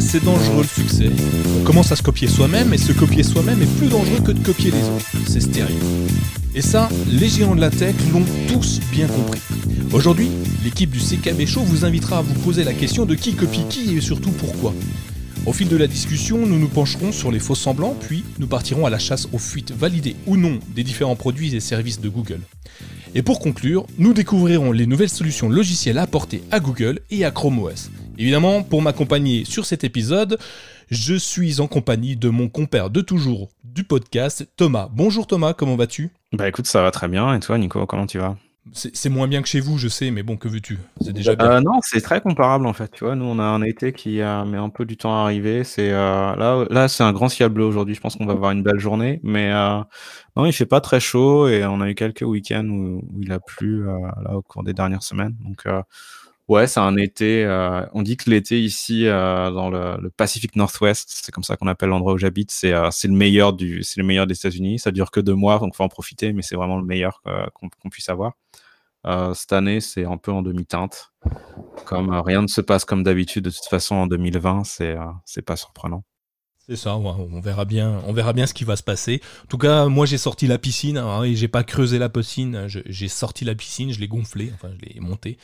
[0.00, 1.08] C'est dangereux le succès.
[1.60, 4.44] On commence à se copier soi-même et se copier soi-même est plus dangereux que de
[4.44, 5.06] copier les autres.
[5.28, 5.76] C'est stérile.
[6.52, 9.40] Et ça, les géants de la tech l'ont tous bien compris.
[9.92, 10.30] Aujourd'hui,
[10.64, 13.96] l'équipe du CKB Show vous invitera à vous poser la question de qui copie qui
[13.96, 14.74] et surtout pourquoi.
[15.46, 18.86] Au fil de la discussion, nous nous pencherons sur les faux semblants, puis nous partirons
[18.86, 22.40] à la chasse aux fuites validées ou non des différents produits et services de Google.
[23.14, 27.60] Et pour conclure, nous découvrirons les nouvelles solutions logicielles apportées à Google et à Chrome
[27.60, 27.90] OS.
[28.16, 30.38] Évidemment, pour m'accompagner sur cet épisode,
[30.90, 34.88] je suis en compagnie de mon compère de toujours du podcast, Thomas.
[34.92, 36.10] Bonjour Thomas, comment vas-tu?
[36.32, 37.34] Bah écoute, ça va très bien.
[37.34, 38.36] Et toi, Nico, comment tu vas?
[38.72, 40.78] C'est moins bien que chez vous, je sais, mais bon, que veux-tu?
[41.02, 41.50] C'est déjà bien.
[41.50, 42.90] Euh, non, c'est très comparable en fait.
[42.92, 45.64] Tu vois, nous, on a un été qui mis un peu du temps à arriver.
[45.64, 47.94] C'est euh, là, là, c'est un grand ciel bleu aujourd'hui.
[47.94, 49.80] Je pense qu'on va avoir une belle journée, mais euh,
[50.36, 53.38] non, il fait pas très chaud et on a eu quelques week-ends où, il a
[53.38, 55.36] plu là au cours des dernières semaines.
[55.44, 55.66] Donc
[56.48, 57.42] Ouais, c'est un été.
[57.44, 61.56] Euh, on dit que l'été ici, euh, dans le, le Pacific Northwest, c'est comme ça
[61.56, 64.34] qu'on appelle l'endroit où j'habite, c'est euh, c'est le meilleur du, c'est le meilleur des
[64.34, 64.78] États-Unis.
[64.78, 67.22] Ça dure que deux mois, donc faut en profiter, mais c'est vraiment le meilleur
[67.54, 68.34] qu'on puisse avoir.
[69.34, 71.12] cette année, c'est un peu en demi-teinte.
[71.86, 75.56] Comme rien ne se passe comme d'habitude, de toute façon, en 2020, c'est c'est pas
[75.56, 76.04] surprenant.
[76.66, 79.20] C'est ça, on verra bien, on verra bien ce qui va se passer.
[79.42, 82.66] En tout cas, moi j'ai sorti la piscine, hein, et j'ai pas creusé la piscine,
[82.68, 85.36] j'ai sorti la piscine, je l'ai gonflée, enfin je l'ai montée,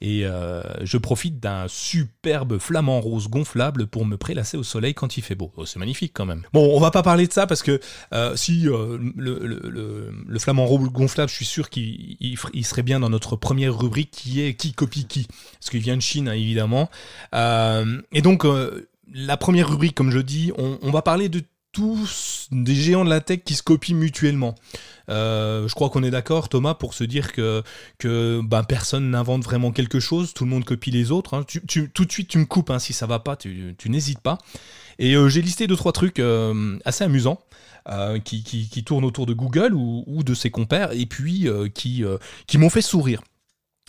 [0.00, 5.16] et euh, je profite d'un superbe flamant rose gonflable pour me prélasser au soleil quand
[5.16, 5.50] il fait beau.
[5.56, 6.44] Oh, c'est magnifique quand même.
[6.52, 7.80] Bon, on va pas parler de ça parce que
[8.12, 13.34] euh, si euh, le, flamant rose gonflable, je suis sûr qu'il serait bien dans notre
[13.34, 15.26] première rubrique qui est qui copie qui,
[15.58, 16.88] parce qu'il vient de Chine hein, évidemment.
[17.34, 18.46] et donc
[19.12, 21.42] la première rubrique, comme je dis, on, va parler de
[21.72, 24.54] tous des géants de la tech qui se copient mutuellement.
[25.08, 27.62] Euh, je crois qu'on est d'accord, Thomas, pour se dire que,
[28.42, 31.34] ben, personne n'invente vraiment quelque chose, tout le monde copie les autres.
[31.34, 31.44] Hein.
[31.94, 34.38] tout de suite, tu me coupes hein, si ça va pas, tu, n'hésites pas.
[34.98, 37.40] Et euh, j'ai listé deux trois trucs euh, assez amusants.
[38.24, 42.82] qui, qui, tournent autour de Google ou, de ses compères et puis qui m'ont fait
[42.82, 43.22] sourire.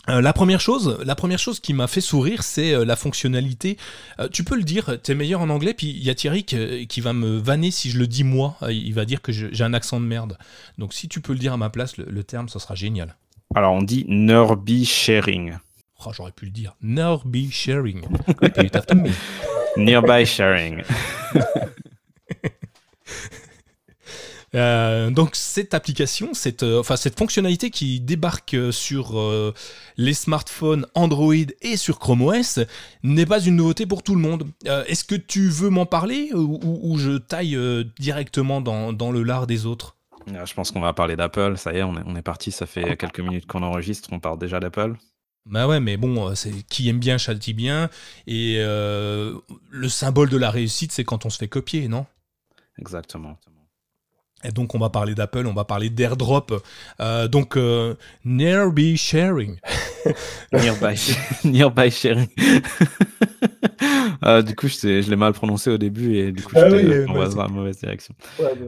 [0.08, 3.76] Euh, la première chose, la première chose qui m'a fait sourire, c'est euh, la fonctionnalité.
[4.18, 7.00] Euh, tu peux le dire, t'es meilleur en anglais, puis il y a Thierry qui,
[7.00, 8.56] va me vanner si je le dis moi.
[8.68, 10.38] il va dire que j'ai un accent de merde.
[10.78, 13.16] Donc si tu peux le dire à ma place, le, terme, ça sera génial.
[13.54, 15.54] Alors on dit Nerby sharing.
[16.06, 16.74] Oh, j'aurais pu le dire.
[16.80, 18.02] Nerby sharing.
[19.76, 20.82] Nearby sharing.
[24.54, 29.20] Euh, donc cette application, cette, euh, enfin, cette fonctionnalité qui débarque euh, sur
[29.96, 32.60] les smartphones Android et sur Chrome OS
[33.02, 34.48] n'est pas une nouveauté pour tout le monde.
[34.64, 37.58] Est-ce que tu veux m'en parler ou, je taille
[37.98, 39.96] directement dans, dans, le lard des autres?
[40.26, 41.56] Je pense qu'on va parler d'Apple.
[41.56, 42.50] Ça y est, on est, on est parti.
[42.50, 44.08] Ça fait quelques minutes qu'on enregistre.
[44.12, 44.94] On parle déjà d'Apple.
[45.46, 47.88] Bah ouais, mais bon, c'est qui aime bien châtie bien.
[48.26, 52.06] Et le symbole de la réussite, c'est quand on se fait copier, non?
[52.78, 53.38] Exactement.
[54.44, 56.62] Et donc on va parler d'Apple, on va parler d'AirDrop.
[57.00, 59.58] Euh, donc euh, Nearby Sharing.
[60.52, 62.28] nearby, nearby Sharing.
[64.24, 66.76] euh, du coup, je, je l'ai mal prononcé au début et du coup, ah je
[66.76, 68.14] oui, dans la mauvaise direction.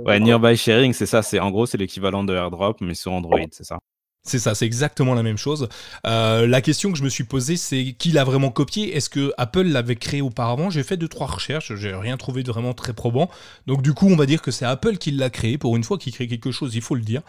[0.05, 1.23] Ouais, Nearby Sharing, c'est ça.
[1.23, 3.79] C'est en gros, c'est l'équivalent de AirDrop, mais sur Android, c'est ça.
[4.25, 5.69] C'est ça, c'est exactement la même chose.
[6.07, 8.97] Euh, la question que je me suis posée, c'est qui l'a vraiment copié?
[8.97, 10.71] Est-ce que Apple l'avait créé auparavant?
[10.71, 13.29] J'ai fait deux trois recherches, j'ai rien trouvé de vraiment très probant.
[13.67, 15.59] Donc du coup, on va dire que c'est Apple qui l'a créé.
[15.59, 17.23] Pour une fois qu'il crée quelque chose, il faut le dire.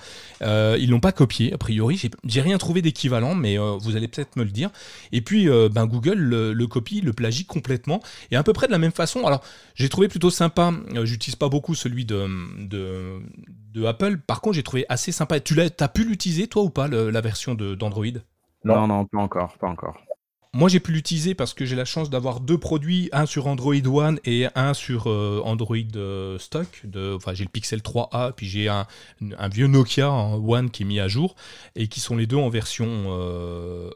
[0.44, 2.00] Euh, ils l'ont pas copié a priori.
[2.28, 4.70] J'ai rien trouvé d'équivalent, mais euh, vous allez peut-être me le dire.
[5.12, 8.72] Et puis, euh, ben Google le, copie, le plagie complètement et à peu près de
[8.72, 9.25] la même façon.
[9.25, 9.44] Alors,
[9.74, 10.72] j'ai trouvé plutôt sympa.
[11.06, 12.28] J'utilise pas beaucoup celui de,
[12.68, 13.20] de
[13.74, 14.18] de Apple.
[14.18, 15.40] Par contre, j'ai trouvé assez sympa.
[15.40, 18.06] Tu l'as, as pu l'utiliser toi ou pas la version d'Android?
[18.64, 19.98] Non, non, pas encore, pas encore.
[20.56, 23.74] Moi, j'ai pu l'utiliser parce que j'ai la chance d'avoir deux produits, un sur Android
[23.74, 26.68] One et un sur euh, Android euh, stock.
[26.84, 28.86] De, enfin, j'ai le Pixel 3a, puis j'ai un,
[29.50, 31.36] vieux Nokia One qui est mis à jour
[31.76, 33.00] et qui sont les deux en version 11.
[33.10, 33.90] Euh,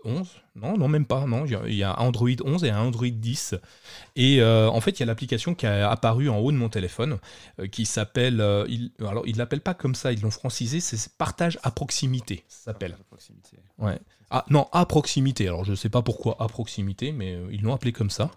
[0.55, 1.27] non, non, même pas.
[1.27, 3.53] Non, il y a Android 11 et un Android 10.
[4.15, 7.19] Et en fait, il y a l'application qui a apparu en haut de mon téléphone
[7.71, 8.43] qui s'appelle.
[8.67, 12.43] il, alors, ils ne l'appellent pas comme ça, ils l'ont francisé, c'est Partage à proximité.
[12.47, 12.97] Ça s'appelle.
[13.77, 13.99] Ouais.
[14.29, 15.47] Ah non, à proximité.
[15.47, 18.29] Alors je ne sais pas pourquoi à proximité, mais euh, ils l'ont appelé comme ça.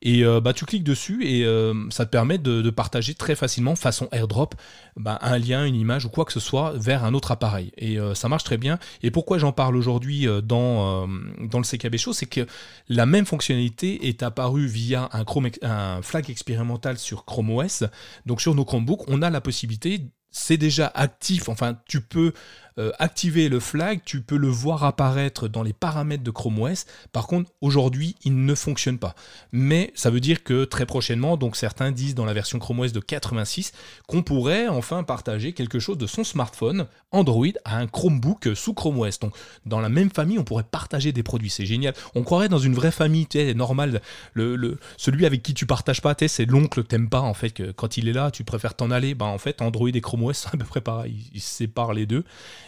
[0.00, 3.76] Et euh, bah, tu cliques dessus et euh, ça te permet de, partager très facilement,
[3.76, 4.54] façon airdrop,
[4.96, 7.72] bah, un lien, une image ou quoi que ce soit vers un autre appareil.
[7.76, 8.78] Et ça marche très bien.
[9.02, 12.46] Et pourquoi j'en parle aujourd'hui dans, le CKB Show, c'est que
[12.88, 15.24] la même fonctionnalité est apparue via un,
[15.62, 17.84] un flag expérimental sur Chrome OS.
[18.26, 20.00] Donc sur nos Chromebooks, on a la possibilité
[20.34, 22.32] c'est déjà actif, enfin tu peux
[22.78, 26.86] euh, activer le flag, tu peux le voir apparaître dans les paramètres de Chrome OS.
[27.12, 29.14] Par contre, aujourd'hui, il ne fonctionne pas.
[29.52, 32.92] Mais ça veut dire que très prochainement, donc certains disent dans la version Chrome OS
[32.92, 33.72] de 86,
[34.08, 38.98] qu'on pourrait enfin partager quelque chose de son smartphone Android à un Chromebook sous Chrome
[38.98, 39.20] OS.
[39.20, 39.34] Donc
[39.66, 41.50] dans la même famille, on pourrait partager des produits.
[41.50, 41.94] C'est génial.
[42.16, 44.00] On croirait dans une vraie famille, tu sais, normale.
[44.32, 47.72] Le, celui avec qui tu partages pas, c'est l'oncle t'aimes pas en fait.
[47.72, 49.14] Quand il est là, tu préfères t'en aller.
[49.14, 51.30] Ben, en fait, Android et Chrome OS, c'est à peu près pareil.
[51.32, 52.24] Ils se séparent les deux.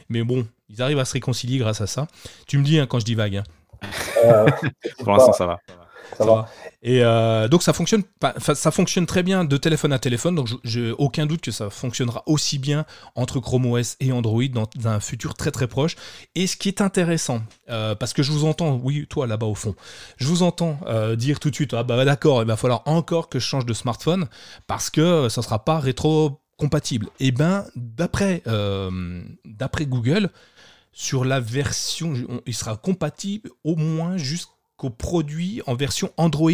[0.09, 2.09] Mais bon, ils arrivent à se réconcilier grâce à ça.
[2.47, 3.37] Tu me dis hein, quand je dis vague.
[3.37, 3.45] Hein.
[4.25, 4.47] Euh,
[4.99, 5.59] Pour l'instant, ça va.
[6.17, 6.49] Ça, va.
[6.83, 8.05] Et euh, donc ça fonctionne,
[8.39, 10.37] ça fonctionne très bien de téléphone à téléphone.
[10.37, 14.69] Donc j'ai aucun doute que ça fonctionnera aussi bien entre Chrome OS et Android dans,
[14.85, 15.97] un futur très très proche.
[16.37, 17.41] Et ce qui est intéressant,
[17.71, 19.75] euh, parce que je vous entends, oui toi là-bas au fond,
[20.17, 20.79] je vous entends
[21.17, 23.75] dire tout de suite, ah bah d'accord, il va falloir encore que je change de
[23.75, 24.29] smartphone
[24.69, 30.31] parce que ça sera pas rétro compatible Eh bien, d'après euh, d'après Google,
[30.93, 32.15] sur la version,
[32.47, 36.51] il sera compatible au moins jusqu'au produit en version Android.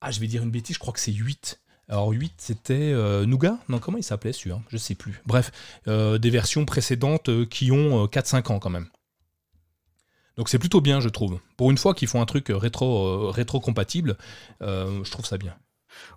[0.00, 1.60] Ah, je vais dire une bêtise, je crois que c'est 8.
[1.88, 3.58] Alors 8, c'était euh, Nougat?
[3.68, 4.60] Non, comment il s'appelait celui-là?
[4.68, 5.20] Je sais plus.
[5.26, 5.50] Bref,
[5.88, 8.88] euh, des versions précédentes qui ont 4-5 ans quand même.
[10.36, 11.40] Donc c'est plutôt bien, je trouve.
[11.56, 14.16] Pour une fois qu'ils font un truc rétro, rétro compatible,
[14.60, 15.56] je trouve ça bien.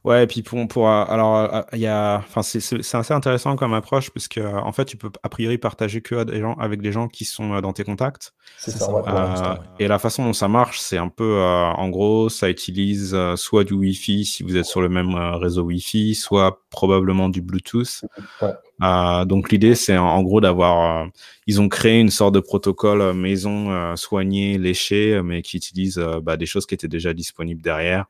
[0.04, 3.74] Ouais, et puis pour, pour alors euh, il y a, enfin c'est assez intéressant comme
[3.74, 6.92] approche parce que en fait tu peux a priori partager que des gens, avec des
[6.92, 8.34] gens qui sont euh, dans tes contacts.
[8.58, 8.90] C'est ça.
[8.92, 13.64] Euh, et la façon dont ça marche, c'est un peu, en gros, ça utilise soit
[13.64, 18.04] du Wi-Fi si vous êtes sur le même réseau Wi-Fi, soit probablement du Bluetooth.
[18.42, 19.26] Ouais.
[19.26, 21.08] donc l'idée c'est en, gros d'avoir,
[21.48, 26.46] ils ont créé une sorte de protocole maison soigné, léché, mais qui utilise bah, des
[26.46, 28.06] choses qui étaient déjà disponibles derrière.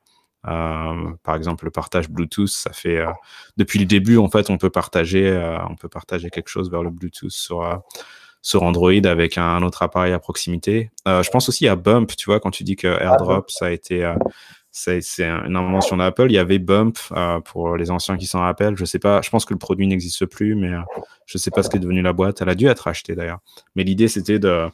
[0.47, 3.11] Euh, par exemple, le partage Bluetooth, ça fait euh,
[3.57, 6.83] depuis le début, en fait, on peut partager, euh, on peut partager quelque chose vers
[6.83, 7.81] le Bluetooth sur
[8.41, 10.91] sur Android avec un, autre appareil à proximité.
[11.05, 14.13] je pense aussi à Bump, tu vois, quand tu dis que AirDrop, ça a été
[14.71, 16.25] c'est une invention d'Apple.
[16.29, 16.97] Il y avait Bump
[17.45, 18.75] pour les anciens qui s'en rappellent.
[18.75, 20.71] Je sais pas, je pense que le produit n'existe plus, mais
[21.25, 22.41] je sais pas ce qu'est devenu la boîte.
[22.41, 23.39] Elle a dû être achetée d'ailleurs.
[23.75, 24.67] Mais l'idée c'était de,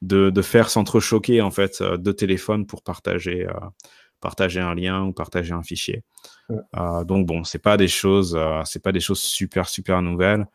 [0.00, 3.46] de, de faire s'entrechoquer en fait deux téléphones pour partager
[4.22, 6.02] partager un lien ou partager un fichier.
[6.50, 10.46] Euh, donc bon, c'est pas des choses, euh, c'est pas des choses super super nouvelles,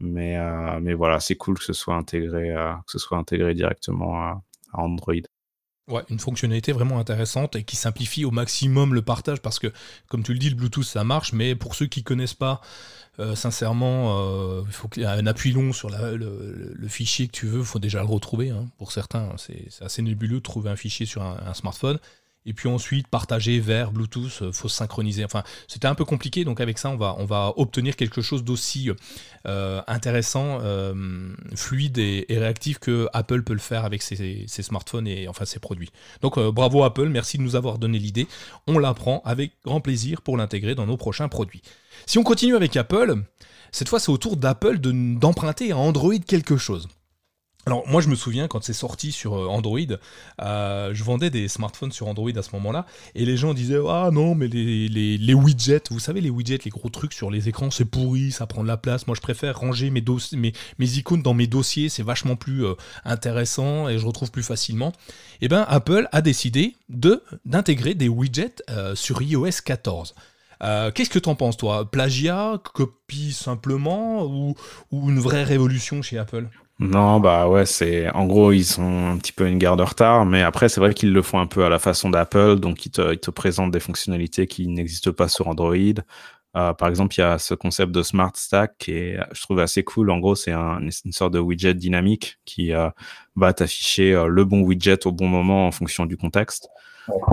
[0.00, 2.54] mais euh, mais voilà, c'est cool que ce soit intégré,
[2.86, 4.42] que ce soit intégré directement à
[4.74, 5.14] Android.
[5.88, 9.72] Ouais, une fonctionnalité vraiment intéressante et qui simplifie au maximum le partage parce que,
[10.08, 12.60] comme tu le dis, le Bluetooth ça marche, mais pour ceux qui connaissent pas,
[13.34, 17.60] sincèrement, il faut qu'il y ait un appui long sur le, fichier que tu veux,
[17.60, 18.50] il faut déjà le retrouver.
[18.50, 18.68] Hein.
[18.78, 21.98] Pour certains, c'est assez nébuleux de trouver un fichier sur un smartphone
[22.46, 25.24] et puis ensuite partager vers Bluetooth, euh, faut se synchroniser.
[25.24, 28.44] Enfin, c'était un peu compliqué, donc avec ça, on va, on va obtenir quelque chose
[28.44, 28.90] d'aussi
[29.46, 35.28] euh, intéressant, euh, fluide et, réactif que Apple peut le faire avec ses, smartphones et
[35.28, 35.90] enfin ses produits.
[36.22, 38.26] Donc bravo Apple, merci de nous avoir donné l'idée.
[38.66, 41.62] On l'apprend avec grand plaisir pour l'intégrer dans nos prochains produits.
[42.06, 43.22] Si on continue avec Apple,
[43.70, 46.88] cette fois c'est au tour d'Apple d'emprunter à Android quelque chose.
[47.64, 49.78] Alors moi je me souviens quand c'est sorti sur euh, Android,
[50.40, 54.10] euh, je vendais des smartphones sur Android à ce moment-là, et les gens disaient ah
[54.12, 57.84] non mais les, widgets, vous savez les widgets, les gros trucs sur les écrans c'est
[57.84, 60.02] pourri, ça prend de la place, moi je préfère ranger mes
[60.98, 64.92] icônes dans mes dossiers, c'est vachement plus euh, intéressant et je retrouve plus facilement.
[65.40, 68.62] Et eh bien Apple a décidé de d'intégrer des widgets
[68.94, 70.14] sur iOS 14.
[70.94, 71.90] Qu'est-ce que t'en penses, toi?
[71.90, 74.54] Plagiat, copie simplement, ou,
[74.92, 76.48] ou, une vraie révolution chez Apple?
[76.82, 80.26] Non, bah ouais, c'est en gros ils sont un petit peu une garde de retard,
[80.26, 82.90] mais après c'est vrai qu'ils le font un peu à la façon d'Apple, donc ils
[82.90, 85.76] te, ils te présentent des fonctionnalités qui n'existent pas sur Android.
[86.54, 89.58] Euh, par exemple, il y a ce concept de Smart Stack qui est, je trouve
[89.60, 90.10] assez cool.
[90.10, 92.90] En gros, c'est un, une sorte de widget dynamique qui euh,
[93.36, 96.68] va t'afficher euh, le bon widget au bon moment en fonction du contexte.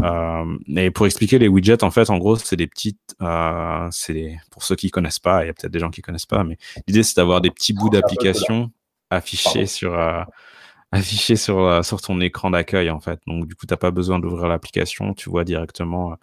[0.03, 4.37] Euh, et pour expliquer les widgets, en fait, en gros, c'est des petites, euh, c'est
[4.51, 6.57] pour ceux qui connaissent pas, il y a peut-être des gens qui connaissent pas, mais
[6.87, 8.71] l'idée c'est d'avoir des petits bouts d'application
[9.09, 10.23] affiché sur euh,
[10.91, 13.19] affiché sur euh, sur ton écran d'accueil en fait.
[13.27, 16.15] Donc du coup, tu n'as pas besoin d'ouvrir l'application, tu vois directement euh,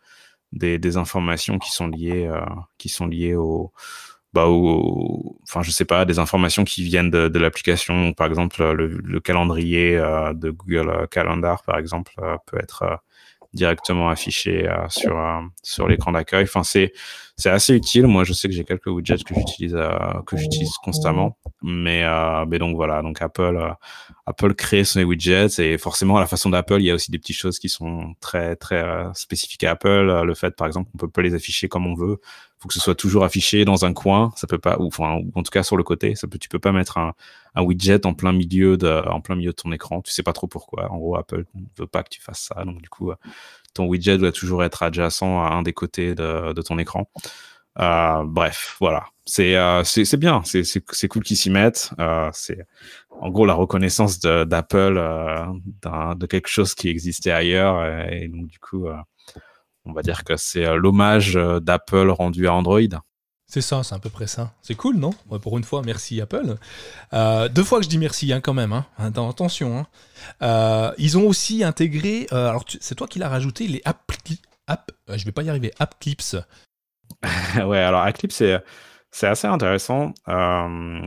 [0.53, 2.31] des, des, informations qui sont liées
[2.79, 3.73] qui sont liées au
[4.33, 8.13] bah, au, enfin je sais pas, des informations qui viennent de, de l'application.
[8.13, 9.97] Par exemple, le, le calendrier
[10.35, 12.13] de Google Calendar, par exemple,
[12.47, 13.01] peut être
[13.57, 16.45] directement affiché euh, sur euh, sur l'écran d'accueil.
[16.45, 16.93] Enfin, c'est
[17.37, 18.07] c'est assez utile.
[18.07, 19.91] Moi, je sais que j'ai quelques widgets que j'utilise euh,
[20.27, 21.37] que j'utilise constamment.
[21.63, 22.05] mais,
[22.47, 23.75] mais donc voilà, donc Apple,
[24.27, 27.19] Apple crée son widgets et forcément à la façon d'Apple, il y a aussi des
[27.19, 28.85] petites choses qui sont très très
[29.15, 30.23] spécifiques à Apple.
[30.25, 32.21] Le fait, par exemple, qu'on peut pas les afficher comme on veut.
[32.59, 34.33] Faut que ce soit toujours affiché dans un coin.
[34.37, 36.15] Ça peut pas, ou, enfin, en tout cas sur le côté.
[36.15, 37.15] Ça peut, tu peux pas mettre un,
[37.57, 40.03] widget en plein milieu de, en plein milieu de ton écran.
[40.03, 40.91] Tu sais pas trop pourquoi.
[40.91, 42.65] En gros, Apple ne veut pas que tu fasses ça.
[42.65, 43.13] Donc du coup,
[43.75, 47.09] ton widget doit toujours être adjacent à un des côtés de, ton écran.
[47.79, 49.07] Euh, bref, voilà.
[49.29, 51.91] C'est euh, c'est bien, c'est cool qu'ils s'y mettent.
[51.99, 52.65] Euh, c'est
[53.11, 55.45] en gros la reconnaissance d'Apple euh,
[56.15, 58.09] de quelque chose qui existait ailleurs.
[58.13, 58.87] Et, donc du coup,
[59.87, 62.81] on va dire que c'est l'hommage d'Apple rendu à Android.
[63.49, 64.53] C'est ça, c'est à peu près ça.
[64.61, 65.13] C'est cool, non?
[65.41, 66.57] Pour une fois, merci Apple.
[67.13, 68.73] deux fois que je dis merci, hein, quand même.
[68.73, 68.87] Hein.
[68.99, 69.87] Attention.
[70.41, 70.93] Hein.
[70.99, 72.27] ils ont aussi intégré.
[72.31, 74.03] alors, c'est toi qui l'as rajouté les app,
[74.67, 74.91] app.
[75.09, 75.73] Je vais pas y arriver.
[75.79, 76.37] App Clips.
[77.65, 78.63] ouais, alors Eclipse, c'est,
[79.11, 80.13] c'est assez intéressant.
[80.29, 81.01] Euh,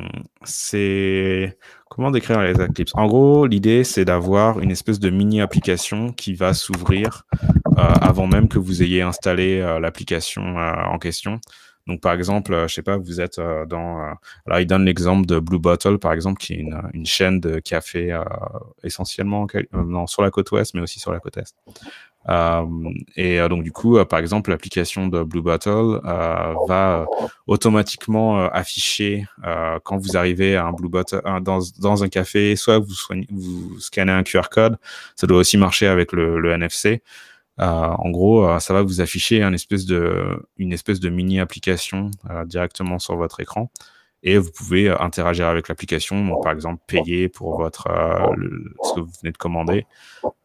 [0.43, 1.57] c'est.
[1.89, 2.91] Comment décrire les Eclipse?
[2.95, 8.47] En gros, l'idée, c'est d'avoir une espèce de mini-application qui va s'ouvrir euh, avant même
[8.47, 11.41] que vous ayez installé euh, l'application en question.
[11.87, 14.13] Donc, par exemple, je sais pas, vous êtes dans.
[14.45, 17.59] alors, il donne l'exemple de Blue Bottle, par exemple, qui est une, une chaîne de
[17.59, 18.15] café
[18.83, 21.55] essentiellement non, sur la côte ouest, mais aussi sur la côte est.
[22.27, 22.65] Euh,
[23.15, 26.01] et euh, donc du coup, euh, par exemple, l'application de Blue Bottle
[26.67, 27.05] va
[27.47, 29.25] automatiquement afficher
[29.83, 34.23] quand vous arrivez à un Blue Bottle dans, dans un café, soit vous, scannez un
[34.23, 34.77] QR code,
[35.15, 37.01] ça doit aussi marcher avec le, NFC.
[37.59, 42.11] Euh, en gros, ça va vous afficher un espèce de, une espèce de mini application
[42.45, 43.69] directement sur votre écran
[44.21, 48.35] et vous pouvez interagir avec l'application, par exemple payer pour votre euh,
[48.83, 49.85] ce que vous venez de commander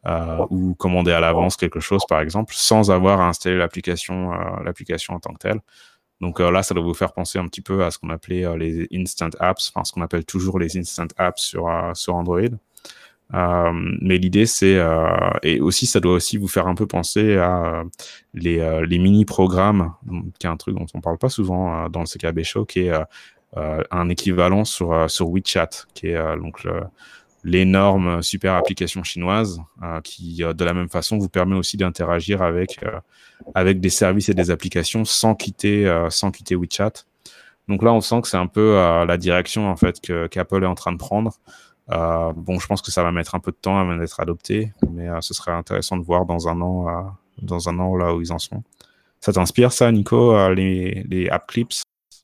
[0.05, 4.63] euh, ou commander à l'avance quelque chose par exemple sans avoir à installer l'application euh,
[4.63, 5.59] l'application en tant que telle.
[6.21, 8.87] Donc là, ça doit vous faire penser un petit peu à ce qu'on appelait les
[8.93, 12.39] instant apps, enfin ce qu'on appelle toujours les instant apps sur sur Android.
[13.33, 14.79] mais l'idée, c'est
[15.43, 17.83] et aussi ça doit aussi vous faire un peu penser à
[18.33, 19.93] les, les mini programmes,
[20.39, 22.91] qui est un truc dont on parle pas souvent dans le CKB Show, qui est
[22.91, 23.03] euh,
[23.55, 26.67] un équivalent sur, euh, sur WeChat, qui est euh, donc
[27.43, 29.61] l'énorme super application chinoise
[30.03, 32.83] qui, de la même façon, vous permet aussi d'interagir avec,
[33.53, 37.05] avec des services et des applications sans quitter, sans quitter WeChat.
[37.67, 38.73] Donc là, on sent que c'est un peu
[39.07, 41.33] la direction en fait qu'Apple est en train de prendre.
[41.87, 45.07] bon, je pense que ça va mettre un peu de temps avant d'être adopté, mais
[45.21, 48.39] ce serait intéressant de voir dans un an, dans un an là où ils en
[48.39, 48.63] sont.
[49.21, 51.83] Ça t'inspire ça, Nico, les, les app clips?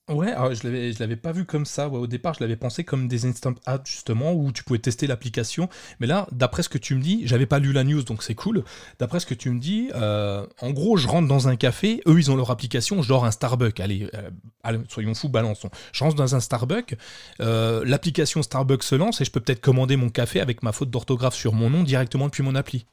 [0.09, 1.87] Ouais, alors je l'avais, je l'avais pas vu comme ça.
[1.87, 5.69] au départ, je l'avais pensé comme des instant apps justement où tu pouvais tester l'application.
[5.99, 8.35] Mais là, d'après ce que tu me dis, j'avais pas lu la news donc c'est
[8.35, 8.63] cool.
[8.99, 12.17] D'après ce que tu me dis, euh, en gros, je rentre dans un café, eux
[12.17, 13.79] ils ont leur application, je dors un Starbucks.
[13.79, 15.69] Allez, euh, soyons fous, balançons.
[15.93, 16.95] Je rentre dans un Starbucks,
[17.39, 20.89] euh, l'application Starbucks se lance et je peux peut-être commander mon café avec ma faute
[20.89, 22.85] d'orthographe sur mon nom directement depuis mon appli.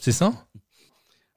[0.00, 0.32] C'est ça?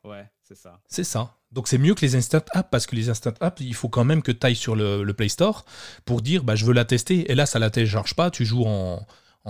[0.04, 0.82] Ouais, c'est ça.
[0.88, 1.37] C'est ça.
[1.52, 4.04] Donc c'est mieux que les instant apps parce que les instant apps, il faut quand
[4.04, 5.66] même que tu ailles sur le, Play Store
[6.06, 7.32] pour dire bah, je veux la tester.
[7.32, 8.30] Et là, ça la télécharge pas.
[8.32, 9.06] Tu joues en,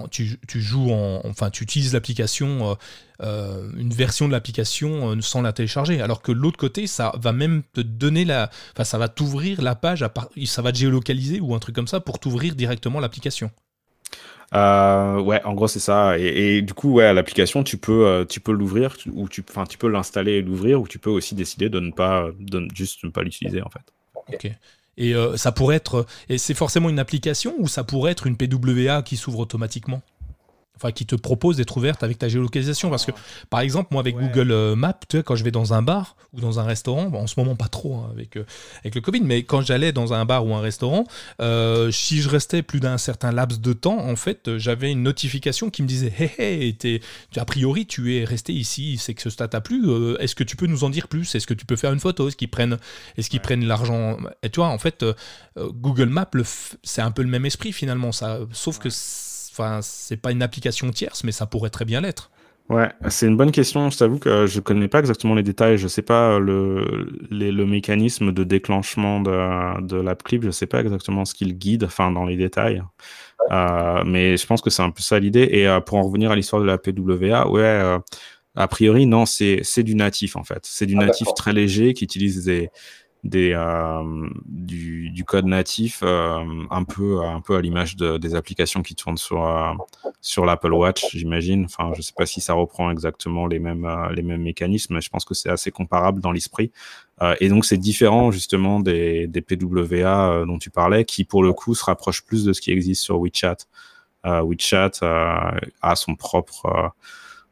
[0.10, 2.76] tu, joues en, enfin, tu utilises l'application, euh,
[3.22, 6.02] euh, une version de l'application euh, sans la télécharger.
[6.02, 9.76] Alors que l'autre côté, ça va même te donner la, enfin, ça va t'ouvrir la
[9.76, 10.14] page, à
[10.46, 13.52] ça va te géolocaliser ou un truc comme ça pour t'ouvrir directement l'application.
[14.54, 16.18] Euh, ouais, en gros, c'est ça.
[16.18, 20.34] Et, du coup, ouais, l'application, tu peux, euh, peux l'ouvrir, ou tu, tu peux l'installer
[20.34, 23.62] et l'ouvrir, ou tu peux aussi décider de ne pas, de juste ne pas l'utiliser,
[23.62, 23.82] en fait.
[24.34, 24.52] Ok.
[24.98, 28.36] Et euh, ça pourrait être, et c'est forcément une application ou ça pourrait être une
[28.36, 30.02] PWA qui s'ouvre automatiquement?
[30.78, 32.90] Enfin qui te propose d'être ouverte avec ta géolocalisation.
[32.90, 33.12] Parce que,
[33.50, 36.16] par exemple, moi avec Google euh, Maps, tu vois, quand je vais dans un bar
[36.34, 38.46] ou dans un restaurant, en ce moment pas trop hein, avec, euh,
[38.82, 41.06] avec le Covid, mais quand j'allais dans un bar ou un restaurant,
[41.42, 45.70] euh, si je restais plus d'un certain laps de temps, en fait, j'avais une notification
[45.70, 47.02] qui me disait Hé hé,
[47.36, 49.88] a priori, tu es resté ici, c'est que ce stade t'a plu,
[50.20, 51.34] est-ce que tu peux nous en dire plus?
[51.36, 52.28] Est-ce que tu peux faire une photo?
[52.28, 52.78] Est-ce qu'ils prennent,
[53.18, 54.18] est qu'ils prennent l'argent?
[54.44, 55.06] Et tu vois, en fait,
[55.58, 56.30] Google Maps,
[56.84, 58.90] c'est un peu le même esprit finalement, ça, sauf que
[59.58, 62.30] Enfin, c'est pas une application tierce, mais ça pourrait très bien l'être.
[62.70, 63.90] Ouais, c'est une bonne question.
[63.90, 65.78] Je t'avoue que je connais pas exactement les détails.
[65.78, 70.44] Je sais pas le, le mécanisme de déclenchement de, de l'app clip.
[70.44, 72.84] Je sais pas exactement ce qu'il guide, enfin dans les détails.
[73.52, 75.48] Euh, mais je pense que c'est un peu ça l'idée.
[75.50, 78.00] Et euh, pour en revenir à l'histoire de la PWA, ouais, euh,
[78.56, 80.60] a priori non, c'est c'est du natif en fait.
[80.64, 82.70] C'est du ah, natif très léger qui utilise des
[83.36, 88.82] euh, du, du, code natif, euh, un, peu, un peu à l'image de, des applications
[88.82, 89.74] qui tournent sur, euh,
[90.22, 91.66] sur l'Apple Watch, j'imagine.
[91.66, 95.10] Enfin, je sais pas si ça reprend exactement les mêmes les mêmes mécanismes, mais je
[95.10, 96.72] pense que c'est assez comparable dans l'esprit.
[97.40, 101.76] et donc c'est différent justement des, des PWA dont tu parlais, qui pour le coup
[101.76, 103.58] se rapprochent plus de ce qui existe sur WeChat.
[104.24, 106.94] WeChat a son propre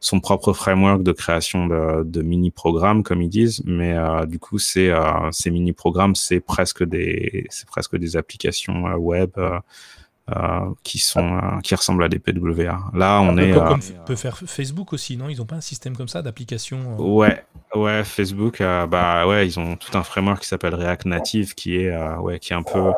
[0.00, 3.62] son propre framework de création de, de mini-programmes, comme ils disent.
[3.64, 8.86] Mais euh, du coup, c'est, euh, ces mini-programmes, c'est presque des, c'est presque des applications
[8.86, 9.30] euh, web
[10.82, 12.80] qui sont, qui ressemblent à des PWA.
[12.94, 13.52] Là, on est.
[13.52, 15.28] Comme peut faire Facebook aussi, non?
[15.28, 17.44] Ils n'ont pas un système comme ça d'application Ouais,
[17.76, 18.02] ouais.
[18.02, 22.40] Facebook, bah ouais, ils ont tout un framework qui s'appelle React Native, qui est, ouais,
[22.40, 22.90] qui est un peu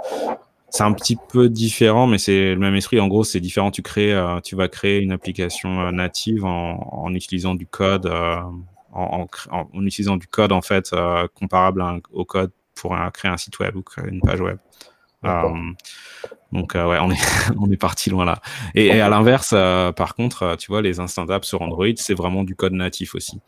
[0.71, 3.01] c'est un petit peu différent, mais c'est le même esprit.
[3.01, 3.71] En gros, c'est différent.
[3.71, 8.07] Tu crées, euh, tu vas créer une application euh, native en, en, utilisant du code,
[8.07, 8.37] euh,
[8.93, 10.95] en, en, utilisant du code en fait
[11.35, 14.59] comparable au code pour créer un site web ou créer une page web.
[16.53, 17.17] donc ouais, on est
[17.59, 18.41] on est parti loin là.
[18.75, 19.51] Et, à l'inverse,
[19.97, 23.41] par contre, tu vois, les instant apps sur Android, c'est vraiment du code natif aussi.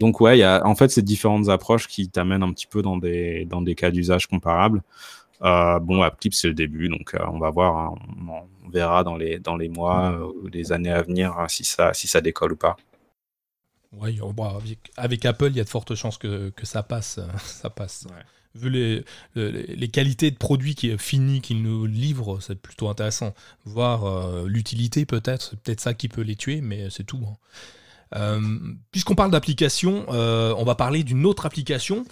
[0.00, 2.82] donc ouais, il y a en fait ces différentes approches qui t'amènent un petit peu
[2.82, 4.82] dans des dans des cas d'usage comparables.
[5.44, 7.94] Euh, bon, AppClip, c'est le début, donc euh, on va voir, hein.
[8.64, 11.92] on, verra dans les, dans les mois ou les années à venir hein, si, ça,
[11.92, 12.76] si ça décolle ou pas.
[13.92, 14.18] Oui,
[14.96, 17.20] avec, Apple, il y a de fortes chances que, que ça passe.
[17.44, 18.06] Ça passe.
[18.54, 23.34] Vu les, les, qualités de produits qui, finis qu'ils nous livrent, c'est plutôt intéressant.
[23.64, 27.20] Voir euh, l'utilité, peut-être, c'est peut-être ça qui peut les tuer, mais c'est tout.
[28.14, 28.40] Hein.
[28.90, 32.04] Puisqu'on parle d'application, on va parler d'une autre application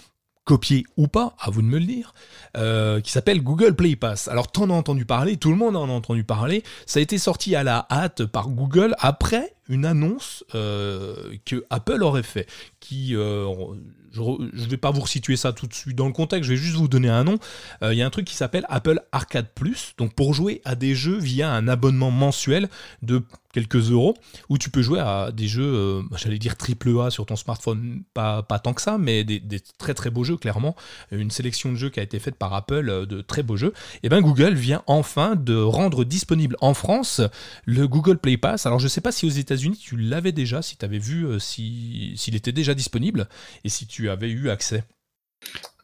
[0.51, 2.13] copier ou pas, à vous de me le dire,
[2.57, 4.27] euh, qui s'appelle Google Play Pass.
[4.27, 7.17] Alors t'en as entendu parler, tout le monde en a entendu parler, ça a été
[7.17, 12.47] sorti à la hâte par Google après une annonce euh, que Apple aurait fait,
[12.79, 13.47] qui, euh,
[14.11, 16.61] je ne vais pas vous resituer ça tout de suite dans le contexte, je vais
[16.61, 17.39] juste vous donner un nom.
[17.81, 20.93] Il y a un truc qui s'appelle Apple Arcade Plus, donc pour jouer à des
[20.93, 22.69] jeux via un abonnement mensuel
[23.01, 24.15] de quelques euros,
[24.49, 28.03] où tu peux jouer à des jeux, euh, j'allais dire triple A sur ton smartphone,
[28.13, 29.41] pas, pas tant que ça, mais des,
[29.77, 30.75] très très beaux jeux, clairement.
[31.11, 33.73] Une sélection de jeux qui a été faite par Apple, euh, de très beaux jeux.
[34.03, 37.21] Et bien Google vient enfin de rendre disponible en France
[37.65, 38.65] le Google Play Pass.
[38.65, 41.25] Alors je ne sais pas si aux États-Unis tu l'avais déjà, si tu avais vu
[41.25, 43.27] euh, s'il était déjà disponible
[43.63, 44.83] et si tu avais eu accès.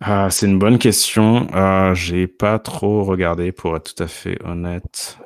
[0.02, 1.48] Ah, c'est une bonne question.
[1.54, 5.18] Euh, j'ai pas trop regardé pour être tout à fait honnête.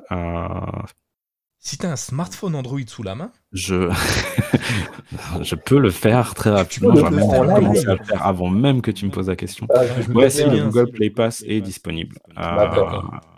[1.63, 3.87] Si tu as un smartphone Android sous la main, je,
[5.41, 6.95] je peux le faire très rapidement.
[6.95, 9.67] Je même commencer à le faire avant même que tu me poses la question.
[9.69, 12.17] Ah, ouais, c'est le Google Play Pass est disponible.
[12.35, 12.89] Euh,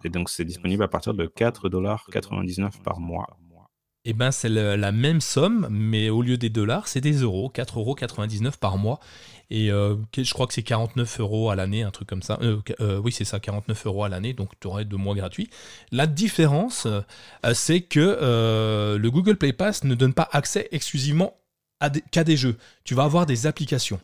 [0.06, 3.28] et donc, c'est disponible à partir de 4,99$ par mois.
[4.06, 8.58] Eh ben, c'est la même somme, mais au lieu des dollars, c'est des euros, 4,99€
[8.58, 9.00] par mois.
[9.50, 12.38] Et euh, je crois que c'est 49 euros à l'année, un truc comme ça.
[12.42, 15.50] Euh, euh, oui, c'est ça, 49 euros à l'année, donc tu aurais deux mois gratuits.
[15.92, 16.86] La différence,
[17.54, 21.38] c'est que le Google Play Pass ne donne pas accès exclusivement
[22.12, 22.58] qu'à des jeux.
[22.84, 24.02] Tu vas avoir des applications.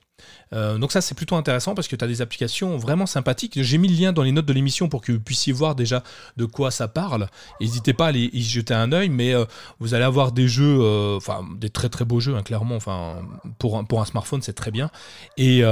[0.53, 3.61] Euh, donc ça c'est plutôt intéressant parce que tu as des applications vraiment sympathiques.
[3.61, 6.03] J'ai mis le lien dans les notes de l'émission pour que vous puissiez voir déjà
[6.37, 7.27] de quoi ça parle.
[7.61, 9.45] N'hésitez pas à y jeter un œil, mais euh,
[9.79, 12.75] vous allez avoir des jeux, euh, enfin des très très beaux jeux hein, clairement.
[12.75, 13.21] Enfin
[13.59, 14.89] pour un, smartphone c'est très bien.
[15.37, 15.63] Et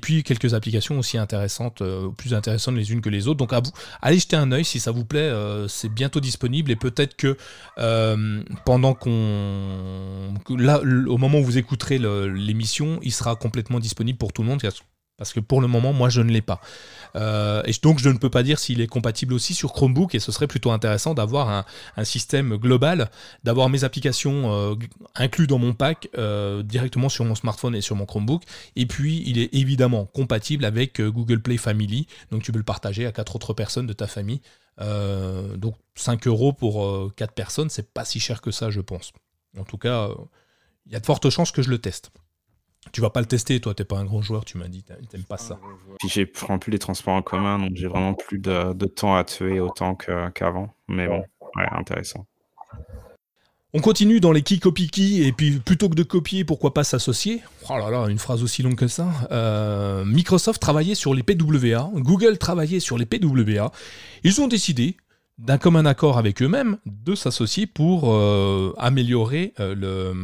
[0.00, 1.82] puis quelques applications aussi intéressantes,
[2.16, 3.38] plus intéressantes les unes que les autres.
[3.38, 5.30] Donc à vous, allez jeter un œil si ça vous plaît.
[5.68, 7.36] c'est bientôt disponible et peut-être que
[8.64, 14.32] pendant qu'on là au moment où vous écouterez le l'émission, il sera complètement disponible pour
[14.32, 14.60] tout le monde.
[15.22, 16.60] Parce que pour le moment, moi, je ne l'ai pas.
[17.14, 20.14] Euh, et donc, je ne peux pas dire s'il est compatible aussi sur Chromebook.
[20.16, 21.64] Et ce serait plutôt intéressant d'avoir
[21.96, 23.10] un, système global,
[23.44, 24.74] d'avoir mes applications euh,
[25.14, 28.42] inclus dans mon pack euh, directement sur mon smartphone et sur mon Chromebook.
[28.74, 32.08] Et puis, il est évidemment compatible avec Google Play Family.
[32.32, 34.40] Donc, tu peux le partager à quatre autres personnes de ta famille.
[34.78, 39.12] donc, 5 euros pour 4 personnes, c'est pas si cher que ça, je pense.
[39.56, 40.08] En tout cas,
[40.86, 42.10] il y a de fortes chances que je le teste.
[42.92, 45.24] Tu vas pas le tester, toi, t'es pas un grand joueur, tu m'as dit, t'aimes
[45.24, 45.58] pas ça.
[45.98, 49.24] Puis j'ai prends plus les transports en commun, donc j'ai vraiment plus de, temps à
[49.24, 50.74] tuer autant qu'avant.
[50.88, 51.24] Mais bon,
[51.56, 52.26] ouais, intéressant.
[53.74, 56.84] On continue dans les qui copie qui, et puis plutôt que de copier, pourquoi pas
[56.84, 57.40] s'associer?
[57.70, 59.08] Oh là là, une phrase aussi longue que ça.
[59.30, 63.72] Euh, Microsoft travaillait sur les PWA, Google travaillait sur les PWA.
[64.24, 64.98] Ils ont décidé
[65.42, 70.14] d'un commun accord avec eux-mêmes de s'associer pour euh, améliorer euh, le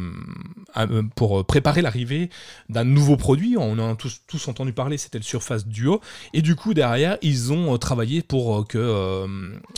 [0.77, 2.29] euh, pour préparer l'arrivée
[2.69, 3.57] d'un nouveau produit.
[3.57, 5.99] On en a tous, tous entendu parler c'était le Surface Duo.
[6.33, 9.27] Et du coup derrière ils ont travaillé pour que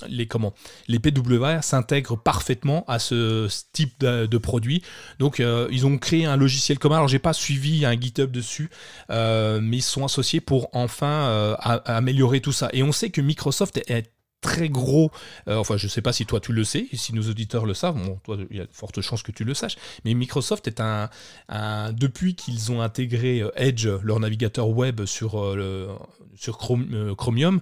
[0.07, 0.53] les comment
[0.87, 4.83] les PWA s'intègrent parfaitement à ce type de, produit.
[5.17, 6.97] Donc ils ont créé un logiciel commun.
[6.97, 8.69] Alors j'ai pas suivi un GitHub dessus
[9.09, 12.69] mais ils sont associés pour enfin améliorer tout ça.
[12.73, 15.11] Et on sait que Microsoft est très gros,
[15.47, 17.75] euh, enfin je sais pas si toi tu le sais, et si nos auditeurs le
[17.75, 20.67] savent, bon, toi il y a de fortes chances que tu le saches, mais Microsoft
[20.67, 21.09] est un,
[21.93, 25.95] depuis qu'ils ont intégré euh, Edge, leur navigateur web sur, euh,
[26.35, 27.61] sur Chromium,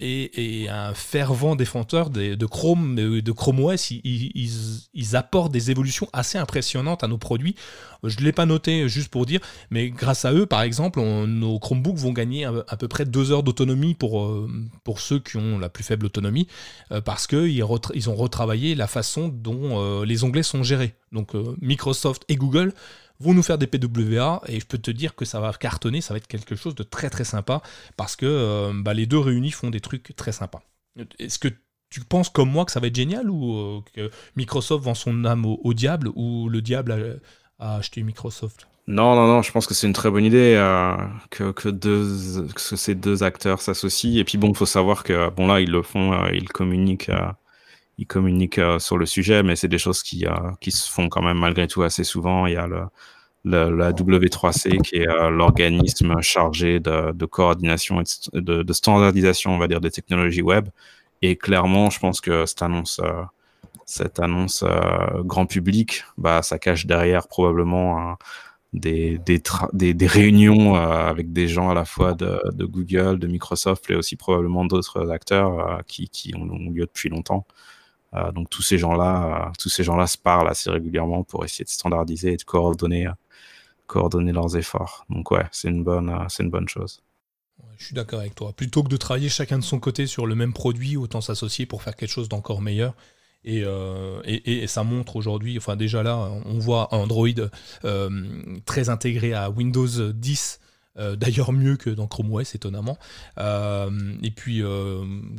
[0.00, 4.30] et, un fervent défenseur de, Chrome, de Chrome OS, ils,
[4.92, 7.56] ils, apportent des évolutions assez impressionnantes à nos produits.
[8.04, 9.40] Je ne l'ai pas noté juste pour dire,
[9.70, 13.32] mais grâce à eux, par exemple, nos Chromebooks vont gagner à, à peu près deux
[13.32, 14.46] heures d'autonomie pour,
[14.84, 16.46] pour ceux qui ont la plus faible autonomie,
[16.92, 20.94] euh, parce qu'ils ils ont retravaillé la façon dont euh, les onglets sont gérés.
[21.12, 22.72] Donc euh, Microsoft et Google
[23.18, 26.14] vont nous faire des PWA et je peux te dire que ça va cartonner, ça
[26.14, 27.62] va être quelque chose de très très sympa
[27.96, 30.62] parce que bah, les deux réunis font des trucs très sympas.
[31.18, 31.48] Est-ce que
[31.90, 35.44] tu penses comme moi que ça va être génial ou que Microsoft vend son âme
[35.44, 37.20] au, diable ou le diable
[37.58, 38.69] a acheté Microsoft?
[38.90, 40.96] Non, non, non, je pense que c'est une très bonne idée euh,
[41.30, 41.54] que,
[42.56, 44.18] ces deux acteurs s'associent.
[44.18, 47.08] Et puis bon, il faut savoir que bon là, ils le font, euh, ils communiquent,
[47.08, 47.30] euh,
[47.98, 50.26] ils communiquent sur le sujet, mais c'est des choses qui,
[50.70, 52.46] se font quand même malgré tout assez souvent.
[52.46, 52.80] Il y a le,
[53.44, 59.80] la W3C qui est l'organisme chargé de, coordination et de, de, standardisation, on va dire,
[59.80, 60.68] des technologies web.
[61.22, 63.00] Et clairement, je pense que cette annonce
[63.86, 64.64] cette annonce
[65.24, 68.18] grand public, bah, ça cache derrière probablement un,
[68.72, 74.16] des, réunions euh, avec des gens à la fois de, Google, de Microsoft et aussi
[74.16, 77.46] probablement d'autres acteurs euh, qui, ont, lieu depuis longtemps.
[78.14, 82.36] Euh, donc tous ces gens-là, gens-là se parlent assez régulièrement pour essayer de standardiser et
[82.36, 83.08] de coordonner,
[83.86, 85.04] coordonner leurs efforts.
[85.10, 87.02] Donc ouais, c'est une bonne, c'est une bonne chose.
[87.78, 88.52] Je suis d'accord avec toi.
[88.52, 91.82] Plutôt que de travailler chacun de son côté sur le même produit, autant s'associer pour
[91.82, 92.94] faire quelque chose d'encore meilleur.
[93.46, 97.28] Euh, et, ça montre aujourd'hui, enfin déjà là, on voit Android
[97.84, 100.60] euh, très intégré à Windows 10.
[100.98, 102.98] Euh, d'ailleurs mieux que dans Chrome OS étonnamment.
[103.38, 104.62] Et puis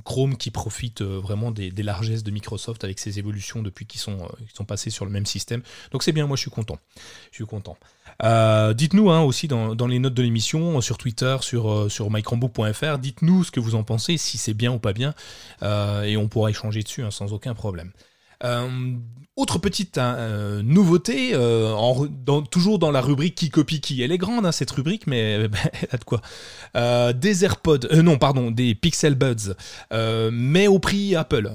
[0.04, 4.66] Chrome qui profite vraiment des, largesses de Microsoft avec ses évolutions depuis qu'ils sont, sont
[4.66, 5.62] passés sur le même système.
[5.92, 6.80] Donc c'est bien moi je suis content.
[7.32, 7.78] Je suis content
[8.22, 13.52] dites-nous hein, aussi dans, les notes de l'émission sur Twitter sur, sur mychromebook.fr dites-nous ce
[13.52, 15.14] que vous en pensez si c'est bien ou pas bien
[15.62, 17.92] et on pourra échanger dessus hein, sans aucun problème.
[18.44, 18.96] Euh,
[19.42, 22.08] autre petite hein, euh, nouveauté, euh, en,
[22.44, 24.02] toujours dans la rubrique qui copie qui.
[24.02, 26.22] Elle est grande hein, cette rubrique, mais bah, elle a de quoi.
[27.14, 29.56] des AirPods, non pardon, des Pixel Buds,
[30.32, 31.52] mais au prix Apple.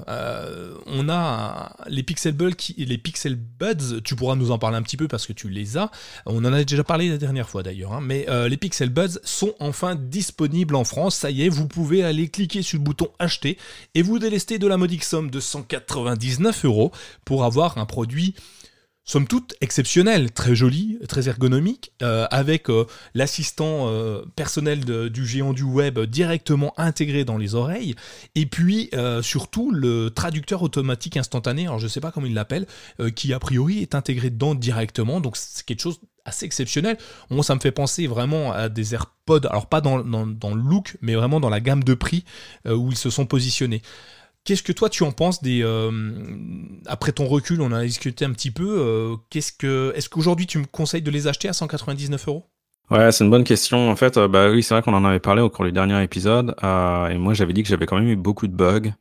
[0.87, 4.81] on a les Pixel Buds, qui, les Pixel Buds, tu pourras nous en parler un
[4.81, 5.89] petit peu parce que tu les as.
[6.25, 9.53] On en a déjà parlé la dernière fois d'ailleurs, hein, mais les Pixel Buds sont
[9.59, 11.15] enfin disponibles en France.
[11.15, 13.57] Ça y est, vous pouvez aller cliquer sur le bouton acheter
[13.95, 16.91] et vous délester de la modique somme de 199 euros
[17.25, 18.35] pour avoir un produit
[19.07, 22.85] somme toute exceptionnel, très joli, très ergonomique, euh, avec euh,
[23.15, 27.95] l'assistant euh, personnel du géant du web directement intégré dans les oreilles,
[28.35, 32.67] et puis surtout le traducteur automatique instantané, alors je ne sais pas comment il l'appelle,
[33.15, 36.97] qui a priori est intégré dedans directement, donc c'est quelque chose assez exceptionnel.
[37.29, 40.97] Moi, ça me fait penser vraiment à des AirPods, alors pas dans, dans le look,
[41.01, 42.25] mais vraiment dans la gamme de prix
[42.65, 43.81] où ils se sont positionnés.
[44.47, 45.91] Qu'est-ce que toi tu en penses des euh,
[46.85, 48.77] après ton recul, on a discuté un petit peu.
[48.79, 52.45] Euh, qu'est-ce que est-ce qu'aujourd'hui tu me conseilles de les acheter à 199 euros?
[52.89, 53.91] Ouais, c'est une bonne question.
[53.91, 56.01] En fait, euh, bah oui, c'est vrai qu'on en avait parlé au cours du dernier
[56.01, 58.93] épisode, et moi j'avais dit que j'avais quand même eu beaucoup de bugs.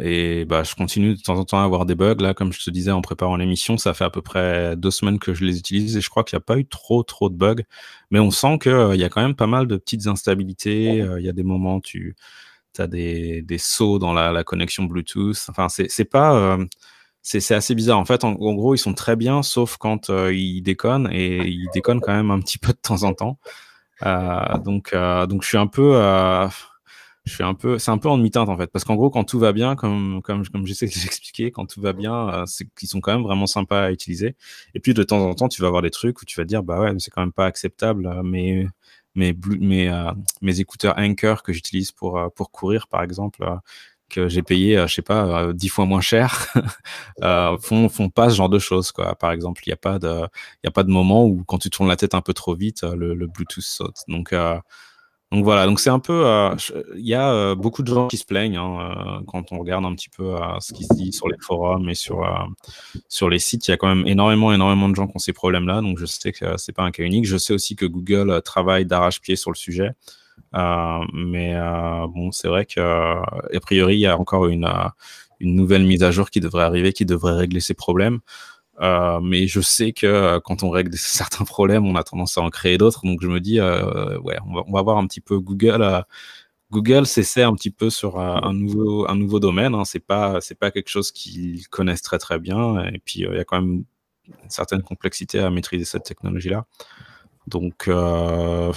[0.00, 2.14] et bah, je continue de temps en temps à avoir des bugs.
[2.20, 5.18] Là, comme je te disais en préparant l'émission, ça fait à peu près deux semaines
[5.18, 7.34] que je les utilise et je crois qu'il n'y a pas eu trop trop de
[7.34, 7.64] bugs.
[8.12, 10.98] Mais on sent qu'il y a quand même pas mal de petites instabilités.
[11.18, 12.14] Il y a des moments tu
[12.74, 15.46] tu as des, des sauts dans la, la connexion Bluetooth.
[15.48, 16.34] Enfin, c'est pas.
[16.36, 16.64] Euh,
[17.22, 17.98] c'est assez bizarre.
[17.98, 21.68] En fait, en, gros, ils sont très bien, sauf quand euh, ils déconnent, et ils
[21.74, 23.38] déconnent quand même un petit peu de temps en temps.
[24.06, 25.92] Euh, donc, euh, donc, je suis un peu.
[27.24, 29.24] je suis un peu, c'est un peu en demi-teinte en fait, parce qu'en gros, quand
[29.24, 32.88] tout va bien, comme comme comme j'essaie de l'expliquer, quand tout va bien, c'est qu'ils
[32.88, 34.36] sont quand même vraiment sympas à utiliser.
[34.74, 36.62] Et puis de temps en temps, tu vas avoir des trucs où tu vas dire,
[36.62, 38.66] bah ouais, c'est quand même pas acceptable, mais
[39.18, 43.56] mes, euh, mes écouteurs Anker que j'utilise pour, euh, pour courir, par exemple, euh,
[44.08, 46.48] que j'ai payé, je sais pas, dix fois moins cher,
[47.60, 49.14] font, font pas ce genre de choses, quoi.
[49.14, 50.26] Par exemple, il n'y a pas de,
[50.64, 53.26] a pas de moment où quand tu tournes la tête un peu trop vite, le
[53.26, 53.98] Bluetooth saute.
[54.08, 54.32] Donc,
[55.30, 56.54] donc voilà, donc c'est un peu, euh,
[56.96, 59.84] il y a euh, beaucoup de gens qui se plaignent hein, euh, quand on regarde
[59.84, 62.26] un petit peu ce qui se dit sur les forums et sur
[63.08, 63.68] sur les sites.
[63.68, 65.82] Il y a quand même énormément, énormément de gens qui ont ces problèmes-là.
[65.82, 67.26] Donc je sais que c'est pas un cas unique.
[67.26, 69.90] Je sais aussi que Google travaille d'arrache-pied sur le sujet,
[70.54, 71.54] mais
[72.08, 74.66] bon, c'est vrai que a priori il y a encore une
[75.40, 78.20] une nouvelle mise à jour qui devrait arriver, qui devrait régler ces problèmes.
[78.80, 82.42] Euh, mais je sais que euh, quand on règle certains problèmes, on a tendance à
[82.42, 83.02] en créer d'autres.
[83.04, 86.04] Donc je me dis, euh, ouais, on va, voir un petit peu Google
[86.70, 89.74] Google s'essaie un petit peu sur un nouveau, un nouveau domaine.
[89.74, 89.84] Hein.
[89.86, 92.84] C'est pas, c'est pas quelque chose qu'ils connaissent très très bien.
[92.86, 93.84] Et puis il y a quand même
[94.28, 96.66] une certaine complexité à maîtriser cette technologie-là.
[97.48, 98.72] Donc, euh,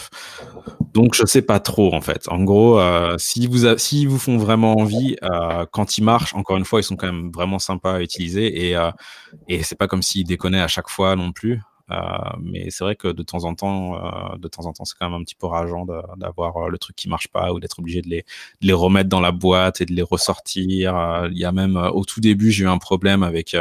[0.94, 2.28] donc je sais pas trop en fait.
[2.30, 6.58] En gros, euh, si vous si vous font vraiment envie, euh, quand ils marchent, encore
[6.58, 8.78] une fois, ils sont quand même vraiment sympas à utiliser et
[9.48, 11.62] et c'est pas comme s'ils déconnaient à chaque fois non plus.
[11.92, 11.98] Euh,
[12.42, 15.10] mais c'est vrai que de temps en temps, euh, de temps en temps, c'est quand
[15.10, 15.86] même un petit peu rageant
[16.18, 18.10] d'avoir euh, le truc qui marche pas ou d'être obligé de
[18.62, 21.28] les, remettre dans la boîte et de les ressortir.
[21.32, 23.56] Il y a même au tout début, j'ai eu un problème avec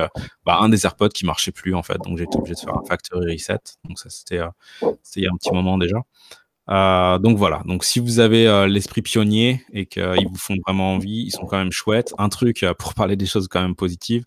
[0.47, 2.77] bah, un des AirPods qui marchait plus en fait, donc j'ai été obligé de faire
[2.77, 3.59] un factory reset.
[3.85, 4.41] Donc ça, c'était
[5.17, 5.99] il y a un petit moment déjà.
[7.19, 11.33] Donc voilà, donc si vous avez l'esprit pionnier et qu'ils vous font vraiment envie, ils
[11.33, 12.15] sont quand même chouettes.
[12.19, 14.25] Un truc, pour parler des choses quand même positives,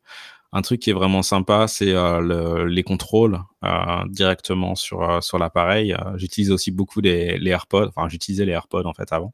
[0.54, 5.40] un truc qui est vraiment sympa, c'est euh, les contrôles euh, directement sur, euh, sur
[5.40, 5.96] l'appareil.
[6.16, 7.88] J'utilise aussi beaucoup les, AirPods.
[7.96, 9.34] Enfin, j'utilisais les AirPods en fait avant.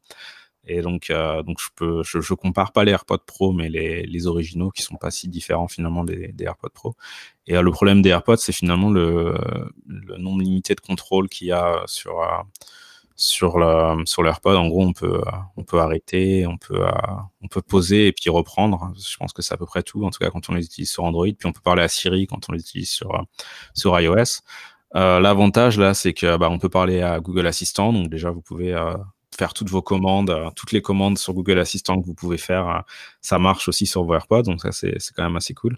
[0.66, 1.10] Et donc,
[1.46, 4.96] donc je peux, je, compare pas les AirPods Pro, mais les, les originaux qui sont
[4.96, 6.96] pas si différents finalement des, AirPods Pro.
[7.46, 9.34] Et le problème des AirPods, c'est finalement le,
[9.86, 12.22] le nombre limité de contrôles qu'il y a sur
[13.20, 15.20] sur le sur l'AirPod en gros on peut
[15.56, 16.82] on peut arrêter on peut
[17.42, 18.92] on peut poser et puis reprendre.
[18.96, 20.90] Je pense que c'est à peu près tout en tout cas quand on les utilise
[20.90, 21.26] sur Android.
[21.26, 23.24] Puis on peut parler à Siri quand on les utilise sur
[23.74, 24.40] sur iOS.
[24.96, 27.92] Euh, l'avantage là c'est que bah, on peut parler à Google Assistant.
[27.92, 28.96] Donc déjà vous pouvez euh,
[29.36, 32.84] faire toutes vos commandes euh, toutes les commandes sur Google Assistant que vous pouvez faire
[33.20, 34.44] ça marche aussi sur vos AirPods.
[34.44, 35.76] Donc ça c'est quand même assez cool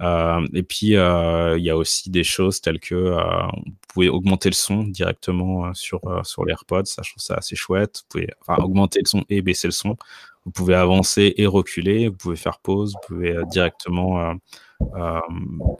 [0.00, 4.08] euh, et puis, euh, il y a aussi des choses telles que euh, vous pouvez
[4.08, 6.84] augmenter le son directement sur, sur les AirPods.
[6.84, 8.02] Ça, je trouve ça assez chouette.
[8.04, 9.96] Vous pouvez augmenter le son et baisser le son.
[10.44, 12.08] Vous pouvez avancer et reculer.
[12.08, 12.94] Vous pouvez faire pause.
[12.94, 14.34] Vous pouvez directement,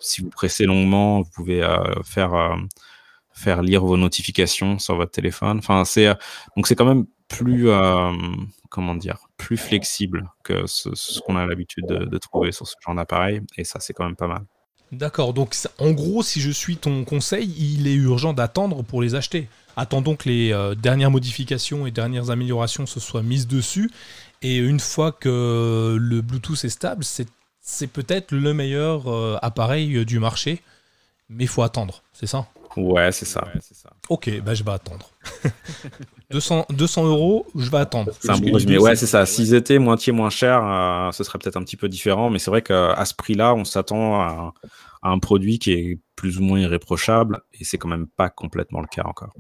[0.01, 1.67] si vous pressez longuement, vous pouvez
[2.05, 2.57] faire
[3.33, 5.59] faire lire vos notifications sur votre téléphone.
[5.59, 6.09] Enfin, c'est
[6.57, 7.69] donc c'est quand même plus
[8.69, 13.41] comment dire plus flexible que ce, qu'on a l'habitude de, trouver sur ce genre d'appareil,
[13.57, 14.45] et ça, c'est quand même pas mal.
[14.91, 19.15] D'accord, donc en gros, si je suis ton conseil, il est urgent d'attendre pour les
[19.15, 19.49] acheter.
[19.77, 23.91] Attendons que les euh, dernières modifications et dernières améliorations se soient mises dessus,
[24.41, 30.19] et une fois que le Bluetooth est stable, c'est peut-être le meilleur euh, appareil du
[30.19, 30.63] marché,
[31.29, 32.49] mais il faut attendre, c'est ça?
[32.79, 33.47] Ouais, c'est ça.
[34.09, 35.11] Ok, bah je vais attendre.
[36.31, 38.13] 200, 200 euros, je vais attendre.
[38.21, 38.79] C'est un bon résumé.
[38.79, 39.27] Ouais, c'est ça.
[39.27, 42.31] S'ils étaient moitié moins chers, euh, ce serait peut-être un petit peu différent.
[42.31, 44.55] Mais c'est vrai qu'à ce prix-là, on s'attend à,
[45.03, 47.41] à, un produit qui est plus ou moins irréprochable.
[47.59, 49.33] Et c'est quand même pas complètement le cas encore.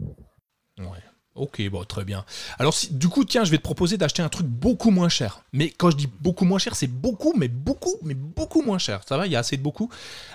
[0.78, 1.02] Ouais.
[1.38, 2.24] Ok, bon, très bien.
[2.58, 5.42] Alors, du coup, tiens, je vais te proposer d'acheter un truc beaucoup moins cher.
[5.52, 9.00] Mais quand je dis beaucoup moins cher, c'est beaucoup, mais beaucoup, mais beaucoup moins cher.
[9.08, 9.88] Ça va, il y a assez de beaucoup.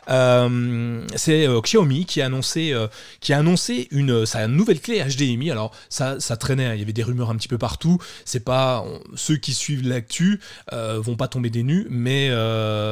[0.10, 2.88] Euh, c'est euh, Xiaomi qui a annoncé, euh,
[3.20, 5.52] qui a annoncé une, sa nouvelle clé HDMI.
[5.52, 6.74] Alors, ça, ça traînait, hein.
[6.74, 7.98] il y avait des rumeurs un petit peu partout.
[8.24, 8.86] C'est pas
[9.16, 10.40] ceux qui suivent l'actu
[10.72, 12.30] vont pas tomber des nues, mais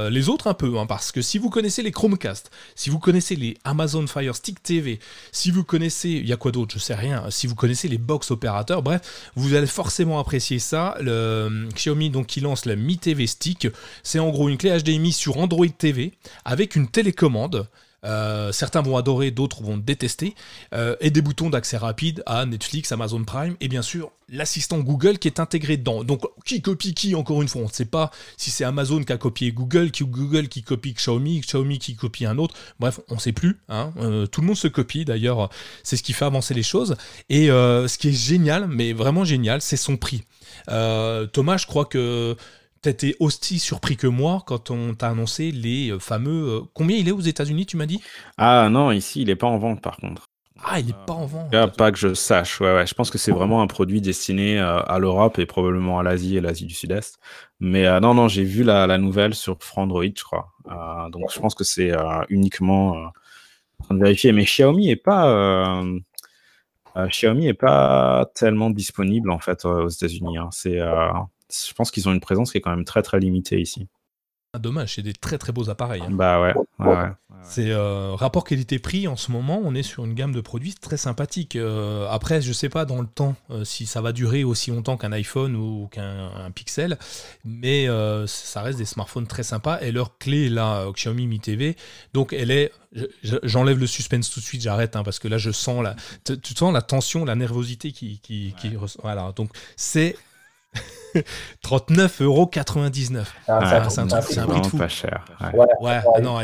[0.10, 3.36] les autres un peu, hein, parce que si vous connaissez les Chromecast, si vous connaissez
[3.36, 5.00] les Amazon Fire Stick TV,
[5.32, 7.24] si vous connaissez, il y a quoi d'autre, je sais rien.
[7.30, 8.84] Si vous connaissez les box opérateurs.
[8.84, 10.96] Bref, vous allez forcément apprécier ça.
[11.00, 13.68] Le euh, Xiaomi donc qui lance la Mi TV Stick,
[14.04, 16.14] c'est en gros une clé HDMI sur Android TV
[16.46, 17.68] avec une télécommande.
[18.04, 20.34] Euh, certains vont adorer, d'autres vont détester,
[20.74, 25.20] euh, et des boutons d'accès rapide à Netflix, Amazon Prime, et bien sûr l'assistant Google
[25.20, 26.04] qui est intégré dedans.
[26.04, 29.12] Donc qui copie qui encore une fois On ne sait pas si c'est Amazon qui
[29.12, 32.56] a copié Google, qui Google qui copie Xiaomi, Xiaomi qui copie un autre.
[32.80, 33.60] Bref, on ne sait plus.
[33.68, 33.92] Hein.
[33.98, 35.50] Euh, tout le monde se copie d'ailleurs,
[35.84, 36.96] c'est ce qui fait avancer les choses.
[37.30, 40.24] Et ce qui est génial, mais vraiment génial, c'est son prix.
[40.68, 42.38] Thomas, je crois que
[42.82, 46.50] T'étais aussi surpris que moi quand on t'a annoncé les euh, fameux.
[46.50, 48.02] Euh, combien il est aux États-Unis, tu m'as dit?
[48.38, 50.30] Ah non, ici, il n'est pas en vente par contre.
[50.64, 51.78] Ah, il n'est pas en vente.
[51.78, 52.60] pas que je sache.
[52.60, 52.88] Ouais, ouais.
[52.88, 56.38] Je pense que c'est vraiment un produit destiné euh, à l'Europe et probablement à l'Asie
[56.38, 57.20] et l'Asie du Sud-Est.
[57.60, 60.52] Mais non, non, j'ai vu la, nouvelle sur Frandroid, je crois.
[61.12, 61.92] donc je pense que c'est
[62.30, 64.32] uniquement en train de vérifier.
[64.32, 65.84] Mais Xiaomi est pas.
[66.96, 70.38] Xiaomi est pas tellement disponible en fait aux États-Unis.
[70.38, 70.50] Hein.
[70.52, 70.80] C'est
[71.68, 73.88] je pense qu'ils ont une présence qui est quand même très très limitée ici.
[74.54, 76.02] Ah, dommage, c'est des très très beaux appareils.
[76.02, 76.12] Hein.
[76.12, 76.54] Bah ouais.
[76.80, 77.12] ouais,
[77.42, 80.98] C'est euh, rapport qualité-prix en ce moment, on est sur une gamme de produits très
[80.98, 81.56] sympathique.
[81.56, 84.98] Euh, après, je sais pas dans le temps euh, si ça va durer aussi longtemps
[84.98, 86.98] qu'un iPhone ou qu'un Pixel,
[87.46, 87.88] mais
[88.28, 89.80] ça reste des smartphones très sympas.
[89.80, 91.78] Et leur clé là, Xiaomi Mi TV,
[92.14, 92.74] donc elle est
[93.24, 96.54] J'enlève le suspense tout de suite, j'arrête hein, parce que là je sens la, tu
[96.54, 99.32] sens la tension, la nervosité qui, qui, qui voilà.
[99.34, 100.18] Donc c'est
[101.64, 103.26] 39,99€.
[103.48, 104.78] Ah, ah, c'est un, prix de fou.
[104.78, 105.26] pas cher.
[105.54, 106.38] Ouais, ah, non,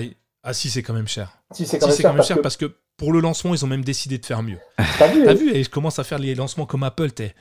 [0.44, 1.32] ah si, c'est quand même cher.
[1.52, 2.74] Si, c'est quand, même cher, parce, que...
[2.98, 4.60] pour le lancement, ils ont même décidé de faire mieux.
[4.98, 7.34] T'as vu, T'as vu Et je commence à faire les lancements comme Apple, t'es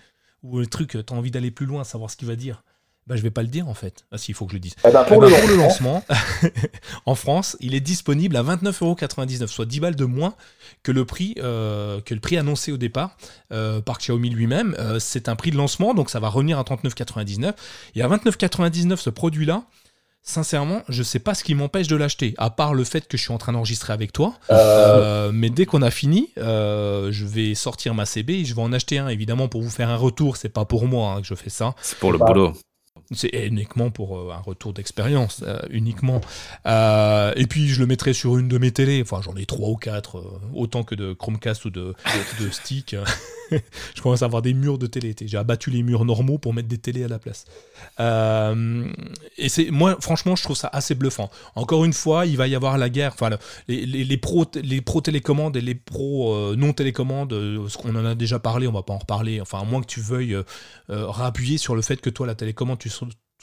[0.43, 2.63] ou le truc, tu as envie d'aller plus loin, savoir ce qu'il va dire.
[3.07, 4.05] Bah, je vais pas le dire en fait.
[4.11, 4.75] Ah si, il faut que je le dise.
[4.87, 6.05] Eh ben, pour, Eh le ben, pour le lancement,
[7.07, 10.35] en France, il est disponible à 29,99€, soit 10 balles de moins
[10.83, 13.17] que le prix, euh, que le prix annoncé au départ
[13.53, 14.75] euh, par Xiaomi lui-même.
[14.79, 17.53] Euh, c'est un prix de lancement, donc ça va revenir à 39,99€.
[17.95, 19.63] Et à 29,99€, ce produit-là,
[20.23, 23.23] sincèrement, je sais pas ce qui m'empêche de l'acheter, à part le fait que je
[23.23, 24.35] suis en train d'enregistrer avec toi.
[24.51, 28.55] euh, Euh, mais dès qu'on a fini, euh, je vais sortir ma CB et je
[28.55, 30.37] vais en acheter un, évidemment, pour vous faire un retour.
[30.37, 31.75] C'est pas pour moi hein, que je fais ça.
[31.81, 32.53] C'est pour le boulot.
[33.13, 36.21] C'est uniquement pour euh, un retour d'expérience, euh, uniquement.
[36.67, 39.01] Euh, et puis je le mettrai sur une de mes télés.
[39.03, 40.23] Enfin, j'en ai trois ou quatre,
[40.55, 41.95] autant que de Chromecast ou de,
[42.41, 42.97] de, stick.
[43.95, 45.15] je commence à avoir des murs de télé.
[45.25, 47.45] J'ai abattu les murs normaux pour mettre des télés à la place.
[49.39, 51.31] Et c'est moi, franchement, je trouve ça assez bluffant.
[51.55, 53.13] Encore une fois, il va y avoir la guerre.
[53.15, 57.33] Enfin, le- les, les, les pros, les pros télécommandes et les euh, non télécommandes,
[57.69, 59.41] ce qu'on en a déjà parlé, on va pas en reparler.
[59.41, 60.37] Enfin, à moins que tu veuilles
[60.89, 62.86] réappuyer sur le fait que toi, la télécommande, tu,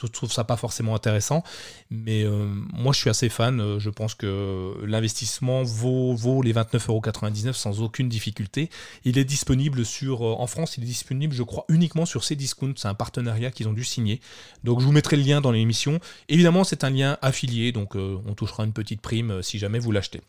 [0.00, 1.42] tu trouves ça pas forcément intéressant.
[1.90, 3.60] Mais euh, moi, je suis assez fan.
[3.60, 8.70] Euh, Je pense que l'investissement vaut, vaut les 29,99€ sans aucune difficulté.
[9.04, 12.74] Il est disponible sur, euh, en France, il est disponible, je crois, uniquement sur Cdiscount.
[12.76, 14.20] C'est un partenariat qu'ils ont dû signer.
[14.64, 16.00] Donc, je vous mettrai le lien dans l'émission.
[16.28, 20.22] Évidemment, c'est un lien affilié, donc on touchera une petite prime si jamais vous l'achetez.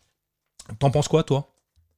[0.78, 1.55] T'en penses quoi, toi?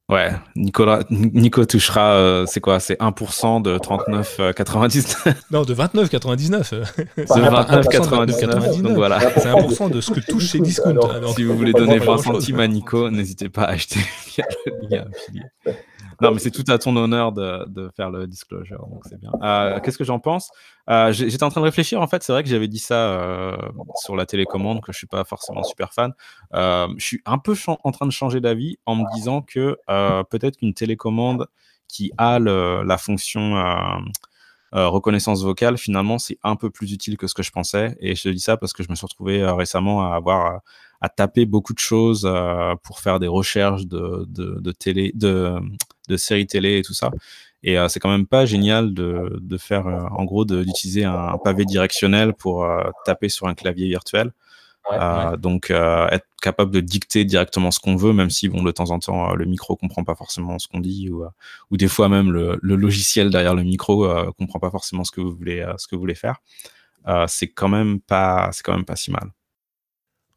[0.09, 2.79] Ouais, Nicolas, Nico touchera, euh, c'est quoi?
[2.79, 6.73] C'est 1% de 39,99 Non, de 29,99.
[6.73, 6.83] euh.
[7.15, 7.81] de Enfin,
[8.25, 8.81] 29,99.
[8.81, 9.19] Donc voilà.
[9.37, 10.89] C'est 1% de ce que touche Cdiscount.
[10.89, 12.33] Alors, Alors, Si vous voulez donner grand 20 chose.
[12.41, 13.99] centimes à Nico, n'hésitez pas à acheter
[14.35, 15.43] via le lien affilié.
[16.21, 19.31] Non, mais c'est tout à ton honneur de, de faire le disclosure, donc c'est bien.
[19.41, 20.51] Euh, Qu'est-ce que j'en pense?
[20.89, 23.57] Euh, J'étais en train de réfléchir, en fait, c'est vrai que j'avais dit ça euh,
[23.95, 26.11] sur la télécommande, que je suis pas forcément super fan.
[26.53, 27.53] Euh, je suis un peu
[27.83, 31.47] en train de changer d'avis en me disant que euh, peut-être qu'une télécommande
[31.87, 33.99] qui a le- la fonction euh,
[34.75, 37.97] euh, reconnaissance vocale, finalement, c'est un peu plus utile que ce que je pensais.
[37.99, 40.45] Et je te dis ça parce que je me suis retrouvé euh, récemment à avoir
[40.55, 40.57] euh,
[41.01, 45.55] à taper beaucoup de choses euh, pour faire des recherches de, de, de télé, de,
[46.09, 47.11] de séries télé et tout ça.
[47.63, 51.37] Et euh, c'est quand même pas génial de, de faire, euh, en gros, d'utiliser un,
[51.43, 54.31] pavé directionnel pour euh, taper sur un clavier virtuel.
[54.89, 58.63] Ouais, Euh, Donc, euh, être capable de dicter directement ce qu'on veut, même si, bon,
[58.63, 61.25] de temps en temps, le micro comprend pas forcément ce qu'on dit, ou,
[61.71, 65.11] ou des fois même le, le logiciel derrière le micro euh, comprend pas forcément ce
[65.11, 66.37] que vous voulez, ce que vous voulez faire.
[67.07, 69.29] Euh, c'est quand même pas, c'est quand même pas si mal.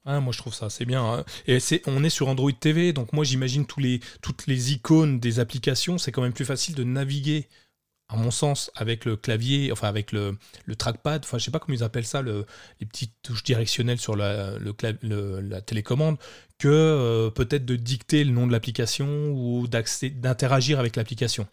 [0.05, 1.05] Ah, moi je trouve ça assez bien.
[1.05, 1.25] hein.
[1.47, 5.21] Et c'est, on est sur Android TV, donc moi j'imagine tous les, toutes les icônes
[5.21, 7.49] des applications, c'est quand même plus facile de naviguer,
[8.09, 11.61] à mon sens, avec le clavier, enfin avec le, le trackpad, enfin je sais pas
[11.61, 12.47] comment ils appellent ça, le-
[12.81, 16.19] les petites touches directionnelles sur la, le la télécommande,
[16.59, 21.47] que euh, peut-être de dicter le nom de l'application ou d'interagir avec l'application.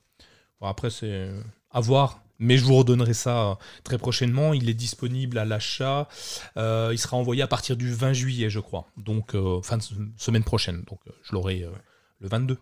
[0.61, 1.29] Après c'est
[1.71, 2.23] à voir.
[2.39, 4.53] Mais je vous redonnerai ça euh, très prochainement.
[4.53, 6.07] Il est disponible à l'achat.
[6.57, 8.85] Euh, il sera envoyé à partir du 20 juillet, je crois.
[8.97, 10.83] Donc, euh, fin de se- semaine prochaine.
[10.89, 11.65] Donc, je l'aurai
[12.21, 12.57] le 22.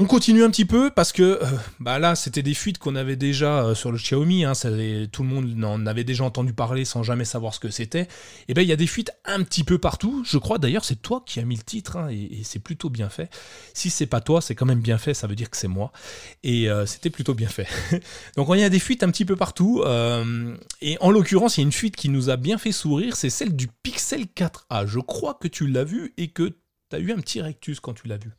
[0.00, 1.46] On continue un petit peu parce que euh,
[1.80, 4.44] bah là, c'était des fuites qu'on avait déjà euh, sur le Xiaomi.
[4.44, 4.52] hein,
[5.10, 8.06] tout le monde en avait déjà entendu parler sans jamais savoir ce que c'était.
[8.46, 10.22] Et ben, il y a des fuites un petit peu partout.
[10.24, 13.08] Je crois d'ailleurs, c'est toi qui as mis le titre hein, et, c'est plutôt bien
[13.08, 13.28] fait.
[13.74, 15.14] Si c'est pas toi, c'est quand même bien fait.
[15.14, 15.90] Ça veut dire que c'est moi.
[16.44, 17.66] Et euh, c'était plutôt bien fait.
[18.36, 19.82] Donc, il y a des fuites un petit peu partout.
[20.80, 23.16] et en l'occurrence, il y a une fuite qui nous a bien fait sourire.
[23.16, 24.86] C'est celle du Pixel 4a.
[24.86, 26.56] Je crois que tu l'as vu et que
[26.88, 28.37] tu as eu un petit rectus quand tu l'as vu.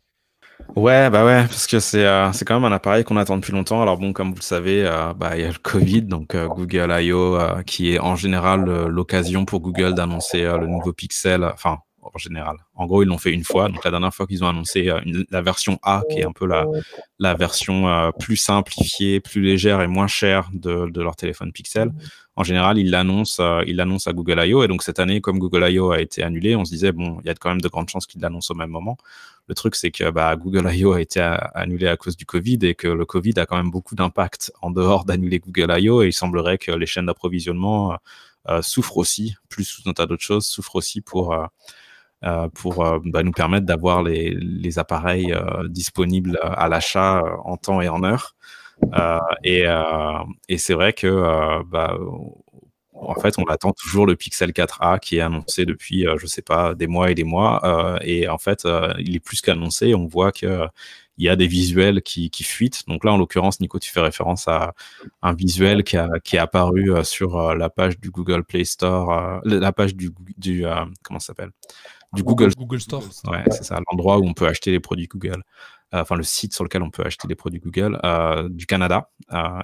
[0.75, 3.51] Ouais, bah ouais, parce que c'est euh, c'est quand même un appareil qu'on attend depuis
[3.51, 3.81] longtemps.
[3.81, 6.47] Alors bon, comme vous le savez, euh, bah il y a le Covid, donc euh,
[6.47, 7.35] Google I.O.
[7.35, 11.43] euh, qui est en général l'occasion pour Google d'annoncer le nouveau Pixel.
[11.43, 12.55] Enfin, en général.
[12.75, 13.67] En gros, ils l'ont fait une fois.
[13.67, 14.89] Donc la dernière fois qu'ils ont annoncé
[15.31, 16.65] la version A, qui est un peu la
[17.19, 21.91] la version plus simplifiée, plus légère et moins chère de, de leur téléphone Pixel.
[22.35, 24.63] En général, ils l'annoncent, ils l'annoncent à Google I.O.
[24.63, 25.91] Et donc cette année, comme Google I.O.
[25.91, 28.05] a été annulé, on se disait bon, il y a quand même de grandes chances
[28.05, 28.97] qu'ils l'annoncent au même moment.
[29.49, 30.93] Le truc, c'est que bah, Google I.O.
[30.93, 31.19] a été
[31.55, 34.69] annulé à cause du Covid et que le Covid a quand même beaucoup d'impact en
[34.69, 36.03] dehors d'annuler Google I.O.
[36.03, 37.95] Et il semblerait que les chaînes d'approvisionnement euh,
[38.49, 43.23] euh, souffrent aussi, plus tout un tas d'autres choses, souffrent aussi pour euh, pour bah,
[43.23, 45.33] nous permettre d'avoir les, appareils
[45.69, 48.35] disponibles à l'achat en temps et en heure.
[49.43, 51.97] Et c'est vrai que bah,
[53.01, 56.41] en fait, on attend toujours le Pixel 4a qui est annoncé depuis, euh, je sais
[56.41, 57.61] pas, des mois et des mois.
[57.63, 59.95] euh, et en fait, euh, il est plus qu'annoncé.
[59.95, 60.67] On voit que
[61.17, 62.87] il y a des visuels qui, qui fuitent.
[62.87, 64.73] Donc là, en l'occurrence, Nico, tu fais référence à
[65.21, 69.73] un visuel qui, a, qui est apparu sur la page du Google Play Store, la
[69.73, 70.63] page du, du
[71.03, 71.51] comment ça s'appelle,
[72.13, 73.03] du Google Google Store.
[73.27, 75.43] Ouais, c'est ça, l'endroit où on peut acheter les produits Google.
[75.91, 77.99] Enfin le site sur lequel on peut acheter des produits Google
[78.49, 79.09] du Canada.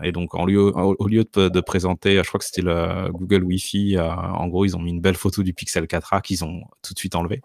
[0.04, 4.00] et donc, en lieu, au, lieu de, présenter, je crois que c'était le Google Wi-Fi,
[4.00, 7.00] en gros, ils ont mis une belle photo du Pixel 4a qu'ils ont tout de
[7.00, 7.42] suite enlevé.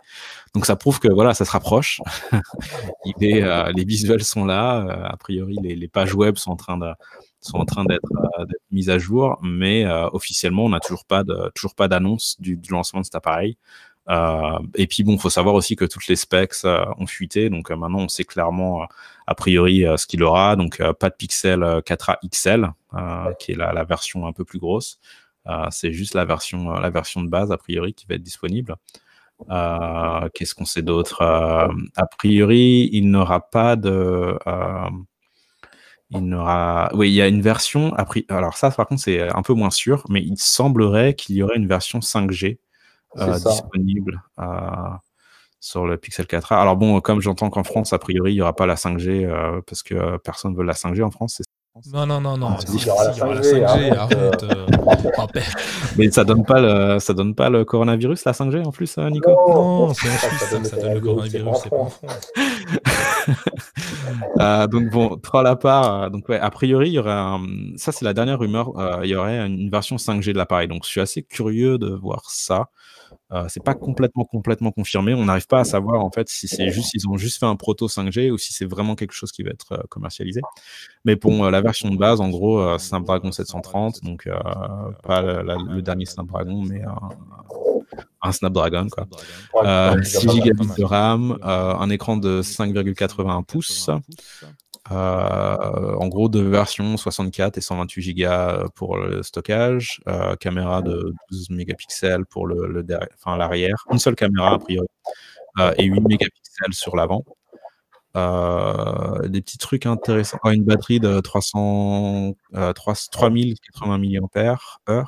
[0.54, 2.00] Donc, ça prouve que voilà, ça se rapproche.
[3.20, 5.08] les visuels sont là.
[5.10, 6.92] a priori, les, les pages web sont en train de
[7.40, 11.24] sont en train d'être euh, mises à jour, mais euh, officiellement, on n'a toujours pas
[11.24, 13.56] de, toujours pas d'annonce du, du, lancement de cet appareil.
[14.10, 17.70] Euh, et puis bon, faut savoir aussi que toutes les specs euh, ont fuité, donc
[17.70, 18.86] maintenant on sait clairement
[19.26, 20.56] a priori ce qu'il aura.
[20.56, 22.72] Donc pas de Pixel 4a XL,
[23.38, 24.98] qui est la, la, version un peu plus grosse.
[25.70, 28.76] c'est juste la version, la version de base a priori qui va être disponible.
[30.34, 34.36] Qu'est-ce qu'on sait d'autre A priori, il n'aura pas de
[36.10, 36.90] il n'aura.
[36.94, 37.94] Oui, il y a une version.
[38.28, 41.56] Alors, ça, par contre, c'est un peu moins sûr, mais il semblerait qu'il y aurait
[41.56, 42.56] une version 5G euh,
[43.16, 44.44] disponible euh,
[45.60, 46.54] sur le Pixel 4a.
[46.54, 49.60] Alors, bon, comme j'entends qu'en France, a priori, il n'y aura pas la 5G euh,
[49.66, 51.42] parce que personne ne veut la 5G en France,
[51.92, 52.48] non, non, non, non.
[52.50, 54.42] Ah, il y aura la 5G, arrête.
[54.42, 54.66] Euh,
[55.96, 59.08] mais ça donne pas le, ça donne pas le coronavirus, la 5G en plus, euh,
[59.08, 62.32] Nico Non, c'est en Suisse ça, donne le coronavirus, c'est pas en France.
[64.40, 66.10] euh, donc bon, trois à part.
[66.10, 67.40] Donc ouais, a priori, il y aurait un...
[67.76, 70.66] ça c'est la dernière rumeur, euh, il y aurait une version 5G de l'appareil.
[70.66, 72.70] Donc je suis assez curieux de voir ça.
[73.32, 75.14] Euh, c'est pas complètement complètement confirmé.
[75.14, 77.56] On n'arrive pas à savoir en fait si c'est juste ils ont juste fait un
[77.56, 80.40] proto 5G ou si c'est vraiment quelque chose qui va être euh, commercialisé.
[81.04, 84.28] Mais pour euh, la version de base, en gros, Snapdragon 730, donc
[85.04, 86.82] pas le dernier Snapdragon, mais
[88.22, 89.06] un Snapdragon quoi.
[90.02, 93.90] 6 Go de RAM, un écran de 5,81 pouces.
[94.90, 101.14] Euh, en gros, deux versions 64 et 128 Go pour le stockage, euh, caméra de
[101.30, 102.84] 12 mégapixels pour le,
[103.26, 104.88] l'arrière, une seule caméra a priori,
[105.60, 107.24] euh, et 8 mégapixels sur l'avant.
[108.14, 110.38] des petits trucs intéressants.
[110.46, 112.34] une batterie de 300,
[112.74, 115.06] 3080 mAh,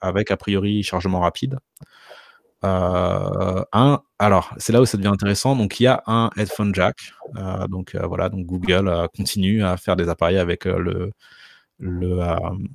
[0.00, 1.58] avec a priori chargement rapide.
[2.64, 5.56] Euh, un, alors, c'est là où ça devient intéressant.
[5.56, 7.12] Donc, il y a un headphone jack.
[7.36, 11.12] Euh, donc, euh, voilà, donc Google continue à faire des appareils avec le,
[11.78, 12.20] le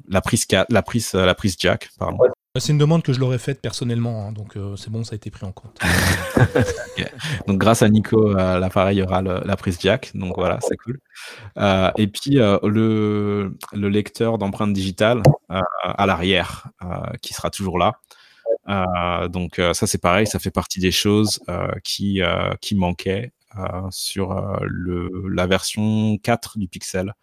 [0.07, 1.89] la, prise, la, prise, la prise jack.
[1.99, 2.17] Pardon.
[2.57, 5.29] C'est une demande que je l'aurais faite personnellement, hein, donc c'est bon, ça a été
[5.29, 5.77] pris en compte.
[7.47, 10.97] Donc grâce à Nico, l'appareil aura la prise jack, donc voilà, c'est cool.
[11.97, 16.69] et puis le, le, lecteur d'empreintes digitales à l'arrière,
[17.21, 17.99] qui sera toujours là.
[18.67, 22.21] Euh, donc euh, ça c'est pareil, ça fait partie des choses euh, qui,
[22.61, 23.31] qui manquaient
[23.89, 27.13] sur le, la version 4 du Pixel.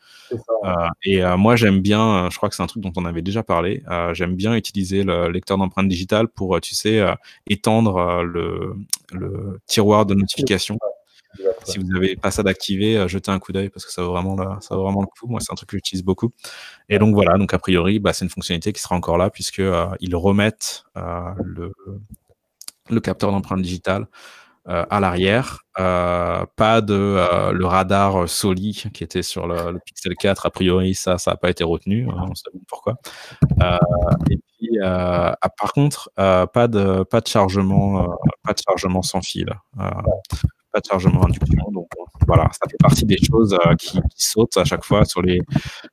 [1.05, 3.83] et moi j'aime bien, je crois que c'est un truc dont on avait déjà parlé,
[4.15, 7.05] j'aime bien utiliser le lecteur d'empreintes digitales pour, tu sais,
[7.47, 8.77] étendre le,
[9.13, 10.79] le, tiroir de notification.
[11.65, 14.13] Si vous n'avez pas ça d'activer, euh, jetez un coup d'œil parce que ça vaut
[14.13, 15.27] vraiment le, coup.
[15.29, 16.33] Moi, c'est un truc que j'utilise beaucoup.
[16.89, 19.61] Et donc voilà, donc a priori, bah, c'est une fonctionnalité qui sera encore là puisque
[19.61, 24.07] euh, ils remettent euh, le, capteur d'empreinte digitale
[24.65, 25.65] à l'arrière.
[25.75, 30.47] pas de le radar Soli qui était sur le, Pixel 4.
[30.47, 32.07] A priori, ça, ça n'a pas été retenu.
[32.09, 32.95] On sait pourquoi.
[34.31, 39.49] et puis, ah, par contre, pas pas pas de chargement sans fil
[40.73, 41.71] pas de chargement induction.
[41.71, 41.89] Donc
[42.27, 45.41] voilà, ça fait partie des choses euh, qui, sautent à chaque fois sur les,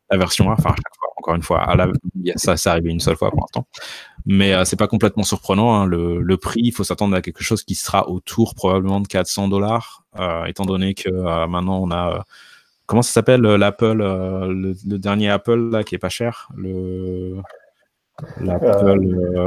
[0.09, 0.53] la version 1.
[0.53, 1.87] Enfin, à chaque fois, encore une fois, à la,
[2.35, 3.67] ça, c'est arrivé une seule fois pour l'instant.
[4.25, 5.73] Mais euh, c'est pas complètement surprenant.
[5.73, 5.85] Hein.
[5.85, 9.47] Le, le, prix, il faut s'attendre à quelque chose qui sera autour probablement de 400
[9.47, 11.09] dollars, euh, étant donné que
[11.47, 12.23] maintenant on a
[12.85, 17.41] comment ça s'appelle l'Apple, le, le, dernier Apple là qui est pas cher, le
[18.41, 18.99] l'Apple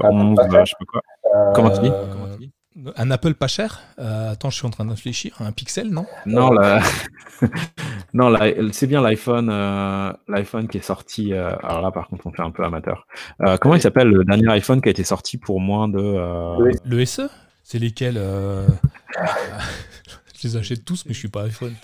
[0.05, 1.03] 11, je sais pas quoi.
[1.55, 2.52] Comment tu dis?
[2.97, 3.81] Un Apple pas cher?
[3.99, 5.37] Euh, Attends, je suis en train de réfléchir.
[5.41, 6.07] Un Pixel, non?
[6.27, 6.51] Non,
[8.15, 8.35] non
[8.73, 11.33] c'est bien l'iPhone euh, l'iPhone qui est sorti.
[11.33, 13.07] Euh, alors là, par contre, on fait un peu amateur.
[13.61, 15.99] comment il s'appelle le dernier iPhone qui a été sorti pour moins de.
[16.85, 17.29] Le SE
[17.63, 18.15] C'est lesquels
[20.43, 21.75] Je les achète tous, mais je suis pas iPhone.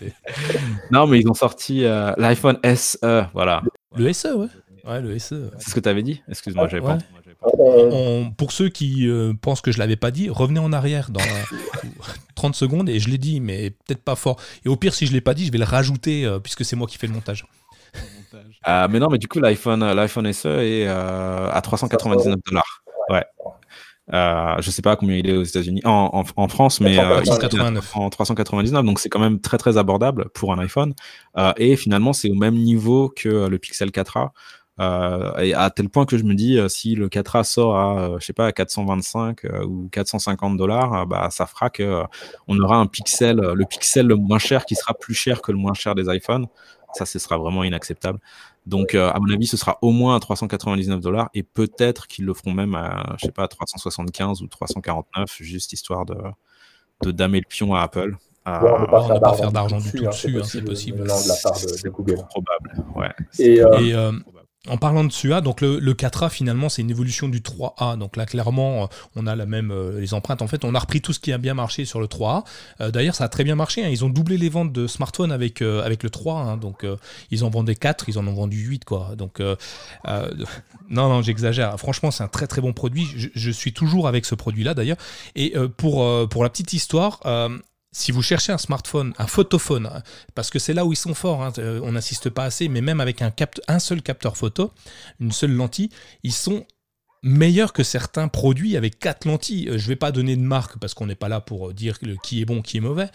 [0.90, 3.62] non, mais ils ont sorti l'iPhone SE, voilà.
[3.96, 4.48] Le SE, ouais.
[4.84, 5.50] Ouais, le SE.
[5.58, 6.22] C'est ce que tu avais dit?
[6.28, 6.98] Excuse-moi, j'avais pas.
[7.40, 11.20] Pour ceux qui euh, pensent que je l'avais pas dit, revenez en arrière dans
[12.34, 14.40] 30 secondes et je l'ai dit, mais peut-être pas fort.
[14.64, 16.76] Et au pire, si je l'ai pas dit, je vais le rajouter euh, puisque c'est
[16.76, 17.46] moi qui fais le montage.
[18.66, 22.82] Euh, mais non, mais du coup, l'iPhone, l'iPhone SE est à 399 dollars.
[23.08, 23.24] Ouais.
[24.14, 28.84] Euh, je sais pas combien il est aux États-Unis, en, en, France, mais en 399.
[28.84, 30.94] Donc c'est quand même très très abordable pour un iPhone.
[31.56, 34.30] et finalement, c'est au même niveau que le Pixel 4a.
[34.78, 38.32] Et à tel point que je me dis, si le 4A sort à, je sais
[38.32, 42.02] pas, à 425 ou 450 dollars, bah, ça fera que
[42.46, 45.58] on aura un pixel, le pixel le moins cher qui sera plus cher que le
[45.58, 46.46] moins cher des iPhones.
[46.94, 48.18] Ça, ce sera vraiment inacceptable.
[48.66, 52.24] Donc, euh, à mon avis, ce sera au moins à 399 dollars et peut-être qu'ils
[52.24, 56.16] le feront même à, je sais pas, 375 ou 349, juste histoire de,
[57.02, 58.16] de damer le pion à Apple.
[58.44, 60.98] on ne peut pas faire d'argent du tout dessus, c'est possible.
[60.98, 62.16] de la part de, Google.
[62.28, 63.12] Probable, ouais.
[63.38, 64.12] Et, euh,
[64.66, 67.96] en parlant de SUA, donc le, 4A finalement c'est une évolution du 3A.
[67.96, 70.42] Donc là clairement euh, on a la même euh, les empreintes.
[70.42, 72.44] En fait on a repris tout ce qui a bien marché sur le 3A.
[72.80, 73.84] Euh, d'ailleurs ça a très bien marché.
[73.84, 73.88] Hein.
[73.88, 76.34] Ils ont doublé les ventes de smartphones avec avec le 3.
[76.34, 76.56] Hein.
[76.56, 76.84] Donc
[77.30, 79.14] ils en vendaient 4, ils en ont vendu 8 quoi.
[79.16, 79.40] Donc
[80.08, 80.28] non
[80.90, 81.78] non j'exagère.
[81.78, 83.06] Franchement c'est un très très bon produit.
[83.16, 84.98] Je, je, suis toujours avec ce produit là d'ailleurs.
[85.36, 87.20] Et pour pour la petite histoire
[87.92, 90.02] si vous cherchez un smartphone, un photophone, hein,
[90.34, 92.80] parce que c'est là où ils sont forts, hein, euh, on n'insiste pas assez, mais
[92.80, 93.32] même avec un,
[93.66, 94.72] un seul capteur photo,
[95.20, 95.90] une seule lentille,
[96.22, 96.66] ils sont
[97.22, 99.68] meilleurs que certains produits avec quatre lentilles.
[99.68, 101.98] Euh, je ne vais pas donner de marque parce qu'on n'est pas là pour dire
[102.22, 103.08] qui est bon, qui est mauvais.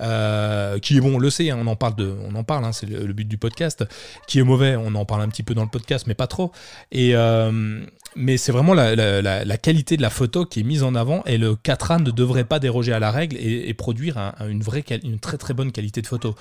[0.00, 2.86] Euh, qui est bon, on le sait, hein, on en parle, on en parle c'est
[2.86, 3.84] le, but du podcast.
[4.26, 6.52] Qui est mauvais, on en parle un petit peu dans le podcast, mais pas trop.
[6.90, 7.14] Et,
[8.16, 11.54] mais c'est vraiment la, qualité de la photo qui est mise en avant et le
[11.54, 15.54] 4A ne devrait pas déroger à la règle et, produire une, vraie, une très très
[15.54, 16.34] bonne qualité de photo.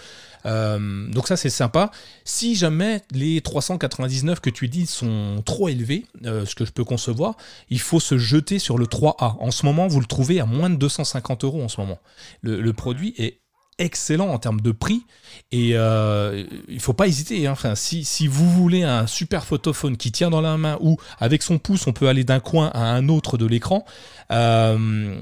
[0.46, 1.92] Euh, donc ça c'est sympa.
[2.26, 6.84] Si jamais les 399 que tu dis sont trop élevés, euh, ce que je peux
[6.84, 7.36] concevoir,
[7.70, 9.38] il faut se jeter sur le 3A.
[9.40, 12.00] En ce moment, vous le trouvez à moins de 250 euros en ce moment.
[12.42, 13.43] le produit est
[13.78, 15.06] excellent en termes de prix
[15.52, 17.48] et euh, il faut pas hésiter.
[17.48, 17.52] Hein.
[17.52, 21.44] Enfin, si, si, vous voulez un super photophone qui tient dans la main ou avec
[21.44, 23.86] son pouce on peut aller d'un coin à un autre de l'écran,
[24.32, 25.16] euh,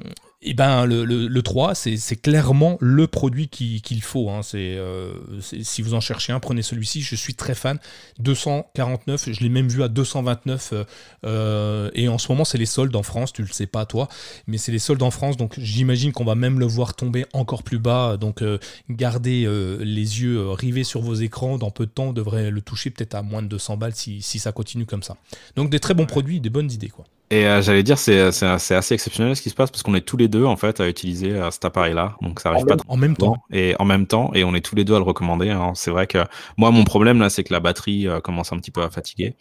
[0.44, 4.30] eh ben le, le, 3, c'est clairement le produit qu'il faut.
[4.32, 4.42] Hein.
[4.56, 7.02] Euh, si vous en cherchez un, prenez celui-ci.
[7.02, 7.78] Je suis très fan.
[8.20, 10.74] 249, je l'ai même vu à 229.
[10.74, 10.84] Euh,
[11.26, 13.34] euh, et en ce moment, c'est les soldes en France.
[13.34, 14.08] Tu le sais pas, toi,
[14.48, 15.38] mais c'est les soldes en France.
[15.38, 18.18] Donc j'imagine qu'on va même le voir tomber encore plus bas.
[18.18, 18.44] Donc
[18.90, 19.46] gardez
[19.80, 21.60] les yeux rivés sur vos écrans.
[21.60, 24.24] Dans peu de temps, on devrait le toucher peut-être à moins de 200 balles si,
[24.24, 25.18] si ça continue comme ça.
[25.56, 26.90] Donc des très bons produits, des bonnes idées.
[26.90, 27.06] quoi.
[27.32, 30.02] Et euh, j'allais dire, c'est, c'est, assez exceptionnel ce qui se passe parce qu'on est
[30.02, 32.18] tous les deux en fait à utiliser euh, cet appareil-là.
[32.22, 33.38] Donc ça arrive pas en même temps.
[33.54, 35.50] Et en même temps, et on est tous les deux à le recommander.
[35.50, 35.72] Hein.
[35.74, 36.18] C'est vrai que
[36.58, 39.38] moi, mon problème là, c'est que la batterie euh, commence un petit peu à fatiguer.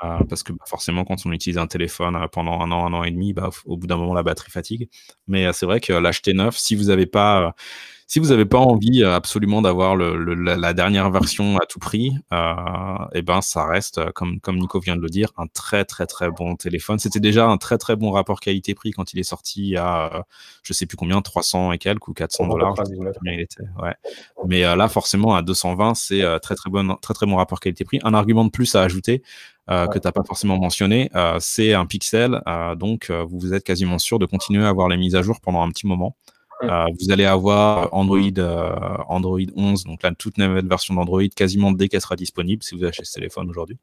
[0.00, 3.12] parce que bah, forcément, quand on utilise un téléphone pendant un an, un an et
[3.12, 4.88] demi, bah, au bout d'un moment, la batterie fatigue.
[5.28, 7.54] Mais c'est vrai que l'acheter neuf, si vous n'avez pas
[8.08, 12.14] si vous n'avez pas envie euh, absolument d'avoir le, la, dernière version à tout prix,
[12.32, 12.54] euh,
[13.12, 15.84] et eh ben ça reste, euh, comme, comme Nico vient de le dire, un très
[15.84, 16.98] très très bon téléphone.
[16.98, 20.24] C'était déjà un très très bon rapport qualité-prix quand il est sorti à,
[20.62, 22.76] je sais plus combien, 300 et quelques ou 400 dollars.
[23.24, 23.64] il était.
[23.78, 23.94] Ouais.
[24.46, 28.00] Mais là, forcément, à 220, c'est très très bon, très très bon rapport qualité-prix.
[28.04, 29.22] Un argument de plus à ajouter.
[29.68, 32.40] que tu n'as pas forcément mentionné, c'est un pixel,
[32.76, 35.60] donc vous, vous êtes quasiment sûr de continuer à avoir les mises à jour pendant
[35.60, 36.16] un petit moment.
[36.64, 38.74] Euh, vous allez avoir Android, euh,
[39.08, 42.84] Android 11, donc la toute nouvelle version d'Android, quasiment dès qu'elle sera disponible si vous
[42.84, 43.78] achetez ce téléphone aujourd'hui.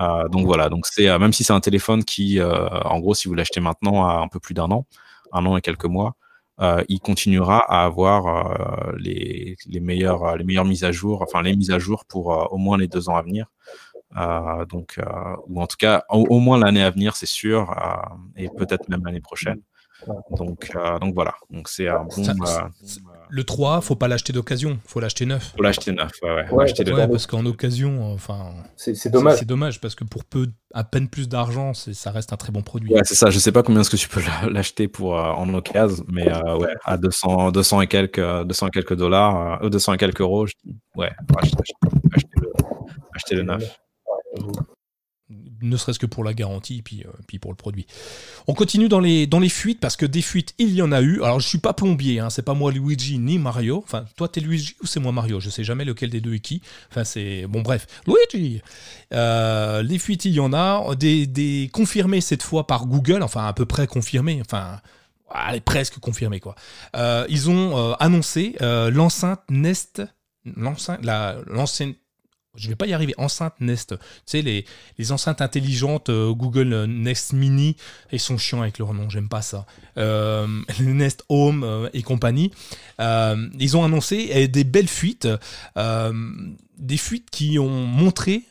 [0.00, 3.34] Euh, donc voilà, donc c'est même si c'est un téléphone qui, en gros, si vous
[3.34, 4.86] l'achetez maintenant à un peu plus d'un an,
[5.32, 6.14] un an et quelques mois,
[6.88, 11.72] il continuera à avoir les, les, meilleures, les meilleures mises à jour, enfin les mises
[11.72, 13.46] à jour pour au moins les deux ans à venir.
[14.68, 15.00] donc,
[15.48, 17.74] ou en tout cas, au moins l'année à venir, c'est sûr,
[18.36, 19.60] et peut-être même l'année prochaine.
[20.30, 21.34] Donc, euh, donc voilà.
[21.50, 22.28] Donc c'est un bon.
[22.28, 22.60] Euh,
[23.30, 25.54] le 3, faut pas l'acheter d'occasion, faut l'acheter neuf.
[25.56, 27.08] Faut l'acheter neuf, ouais, ouais.
[27.08, 28.52] parce qu'en occasion, enfin.
[28.76, 29.38] C'est dommage.
[29.38, 32.62] C'est dommage parce que pour peu, à peine plus d'argent, ça reste un très bon
[32.62, 32.92] produit.
[32.92, 33.30] Ouais, c'est ça.
[33.30, 34.20] Je sais pas combien est-ce que tu peux
[34.50, 38.96] l'acheter pour euh, en occasion, mais ouais, à 200, 200 et quelques, 200 et quelques
[38.96, 40.46] dollars, 200 et quelques euros,
[40.96, 41.12] ouais,
[43.14, 43.78] acheter le, le neuf
[45.62, 47.86] ne serait-ce que pour la garantie, puis, euh, puis pour le produit.
[48.46, 51.00] On continue dans les, dans les fuites, parce que des fuites, il y en a
[51.00, 51.22] eu.
[51.22, 53.82] Alors, je suis pas plombier, hein, c'est pas moi Luigi ni Mario.
[53.84, 55.40] Enfin, toi, t'es Luigi ou c'est moi Mario?
[55.40, 56.62] Je sais jamais lequel des deux est qui.
[56.90, 57.46] Enfin, c'est.
[57.46, 57.86] Bon, bref.
[58.06, 58.60] Luigi
[59.12, 60.94] euh, Les fuites, il y en a.
[60.94, 64.40] Des, des confirmés cette fois par Google, enfin, à peu près confirmés.
[64.40, 64.80] Enfin.
[65.64, 66.54] Presque confirmés, quoi.
[66.94, 70.00] Euh, ils ont annoncé l'enceinte Nest
[70.56, 71.96] l'enceinte, la, l'enceinte
[72.56, 73.94] je vais pas y arriver, enceinte Nest.
[73.98, 74.64] Tu sais, les,
[74.98, 77.76] les enceintes intelligentes euh, Google Nest Mini,
[78.12, 79.66] ils sont chiants avec leur nom, j'aime pas ça.
[79.98, 80.46] Euh,
[80.80, 82.52] Nest Home euh, et compagnie.
[82.98, 85.28] ils ont annoncé des belles fuites,
[85.76, 88.44] des fuites qui ont montré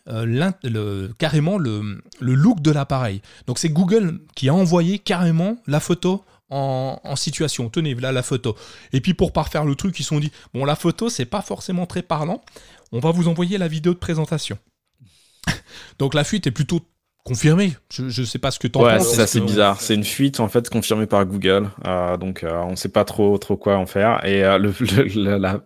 [1.17, 3.21] carrément le, le look de l'appareil.
[3.47, 7.69] Donc c'est Google qui a envoyé carrément la photo en, en, situation.
[7.69, 8.55] Tenez, là la photo.
[8.91, 11.41] Et puis pour parfaire le truc, ils se sont dit, bon la photo c'est pas
[11.41, 12.41] forcément très parlant
[12.93, 14.57] on va vous envoyer la vidéo de présentation.
[15.99, 16.79] Donc la fuite est plutôt
[17.25, 17.73] confirmée.
[17.91, 19.13] Je, je sais pas ce que t'en Ouais, penses.
[19.15, 19.79] c'est assez que- bizarre.
[19.79, 23.37] C'est une fuite en fait confirmée par Google, euh, donc euh, on sait pas trop
[23.37, 24.25] trop quoi en faire.
[24.25, 25.61] Et euh, le, la-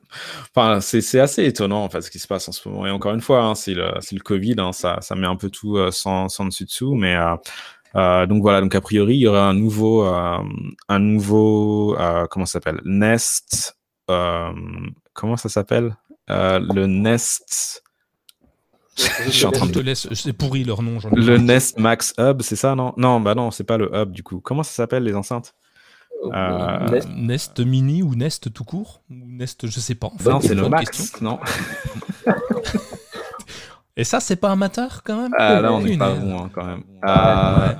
[0.56, 2.86] enfin, c'est assez étonnant en fait ce qui se passe en ce moment.
[2.86, 5.50] Et encore une fois, hein, c'est le le Covid, hein, ça ça met un peu
[5.50, 7.18] tout sans sans dessus dessous, mais
[7.96, 8.62] euh, donc voilà.
[8.62, 10.38] Donc a priori, il y aurait un nouveau euh,
[10.90, 12.82] un nouveau euh, comment ça s'appelle?
[12.86, 13.76] Nest.
[14.08, 15.96] comment ça s'appelle?
[16.30, 17.84] Euh, Le Nest.
[18.98, 21.00] Je suis en train Je te de laisse, c'est pourri leur nom.
[21.00, 21.38] j'en ai le.
[21.38, 22.94] Nest Max Hub, c'est ça, non?
[22.98, 24.40] Non, bah non, c'est pas le hub du coup.
[24.40, 25.54] Comment ça s'appelle les enceintes?
[26.34, 27.08] Euh, Nest.
[27.16, 29.04] Nest Mini ou Nest tout court?
[29.12, 30.08] Ou Nest, je sais pas.
[30.08, 31.18] en fait, Non, c'est le Max, question.
[31.22, 31.40] non?
[33.96, 35.32] Et ça, c'est pas amateur quand même?
[35.38, 36.84] Ah, Là, on n'est pas bon hein, quand même.
[37.08, 37.74] Euh,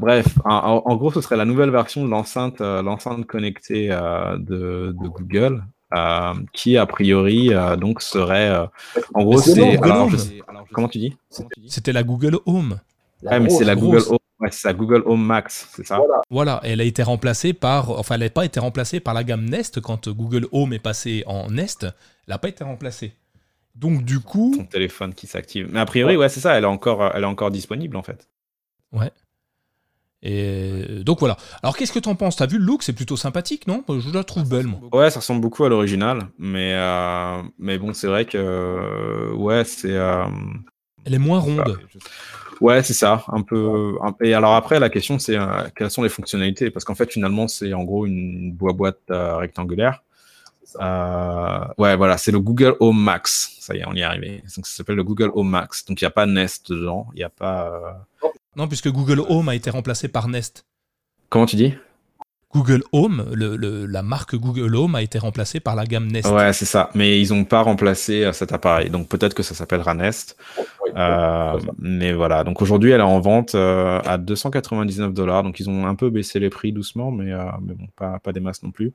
[0.00, 4.94] Bref, en, gros, ce serait la nouvelle version de l'enceinte, euh, l'enceinte connectée euh, de,
[5.00, 5.62] de Google,
[5.94, 8.66] euh, qui a priori euh, donc serait, euh,
[9.14, 9.78] en gros, c'est
[10.72, 11.16] comment tu dis?
[11.68, 12.78] C'était la Google Home.
[13.22, 14.04] Ouais, mais c'est la grosse.
[14.04, 15.98] Google Home, ouais, c'est la Google Home Max, c'est ça?
[15.98, 16.22] Voilà.
[16.30, 19.44] Voilà, elle a été remplacée par, enfin, elle n'a pas été remplacée par la gamme
[19.44, 21.84] Nest quand Google Home est passé en Nest.
[21.84, 23.12] Elle n'a pas été remplacée.
[23.74, 25.68] Donc du coup, Ton téléphone qui s'active.
[25.70, 26.54] Mais a priori, ouais, c'est ça.
[26.54, 28.28] Elle est encore, elle est encore disponible en fait.
[30.22, 31.36] Et donc voilà.
[31.62, 32.36] Alors qu'est-ce que t'en penses?
[32.36, 32.82] T'as vu le look?
[32.82, 33.82] C'est plutôt sympathique, non?
[33.88, 34.80] Je la trouve belle, moi.
[34.92, 39.64] Ouais, ça ressemble beaucoup à l'original, mais euh, mais bon, c'est vrai que euh, ouais,
[39.64, 40.24] c'est euh,
[41.04, 41.78] Elle est moins ronde.
[42.60, 43.96] ouais, c'est ça, un peu.
[44.02, 47.10] un- Et alors après, la question c'est euh, quelles sont les fonctionnalités, parce qu'en fait,
[47.12, 50.02] finalement, c'est en gros une boîte euh, rectangulaire.
[50.80, 53.56] Euh, ouais, voilà, c'est le Google Home Max.
[53.60, 54.42] Ça y est, on y est arrivé.
[54.56, 55.84] Donc ça s'appelle le Google Home Max.
[55.84, 58.06] Donc il n'y a pas Nest dedans, il n'y a pas.
[58.56, 60.66] Non, puisque Google Home a été remplacé par Nest.
[61.30, 61.74] Comment tu dis?
[62.54, 66.28] Google Home, le- le- la marque Google Home a été remplacée par la gamme Nest.
[66.28, 66.90] Ouais, c'est ça.
[66.94, 68.90] Mais ils n'ont pas remplacé euh, cet appareil.
[68.90, 70.36] Donc peut-être que ça s'appellera Nest.
[70.58, 72.44] Oui, Euh, mais voilà.
[72.44, 75.42] Donc aujourd'hui, elle est en vente euh, à 299 dollars.
[75.44, 78.32] Donc ils ont un peu baissé les prix doucement, mais, euh, mais bon, pas, pas
[78.34, 78.92] des masses non plus.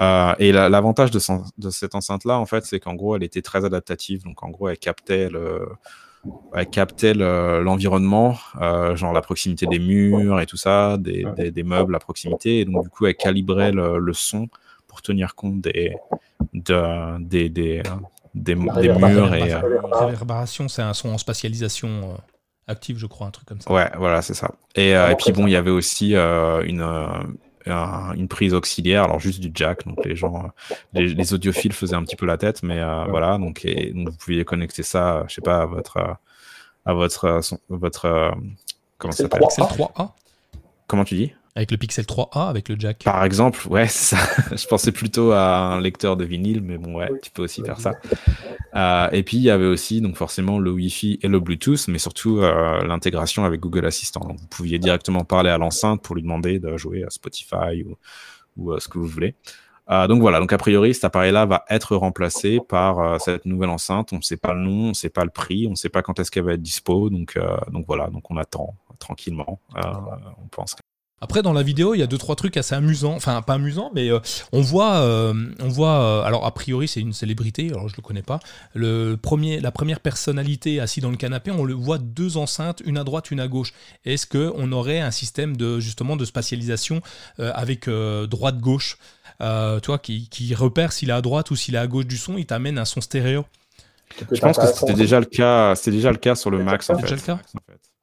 [0.00, 1.20] Euh, et la- l'avantage de,
[1.58, 4.22] de cette enceinte-là, en fait, c'est qu'en gros, elle était très adaptative.
[4.24, 5.68] Donc en gros, elle captait le,
[6.54, 11.50] elle captait le- l'environnement, euh, genre la proximité des murs et tout ça, des, des,
[11.50, 12.60] des meubles à proximité.
[12.60, 14.48] Et donc du coup, elle calibrait le, le son
[14.86, 15.96] pour tenir compte des,
[16.52, 17.82] de, des, des,
[18.34, 19.08] des, La des réverbération.
[19.22, 22.16] murs et, euh, Réverbération, c'est un son en spatialisation euh,
[22.68, 23.72] active, je crois, un truc comme ça.
[23.72, 24.52] Ouais, voilà, c'est ça.
[24.76, 27.06] Et, euh, et puis bon, il y avait aussi euh, une, euh,
[27.66, 29.86] un- une prise auxiliaire, alors juste du jack.
[29.86, 33.04] Donc les gens, euh, les, les audiophiles faisaient un petit peu la tête, mais euh,
[33.08, 33.38] voilà.
[33.38, 36.12] Donc, et, donc vous pouviez connecter ça, euh, je sais pas, à votre, euh,
[36.84, 38.30] à votre, euh, son- votre, euh,
[38.98, 39.40] comment ça s'appelle?
[39.40, 39.48] 3.
[39.48, 40.14] Pixel 3A
[40.86, 41.32] Comment tu dis?
[41.56, 43.04] Avec le Pixel 3A, avec le jack.
[43.04, 44.16] Par exemple, ouais, ça.
[44.50, 47.78] je pensais plutôt à un lecteur de vinyle, mais bon, ouais, tu peux aussi faire
[47.78, 47.92] ça.
[48.74, 51.98] Euh, et puis il y avait aussi donc forcément le Wi-Fi et le Bluetooth, mais
[51.98, 54.20] surtout euh, l'intégration avec Google Assistant.
[54.20, 57.96] Donc vous pouviez directement parler à l'enceinte pour lui demander de jouer à Spotify ou,
[58.56, 59.36] ou euh, ce que vous voulez.
[59.90, 63.68] Euh, donc voilà, donc a priori cet appareil-là va être remplacé par euh, cette nouvelle
[63.68, 64.12] enceinte.
[64.12, 65.90] On ne sait pas le nom, on ne sait pas le prix, on ne sait
[65.90, 67.10] pas quand est-ce qu'elle va être dispo.
[67.10, 69.60] Donc euh, donc voilà, donc on attend tranquillement.
[69.76, 69.80] Euh,
[70.42, 70.74] on pense.
[71.20, 73.14] Après, dans la vidéo, il y a deux trois trucs assez amusants.
[73.14, 74.18] Enfin, pas amusants, mais euh,
[74.52, 76.00] on voit, euh, on voit.
[76.02, 77.70] euh, alors, a priori, c'est une célébrité.
[77.70, 78.40] Alors, je le connais pas.
[78.74, 82.98] Le premier, la première personnalité assis dans le canapé, on le voit deux enceintes, une
[82.98, 83.72] à droite, une à gauche.
[84.04, 87.00] Est-ce que on aurait un système de justement de spatialisation
[87.40, 88.98] euh, avec euh, droite gauche,
[89.40, 92.06] euh, tu vois, qui, qui repère s'il est à droite ou s'il est à gauche
[92.06, 93.46] du son, il t'amène un son stéréo?
[94.30, 95.74] Je pense que c'était déjà le cas.
[95.74, 97.14] C'était déjà le cas sur le C'est Max en déjà fait.
[97.16, 97.40] le cas?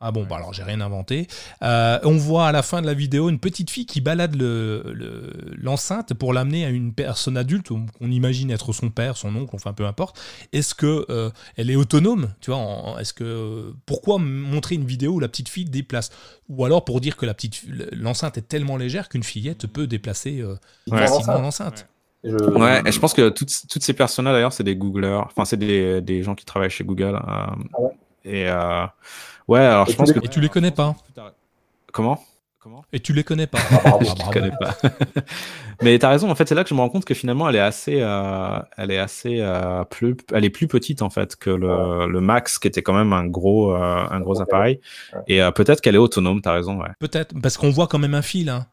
[0.03, 1.27] Ah bon, bah alors j'ai rien inventé.
[1.61, 4.83] Euh, on voit à la fin de la vidéo une petite fille qui balade le-
[4.95, 5.31] le-
[5.61, 9.73] l'enceinte pour l'amener à une personne adulte, qu'on imagine être son père, son oncle, enfin
[9.73, 10.19] peu importe.
[10.53, 15.19] Est-ce que euh, elle est autonome Tu vois Est-ce que pourquoi montrer une vidéo où
[15.19, 16.09] la petite fille déplace?
[16.49, 20.41] Ou alors pour dire que la petite l'enceinte est tellement légère qu'une fillette peut déplacer
[20.41, 20.55] euh,
[20.87, 20.97] Ouais.
[20.97, 21.87] facilement l'enceinte.
[22.23, 25.21] Je- Ouais, et je pense que toutes, toutes ces personnes-là, d'ailleurs, c'est des Googlers.
[25.25, 27.15] Enfin, c'est des, des gens qui travaillent chez Google.
[27.27, 27.91] euh, ouais
[28.25, 28.85] Et euh,
[29.51, 30.25] ouais, alors Et je tu pense les- que.
[30.25, 30.95] Et tu les connais pas
[31.93, 32.19] Comment?
[32.59, 32.85] Comment?
[32.93, 33.57] Et tu les connais pas.
[33.85, 34.31] Ah, Je bravo.
[34.31, 34.77] connais pas.
[35.81, 36.29] Mais t'as raison.
[36.29, 38.59] En fait, c'est là que je me rends compte que finalement, elle est assez, euh,
[38.77, 42.59] elle est assez, euh, plus, elle est plus petite en fait que le, le Max,
[42.59, 44.79] qui était quand même un gros, euh, un gros appareil.
[45.27, 46.41] Et euh, peut-être qu'elle est autonome.
[46.41, 46.79] T'as raison.
[46.79, 46.89] Ouais.
[46.99, 48.49] Peut-être, parce qu'on voit quand même un fil.
[48.49, 48.67] hein.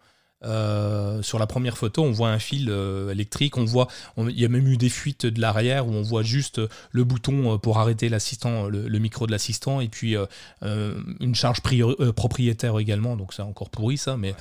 [0.44, 3.56] Euh, sur la première photo, on voit un fil euh, électrique.
[3.56, 6.60] On voit, il y a même eu des fuites de l'arrière où on voit juste
[6.92, 10.26] le bouton euh, pour arrêter l'assistant, le, le micro de l'assistant, et puis euh,
[10.62, 13.16] euh, une charge priori- euh, propriétaire également.
[13.16, 14.34] Donc c'est encore pourri ça, mais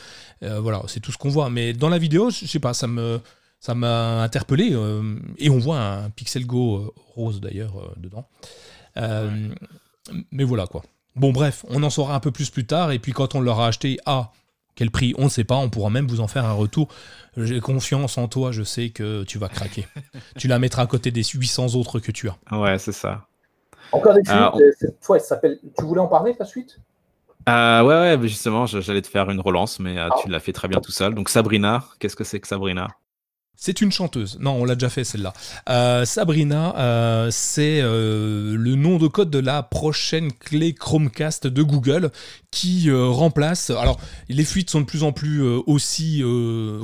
[0.44, 1.50] euh, voilà, c'est tout ce qu'on voit.
[1.50, 3.20] Mais dans la vidéo, je sais pas, ça me
[3.60, 8.28] ça m'a interpellé euh, et on voit un Pixel Go euh, rose d'ailleurs euh, dedans.
[8.98, 9.50] Euh,
[10.32, 10.84] Mais voilà quoi.
[11.16, 12.92] Bon, bref, on en saura un peu plus plus tard.
[12.92, 14.32] Et puis quand on l'aura acheté à
[14.78, 15.56] quel prix, on ne sait pas.
[15.56, 16.88] On pourra même vous en faire un retour.
[17.36, 18.52] J'ai confiance en toi.
[18.52, 19.88] Je sais que tu vas craquer.
[20.38, 22.58] tu la mettras à côté des 800 autres que tu as.
[22.58, 23.26] Ouais, c'est ça.
[23.92, 24.76] Encore des suites.
[24.80, 25.60] Cette fois, elle s'appelle.
[25.78, 26.80] Tu voulais en parler, ta suite?
[27.50, 30.68] Euh, ouais, ouais, justement, j'allais te faire une relance, mais euh, tu l'as fait très
[30.68, 31.16] bien tout seul.
[31.16, 32.88] Donc Sabrina, qu'est-ce que c'est que Sabrina?
[33.60, 34.38] C'est une chanteuse.
[34.40, 35.34] Non, on l'a déjà fait celle-là.
[35.68, 41.64] Euh, Sabrina, euh, c'est euh, le nom de code de la prochaine clé Chromecast de
[41.64, 42.12] Google
[42.52, 43.72] qui remplace.
[43.72, 44.00] Alors,
[44.30, 46.24] les fuites sont de plus en plus aussi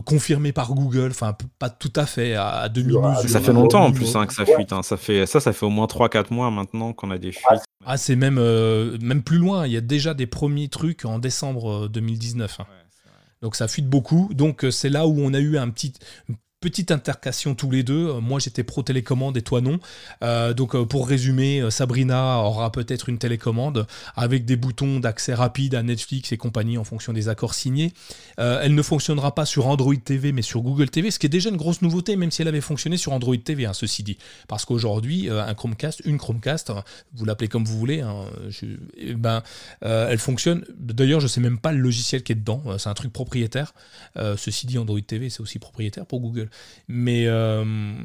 [0.05, 1.09] confirmées par Google.
[1.11, 3.30] Enfin, pas tout à fait à, demi-mesure.
[3.30, 4.74] Ça fait longtemps en plus hein, que ça fuite.
[4.74, 4.82] Hein.
[4.82, 7.63] Ça fait ça, ça fait au moins 3-4 mois maintenant qu'on a des fuites.
[7.86, 8.39] Ah, c'est même
[8.99, 9.67] même plus loin.
[9.67, 12.59] Il y a déjà des premiers trucs en décembre 2019.
[12.59, 12.65] Hein.
[13.41, 14.30] Donc ça fuite beaucoup.
[14.34, 15.93] Donc c'est là où on a eu un petit,
[16.64, 18.14] petite intercation tous les deux.
[18.22, 19.82] Moi, j'étais pro télécommande et toi non.
[20.24, 23.86] Euh, donc, euh, pour résumer, euh, Sabrina aura peut-être une télécommande
[24.16, 27.91] avec des boutons d'accès rapide à Netflix et compagnie en fonction des accords signés.
[28.38, 31.49] elle ne fonctionnera pas sur Android TV, mais sur Google TV, ce qui est déjà
[31.49, 34.18] une grosse nouveauté, même si elle avait fonctionné sur Android TV, hein, ceci dit.
[34.47, 36.84] Parce qu'aujourd'hui, un Chromecast, une Chromecast, hein,
[37.14, 38.26] vous l'appelez comme vous voulez, hein,
[38.97, 39.43] eh ben,
[39.82, 40.64] elle fonctionne.
[40.78, 42.64] D'ailleurs, je sais même pas le logiciel qui est dedans.
[42.78, 43.74] C'est un truc propriétaire.
[44.16, 46.49] ceci dit, Android TV, c'est aussi propriétaire pour Google.
[46.88, 47.95] Mais euh,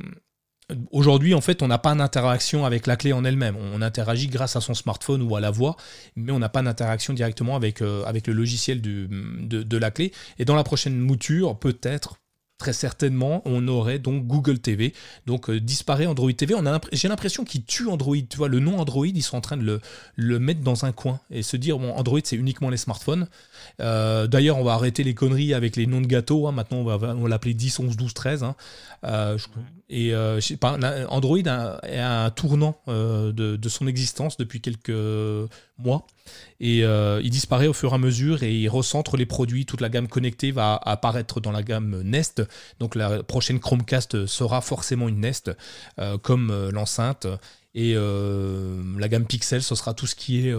[0.91, 3.57] aujourd'hui, en fait, on n'a pas d'interaction avec la clé en elle-même.
[3.57, 5.77] On interagit grâce à son smartphone ou à la voix,
[6.17, 10.13] mais on n'a pas d'interaction directement avec, euh, le logiciel de, la clé.
[10.39, 12.17] Et dans la prochaine mouture, peut-être,
[12.59, 14.93] très certainement, on aurait donc Google TV.
[15.27, 16.55] Donc euh, disparaît Android TV.
[16.93, 18.17] J'ai l'impression qu'ils tuent Android.
[18.29, 19.81] Tu vois, le nom Android, ils sont en train de
[20.17, 23.29] le, mettre dans un coin et se dire bon, Android, c'est uniquement les smartphones.
[23.81, 26.49] Euh, d'ailleurs, on va arrêter les conneries avec les noms de gâteaux.
[26.49, 26.53] Hein.
[26.53, 28.45] Maintenant, on va, on l'appeler 10, 11, 12, 13.
[29.89, 30.41] et euh,
[31.09, 34.93] Android est un tournant de, son existence depuis quelques
[35.79, 36.07] mois.
[36.61, 39.67] Et euh, il disparaît au fur et à mesure et il recentre les produits.
[39.67, 42.43] Toute la gamme connectée va apparaître dans la gamme Nest.
[42.81, 45.51] Donc la prochaine Chromecast sera forcément une Nest,
[45.99, 47.27] euh, comme euh, l'enceinte.
[47.75, 50.55] Et la gamme Pixel, ce sera tout ce qui est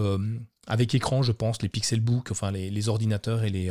[0.66, 3.70] avec écran, je pense, les Pixelbook, enfin les, les ordinateurs et les,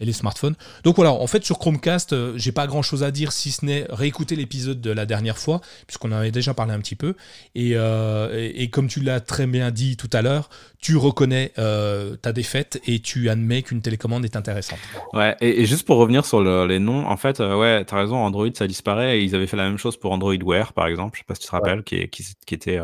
[0.00, 0.54] et les smartphones.
[0.84, 3.64] Donc voilà, en fait sur Chromecast, euh, j'ai pas grand chose à dire si ce
[3.64, 7.14] n'est réécouter l'épisode de la dernière fois, puisqu'on en avait déjà parlé un petit peu.
[7.54, 12.16] Et, euh, et, comme tu l'as très bien dit tout à l'heure, tu reconnais euh,
[12.16, 14.78] ta défaite et tu admets qu'une télécommande est intéressante.
[15.12, 18.48] Ouais, et, juste pour revenir sur les noms, en fait, ouais, tu as raison, Android
[18.54, 21.20] ça disparaît et ils avaient fait la même chose pour Android Wear par exemple, je
[21.20, 22.80] sais pas si tu te rappelles, qui, qui, qui, était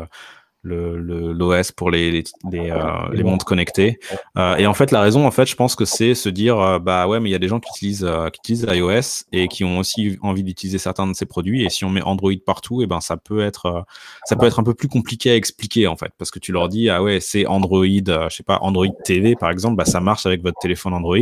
[0.63, 2.77] le l'OS pour les les, les, euh,
[3.11, 3.99] les montres connectées.
[4.37, 6.79] Euh, et en fait, la raison, en fait, je pense que c'est se dire, euh,
[6.79, 9.47] bah ouais, mais il y a des gens qui utilisent euh, qui utilisent iOS et
[9.47, 11.63] qui ont aussi envie d'utiliser certains de ces produits.
[11.63, 13.85] Et si on met Android partout, et eh ben ça peut être
[14.25, 16.69] ça peut être un peu plus compliqué à expliquer en fait, parce que tu leur
[16.69, 20.25] dis, ah ouais, c'est Android, je sais pas, Android TV par exemple, bah ça marche
[20.25, 21.17] avec votre téléphone Android.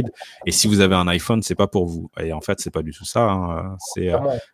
[0.46, 2.10] Et si vous avez un iPhone, c'est pas pour vous.
[2.20, 3.30] Et en fait, c'est pas du tout ça.
[3.30, 3.76] Hein.
[3.94, 4.12] C'est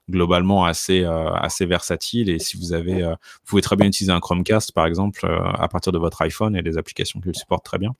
[0.09, 2.29] globalement assez assez versatile.
[2.29, 5.67] Et si vous avez, vous pouvez très bien utiliser un Chromecast par exemple, euh, à
[5.67, 7.95] partir de votre iPhone et des applications qui le supportent très bien.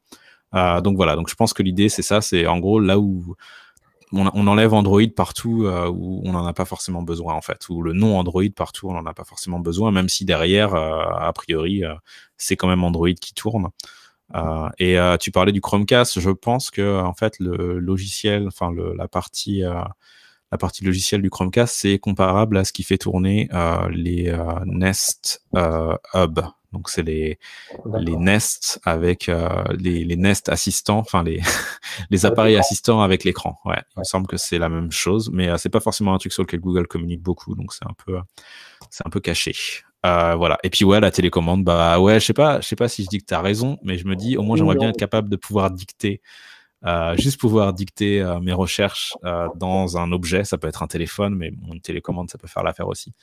[0.54, 3.36] Euh, donc voilà, donc je pense que l'idée c'est ça, c'est en gros là où
[4.14, 7.82] on, enlève Android partout euh, où on n'en a pas forcément besoin en fait, ou
[7.82, 11.82] le nom Android partout on n'en a pas forcément besoin, même si derrière, a priori,
[12.38, 13.70] c'est quand même Android qui tourne.
[14.78, 19.64] et tu parlais du Chromecast, je pense que en fait le logiciel, enfin la partie
[20.52, 23.50] la partie logicielle du Chromecast, c'est comparable à ce qui fait tourner
[23.90, 24.32] les
[24.68, 26.40] Nest Hub.
[26.74, 27.40] Donc c'est les
[28.00, 31.42] les Nest avec euh, les, les Nest assistants, enfin les
[32.10, 33.58] les appareils assistants avec l'écran.
[33.66, 36.18] Ouais, il me semble que c'est la même chose, mais euh, c'est pas forcément un
[36.18, 38.20] truc sur lequel Google communique beaucoup, donc c'est un peu
[38.90, 39.54] c'est un peu caché.
[40.06, 40.58] Euh, voilà.
[40.64, 43.10] Et puis ouais, la télécommande, bah ouais, je sais pas, je sais pas si je
[43.10, 45.30] dis que tu as raison, mais je me dis au moins j'aimerais bien être capable
[45.30, 46.28] de pouvoir dicter euh,
[47.16, 51.36] juste pouvoir dicter euh, mes recherches euh, dans un objet, ça peut être un téléphone,
[51.36, 53.14] mais une télécommande, ça peut faire l'affaire aussi.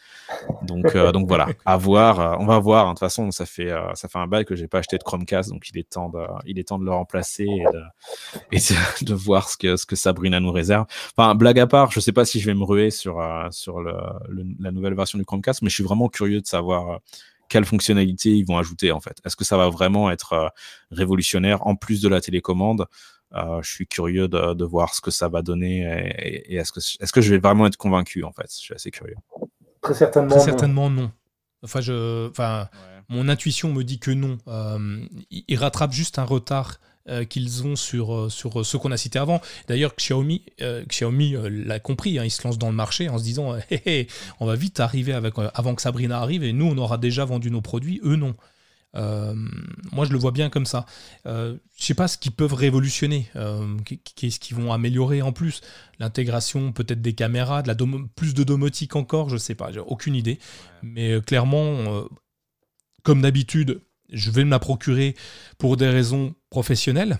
[0.63, 2.41] Donc, donc voilà, à voir.
[2.41, 2.87] on va voir.
[2.87, 2.91] Hein.
[2.91, 5.51] De toute façon, ça fait ça fait un bail que j'ai pas acheté de Chromecast,
[5.51, 7.83] donc il est temps de il est temps de le remplacer et de,
[8.53, 8.59] et
[9.05, 10.87] de, voir ce que ce que Sabrina nous réserve.
[11.17, 13.95] Enfin, blague à part, je sais pas si je vais me ruer sur sur le,
[14.59, 17.01] la nouvelle version du Chromecast, mais je suis vraiment curieux de savoir
[17.49, 19.19] quelles fonctionnalités ils vont ajouter en fait.
[19.25, 20.53] Est-ce que ça va vraiment être
[20.91, 22.87] révolutionnaire en plus de la télécommande euh,
[23.63, 25.83] je suis curieux de, de, voir ce que ça va donner
[26.19, 28.47] et, est-ce que, est que je vais vraiment être convaincu en fait?
[28.51, 29.17] Je suis assez curieux.
[29.81, 30.31] Très certainement.
[30.31, 31.11] Très certainement non.
[31.63, 32.69] Enfin, je, enfin,
[33.09, 34.39] mon intuition me dit que non.
[34.49, 36.79] Euh, ils rattrapent juste un retard
[37.09, 39.41] euh, qu'ils ont sur, sur ce qu'on a cité avant.
[39.69, 40.45] D'ailleurs, Xiaomi,
[40.89, 43.57] Xiaomi l'a compris, hein, ils se lancent dans le marché en se disant
[44.41, 47.51] on va vite arriver avec, avant que Sabrina arrive et nous, on aura déjà vendu
[47.51, 48.35] nos produits, eux non.
[48.95, 50.87] Moi, je le vois bien comme ça.
[51.25, 53.31] je sais pas ce qu'ils peuvent révolutionner,
[54.17, 55.61] qu'est-ce qu'ils vont améliorer en plus.
[55.99, 57.77] L'intégration peut-être des caméras, de la
[58.15, 60.39] plus de domotique encore, je sais pas, j'ai aucune idée.
[60.83, 62.05] Mais clairement,
[63.03, 63.81] comme d'habitude,
[64.13, 65.15] je vais me la procurer
[65.59, 67.19] pour des raisons professionnelles.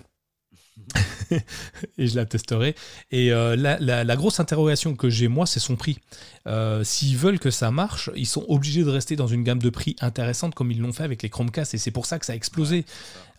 [1.99, 2.75] et je la testerai.
[3.11, 5.99] Et euh, la, grosse interrogation que j'ai, moi, c'est son prix.
[6.47, 9.71] Euh, s'ils veulent que ça marche, ils sont obligés de rester dans une gamme de
[9.71, 11.75] prix intéressante comme ils l'ont fait avec les Chromecast.
[11.75, 12.85] Et c'est pour ça que ça a explosé.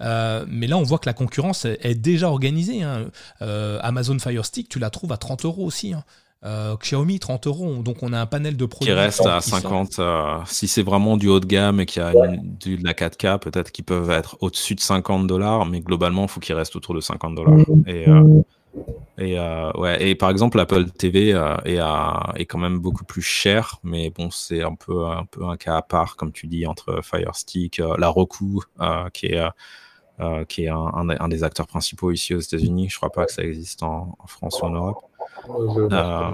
[0.01, 2.83] Euh, mais là, on voit que la concurrence est, déjà organisée.
[2.83, 3.09] Hein.
[3.39, 5.93] Amazon Fire Stick, tu la trouves à 30 euros aussi.
[5.93, 6.03] Hein.
[6.45, 8.93] Euh, Xiaomi 30 euros, donc on a un panel de produits.
[8.93, 9.97] Qui reste à 50.
[9.97, 13.39] Euh, si c'est vraiment du haut de gamme et qu'il y a de la 4K,
[13.39, 16.93] peut-être qu'ils peuvent être au-dessus de 50 dollars, mais globalement, il faut qu'ils restent autour
[16.93, 17.65] de 50 dollars.
[17.87, 18.41] Et, euh,
[19.17, 19.39] et,
[19.79, 21.79] ouais, et par exemple, l'Apple TV est,
[22.35, 25.77] est, quand même beaucoup plus cher, mais bon, c'est un peu, un peu un cas
[25.77, 28.61] à part, comme tu dis, entre Fire Stick, la Roku,
[29.13, 29.41] qui est.
[30.47, 32.89] qui est un, un, des acteurs principaux ici aux États-Unis.
[32.89, 35.05] Je crois pas que ça existe en, en France ou en Europe.
[35.49, 36.31] Euh,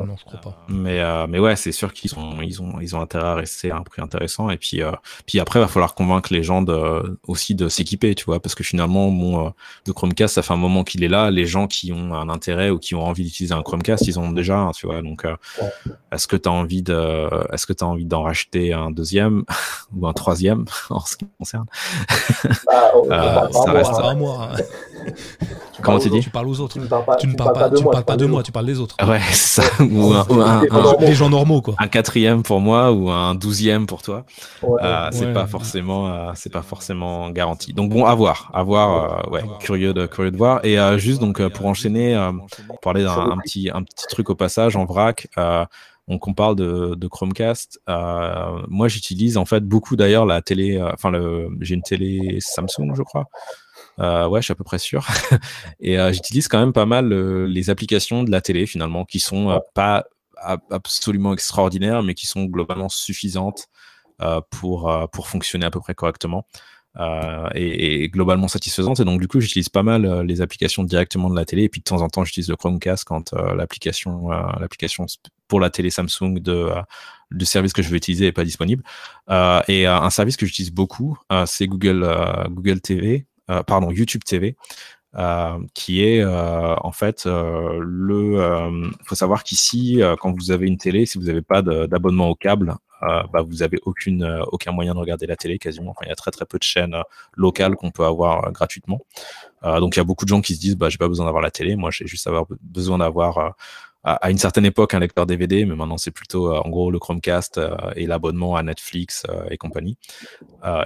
[0.68, 3.72] mais, euh, mais ouais, c'est sûr qu'ils ont, ils ont, ils ont intérêt à rester
[3.72, 4.49] à un prix intéressant.
[4.49, 4.91] Et puis, euh,
[5.26, 8.55] puis après, il va falloir convaincre les gens de, aussi de s'équiper, tu vois, parce
[8.55, 9.53] que finalement, bon,
[9.88, 11.32] le Chromecast, ça fait un moment qu'il est là.
[11.32, 14.32] Les gens qui ont un intérêt ou qui ont envie d'utiliser un Chromecast, ils ont
[14.32, 15.01] déjà un, tu vois.
[15.01, 15.26] Donc,
[16.12, 19.43] est-ce que tu as envie de, est-ce que tu as envie d'en racheter un deuxième
[19.95, 21.66] ou un troisième en ce qui me concerne?
[23.07, 24.49] Bah, Ça reste à moi.
[24.51, 24.57] Hein.
[25.82, 26.20] Comment tu dis?
[26.20, 26.74] Tu parles aux autres.
[26.74, 28.66] Tu ne parles pas, tu ne parles pas, tu parles pas de moi, tu parles
[28.66, 28.95] des autres.
[29.08, 29.84] Ouais, c'est ça.
[29.84, 31.76] Ou un, des gens normaux, quoi.
[31.80, 34.26] Un quatrième pour moi ou un douzième pour toi.
[34.64, 37.74] Euh, c'est pas forcément, euh, c'est pas forcément garanti.
[37.74, 39.26] Donc bon, à voir, à voir.
[39.28, 40.64] Euh, ouais, curieux de, curieux de voir.
[40.66, 42.20] Et juste donc pour enchaîner,
[42.68, 45.28] pour parler d'un petit, un petit truc au passage en vrac.
[46.08, 47.80] Donc on parle de, de Chromecast.
[47.88, 50.82] moi, j'utilise en fait beaucoup d'ailleurs la télé.
[50.93, 51.12] Enfin,
[51.60, 53.26] j'ai une télé Samsung, je crois.
[54.02, 55.06] Euh, ouais, je suis à peu près sûr.
[55.80, 59.20] et euh, j'utilise quand même pas mal euh, les applications de la télé finalement, qui
[59.20, 60.06] sont pas
[60.72, 63.68] absolument extraordinaires, mais qui sont globalement suffisantes
[64.49, 66.47] pour, pour fonctionner à peu près correctement.
[67.54, 68.99] et, globalement satisfaisantes.
[68.99, 71.64] Et donc, du coup, j'utilise pas mal les applications directement de la télé.
[71.66, 75.06] Et puis, de temps en temps, j'utilise le Chromecast quand l'application l'application
[75.47, 76.72] pour la télé Samsung de,
[77.30, 78.84] de service que je veux utiliser n'est pas disponible.
[79.68, 82.04] et un service que j'utilise beaucoup, c'est Google,
[82.49, 83.28] Google TV.
[83.52, 84.56] Euh, pardon, YouTube TV.
[85.18, 88.38] Euh, qui est euh, en fait le.
[89.02, 92.36] Il faut savoir qu'ici, quand vous avez une télé, si vous n'avez pas d'abonnement au
[92.36, 95.91] câble, bah, vous n'avez aucun moyen de regarder la télé quasiment.
[95.91, 96.95] Enfin, il y a très très peu de chaînes
[97.36, 99.02] locales qu'on peut avoir gratuitement.
[99.64, 101.43] donc il y a beaucoup de gens qui se disent bah j'ai pas besoin d'avoir
[101.43, 102.30] la télé, moi j'ai juste
[102.62, 103.56] besoin d'avoir
[104.04, 107.60] à, une certaine époque un lecteur DVD, mais maintenant c'est plutôt en gros le Chromecast
[107.95, 109.97] et l'abonnement à Netflix et compagnie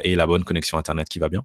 [0.04, 1.44] et la bonne connexion internet qui va bien.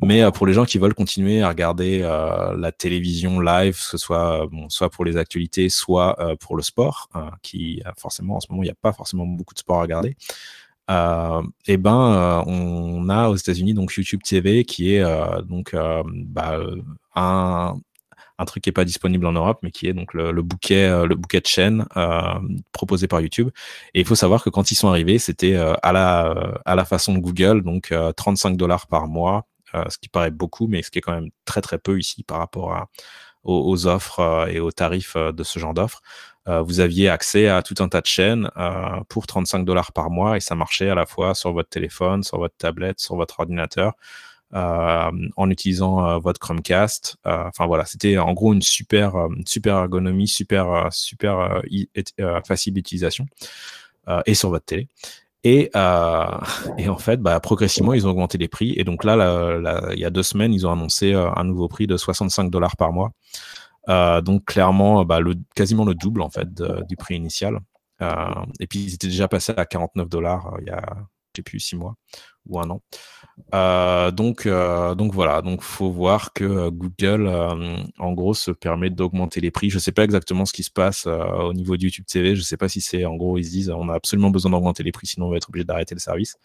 [0.00, 3.82] Mais euh, pour les gens qui veulent continuer à regarder euh, la télévision live, que
[3.82, 7.08] ce soit soit pour les actualités, soit euh, pour le sport,
[7.42, 10.16] qui forcément en ce moment il n'y a pas forcément beaucoup de sport à regarder.
[10.90, 15.04] Euh, et ben on a aux États-Unis donc YouTube TV qui est
[15.44, 16.60] donc bah,
[17.14, 17.76] un,
[18.38, 21.14] un truc qui est pas disponible en Europe, mais qui est donc le, bouquet, le
[21.14, 21.86] bouquet de chaînes
[22.72, 23.50] proposé par YouTube.
[23.94, 27.14] Et il faut savoir que quand ils sont arrivés, c'était à la à la façon
[27.14, 30.98] de Google, donc 35 dollars par mois euh, ce qui paraît beaucoup, mais ce qui
[30.98, 32.88] est quand même très très peu ici par rapport à,
[33.44, 36.02] aux, offres euh, et aux tarifs euh, de ce genre d'offres.
[36.46, 38.50] vous aviez accès à tout un tas de chaînes
[39.10, 42.38] pour 35 dollars par mois et ça marchait à la fois sur votre téléphone, sur
[42.38, 43.92] votre tablette, sur votre ordinateur.
[44.52, 47.16] En utilisant votre Chromecast.
[47.24, 49.14] Enfin voilà, c'était en gros une super,
[49.46, 51.62] super ergonomie, super, super
[52.46, 53.26] facile d'utilisation
[54.26, 54.88] et sur votre télé.
[55.44, 56.26] Et, euh,
[56.88, 58.74] en fait, bah, progressivement, ils ont augmenté les prix.
[58.76, 61.86] Et donc là, il y a deux semaines, ils ont annoncé euh, un nouveau prix
[61.86, 63.12] de 65 dollars par mois.
[63.88, 65.20] Euh, donc clairement, bah,
[65.54, 66.48] quasiment le double en fait
[66.88, 67.60] du prix initial.
[68.02, 68.14] Euh,
[68.60, 70.82] et puis ils étaient déjà passés à 49 dollars il y a,
[71.42, 71.96] plus, six mois
[72.48, 72.82] ou un an.
[73.54, 77.28] Euh, donc, euh, donc voilà, donc faut voir que euh, Google,
[77.98, 79.70] en gros, se permet d'augmenter les prix.
[79.70, 82.34] Je sais pas exactement ce qui se passe au niveau de YouTube TV.
[82.34, 84.82] Je sais pas si c'est, en gros, ils se disent, on a absolument besoin d'augmenter
[84.82, 86.36] les prix, sinon on va être obligé d'arrêter le service.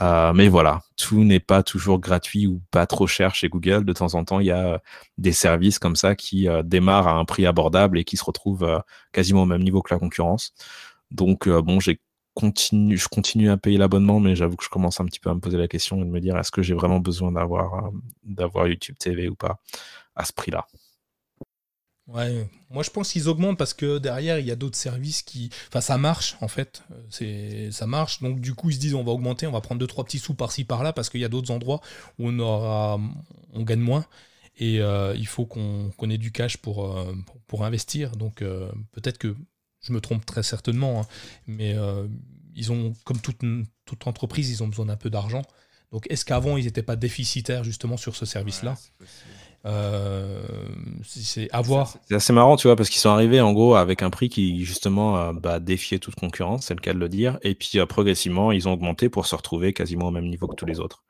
[0.00, 3.84] mais voilà, tout n'est pas toujours gratuit ou pas trop cher chez Google.
[3.84, 4.80] De temps en temps, il y a
[5.18, 9.42] des services comme ça qui démarrent à un prix abordable et qui se retrouvent quasiment
[9.42, 10.54] au même niveau que la concurrence.
[11.10, 12.00] Donc bon, j'ai
[12.40, 15.40] je continue à payer l'abonnement, mais j'avoue que je commence un petit peu à me
[15.40, 17.90] poser la question et de me dire est-ce que j'ai vraiment besoin d'avoir euh,
[18.24, 19.60] d'avoir YouTube TV ou pas
[20.14, 20.66] à ce prix-là?
[22.08, 25.50] Ouais, moi je pense qu'ils augmentent parce que derrière il y a d'autres services qui.
[25.68, 26.82] Enfin, ça marche en fait.
[27.10, 28.20] C'est ça marche.
[28.22, 30.18] Donc du coup ils se disent on va augmenter, on va prendre deux trois petits
[30.18, 31.80] sous par-ci par-là parce qu'il y a d'autres endroits
[32.18, 32.98] où on aura,
[33.52, 34.04] on gagne moins
[34.56, 37.14] et euh, il faut qu'on ait du cash pour, euh,
[37.46, 38.16] pour, investir.
[38.16, 38.42] Donc
[38.92, 39.36] peut-être que
[39.82, 41.06] je me trompe très certainement, hein,
[41.46, 41.76] mais
[42.54, 43.40] ils ont, comme toute,
[43.84, 45.42] toute entreprise, ils ont besoin d'un peu d'argent.
[45.90, 48.76] Donc est-ce qu'avant ils n'étaient pas déficitaires justement sur ce service-là
[51.04, 51.94] c'est à voir.
[52.08, 54.64] C'est assez marrant, tu vois, parce qu'ils sont arrivés en gros avec un prix qui
[54.64, 57.38] justement bah, défiait toute concurrence, c'est le cas de le dire.
[57.42, 60.66] Et puis progressivement, ils ont augmenté pour se retrouver quasiment au même niveau que tous
[60.66, 61.04] les autres.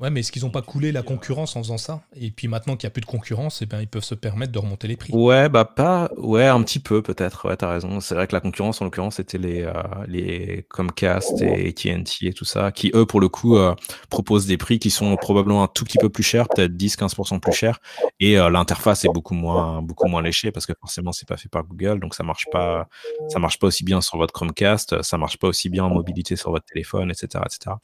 [0.00, 2.00] Ouais, mais est-ce qu'ils n'ont pas coulé la concurrence en faisant ça?
[2.16, 4.50] Et puis maintenant qu'il n'y a plus de concurrence, eh ben, ils peuvent se permettre
[4.50, 5.12] de remonter les prix.
[5.12, 6.10] Ouais, bah pas.
[6.16, 7.46] Ouais, un petit peu peut-être.
[7.46, 8.00] Ouais, t'as raison.
[8.00, 9.72] C'est vrai que la concurrence, en l'occurrence, c'était les, euh,
[10.08, 13.74] les Comcast et ATT et tout ça, qui eux, pour le coup, euh,
[14.08, 17.52] proposent des prix qui sont probablement un tout petit peu plus chers, peut-être 10-15% plus
[17.52, 17.78] chers.
[18.20, 21.50] Et euh, l'interface est beaucoup moins, beaucoup moins léchée parce que forcément, c'est pas fait
[21.50, 22.88] par Google, donc ça marche pas,
[23.28, 26.36] ça marche pas aussi bien sur votre Chromecast, ça marche pas aussi bien en mobilité
[26.36, 27.76] sur votre téléphone, etc., etc.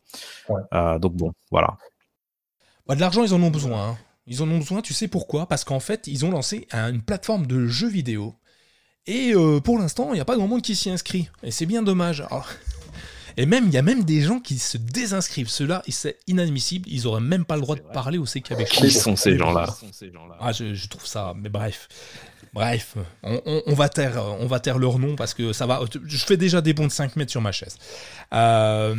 [0.99, 1.77] donc bon, voilà.
[2.87, 3.91] Bah, de l'argent, ils en ont besoin.
[3.91, 3.99] Hein.
[4.27, 5.47] Ils en ont besoin, tu sais pourquoi?
[5.47, 8.35] Parce qu'en fait, ils ont lancé une plateforme de jeux vidéo.
[9.07, 11.29] Et euh, pour l'instant, il n'y a pas grand monde qui s'y inscrit.
[11.45, 12.25] Et c'est bien dommage.
[13.37, 15.49] et même, il y a même des gens qui se désinscrivent.
[15.49, 16.89] Cela, c'est inadmissible.
[16.89, 18.65] Ils n'auraient même pas le droit de parler au CKB.
[18.65, 19.69] Qui sont ces gens-là?
[20.41, 21.35] Ah, je, trouve ça.
[21.37, 21.89] Mais bref.
[22.53, 25.83] Bref, on, va taire, on va taire leur nom parce que ça va.
[26.07, 27.77] Je fais déjà des bons de 5 mètres sur ma chaise.
[28.33, 28.95] Euh,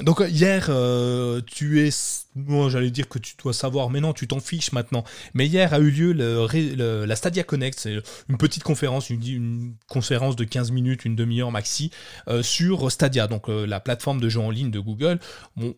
[0.00, 1.90] donc hier, euh, tu es
[2.36, 5.04] moi, j'allais dire que tu dois savoir, mais non, tu t'en fiches maintenant.
[5.34, 7.96] Mais hier a eu lieu la Stadia Connect, c'est
[8.28, 11.90] une petite conférence, une, conférence de 15 minutes, une demi-heure maxi,
[12.28, 15.20] euh, sur Stadia, donc euh, la plateforme de jeux en ligne de Google.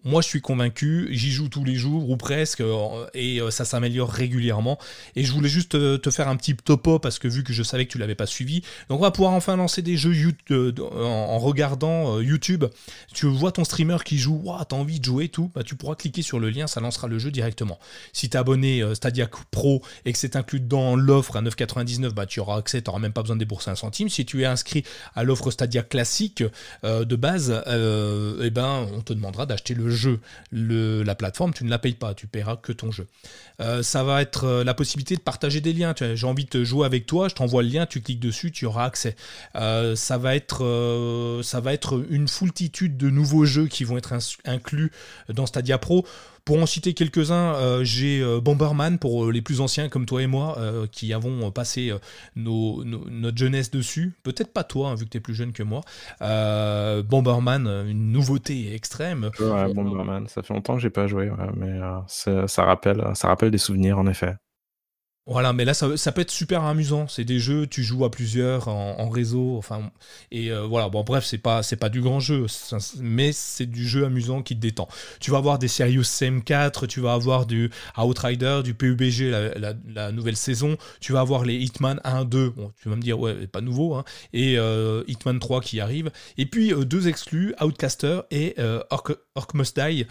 [0.05, 4.11] Moi, je suis convaincu, j'y joue tous les jours, ou presque, euh, et ça s'améliore
[4.11, 4.79] régulièrement.
[5.15, 7.85] Et je voulais juste te, faire un petit topo, parce que vu que je savais
[7.85, 11.39] que tu l'avais pas suivi, donc on va pouvoir enfin lancer des jeux YouTube, en,
[11.39, 12.65] regardant YouTube.
[13.13, 15.97] Tu vois ton streamer qui joue, tu t'as envie de jouer, tout, bah, tu pourras
[15.97, 17.79] cliquer sur le lien, ça lancera le jeu directement.
[18.13, 22.11] Si tu es abonné euh, Stadia Pro et que c'est inclus dans l'offre à 9,99,
[22.11, 24.09] bah, tu auras accès, tu n'auras même pas besoin de débourser un centime.
[24.09, 24.85] Si tu es inscrit
[25.15, 26.45] à l'offre Stadia classique
[26.85, 30.21] euh, de base, euh, eh ben, on te demandera d'acheter le jeu.
[30.51, 33.07] Le, la plateforme, tu ne la payes pas, tu paieras que ton jeu.
[33.83, 35.95] ça va être la possibilité de partager des liens.
[36.15, 38.85] J'ai envie de jouer avec toi, je t'envoie le lien, tu cliques dessus, tu auras
[38.85, 39.17] accès.
[39.55, 44.91] ça, va être, ça va être une foultitude de nouveaux jeux qui vont être inclus
[45.29, 46.05] dans Stadia Pro.
[46.47, 50.23] Pour en citer quelques-uns, euh, j'ai euh, Bomberman pour euh, les plus anciens comme toi
[50.23, 50.57] et moi
[50.93, 51.93] qui avons passé
[52.37, 54.15] notre jeunesse dessus.
[54.23, 55.81] Peut-être pas toi, hein, vu que tu es plus jeune que moi.
[56.21, 59.31] Bomberman, une nouveauté extrême.
[59.41, 63.59] Ouais, Bomberman, ça fait longtemps que j'ai pas joué, mais ça, rappelle, ça rappelle des
[63.59, 64.37] souvenirs en effet.
[65.29, 67.09] Voilà, mais là, ça, peut être super amusant.
[67.09, 69.91] C'est des jeux, tu joues à plusieurs en, réseau, enfin,
[70.31, 70.89] et euh, voilà.
[70.89, 72.47] Bon, bref, c'est pas, pas du grand jeu,
[73.01, 74.87] mais c'est du jeu amusant qui te détend.
[75.19, 80.37] Tu vas avoir des Serious CM4, tu vas avoir du Outrider, du PUBG, la, nouvelle
[80.37, 80.77] saison.
[81.01, 82.51] Tu vas avoir les Hitman 1, 2.
[82.51, 86.13] Bon, tu vas me dire, ouais, pas nouveau, hein, et euh, Hitman 3 qui arrive.
[86.39, 88.55] Et puis euh, deux exclus, Outcaster et
[88.91, 90.07] Orc, Orc, Must Die,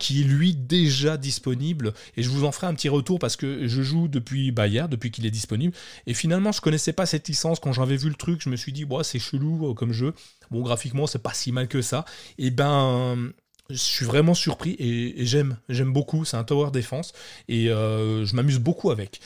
[0.00, 1.94] qui est lui déjà disponible.
[2.16, 4.66] Et je vous en ferai un petit retour parce que je joue de depuis bah,
[4.66, 5.74] hier, depuis qu'il est disponible.
[6.06, 7.60] Et finalement, je connaissais pas cette licence.
[7.60, 10.14] Quand j'avais vu le truc, je me suis dit, c'est chelou euh, comme jeu.
[10.50, 12.04] Bon, graphiquement, c'est pas si mal que ça.
[12.38, 13.32] Et ben.
[13.70, 16.26] Je suis vraiment surpris et, j'aime, j'aime beaucoup.
[16.26, 17.14] C'est un tower defense
[17.48, 19.22] et euh, je m'amuse beaucoup avec.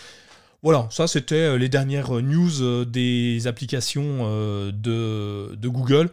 [0.62, 6.08] Voilà, ça c'était euh, les dernières news des applications de, de Google.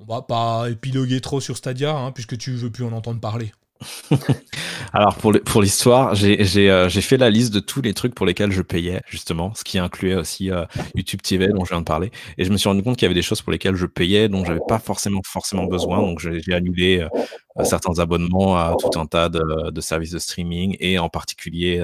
[0.00, 3.52] On va pas épiloguer trop sur Stadia, hein, puisque tu veux plus en entendre parler.
[4.92, 8.62] Alors pour l'histoire, euh, j'ai fait la liste de tous les trucs pour lesquels je
[8.62, 10.64] payais justement, ce qui incluait aussi euh,
[10.94, 13.06] YouTube TV dont je viens de parler, et je me suis rendu compte qu'il y
[13.06, 15.20] avait des choses pour lesquelles je payais dont j'avais pas forcément
[15.66, 20.76] besoin, donc j'ai annulé euh, certains abonnements à tout un tas de services de streaming
[20.80, 21.78] et en particulier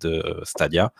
[0.00, 0.92] de Stadia.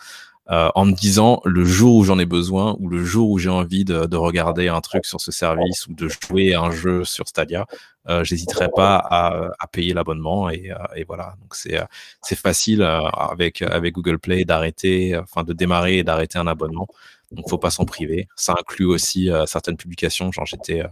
[0.51, 3.49] Euh, en me disant le jour où j'en ai besoin ou le jour où j'ai
[3.49, 7.27] envie de, de, regarder un truc sur ce service ou de jouer un jeu sur
[7.29, 7.65] Stadia,
[8.11, 11.35] euh, j'hésiterai pas à, payer l'abonnement et, euh, voilà.
[11.41, 13.63] Donc c'est facile avec
[13.95, 16.89] Google Play d'arrêter, enfin de démarrer et d'arrêter un abonnement.
[17.33, 18.29] Donc faut pas s'en priver.
[18.37, 20.83] Ça inclut aussi certaines publications, genre j'étais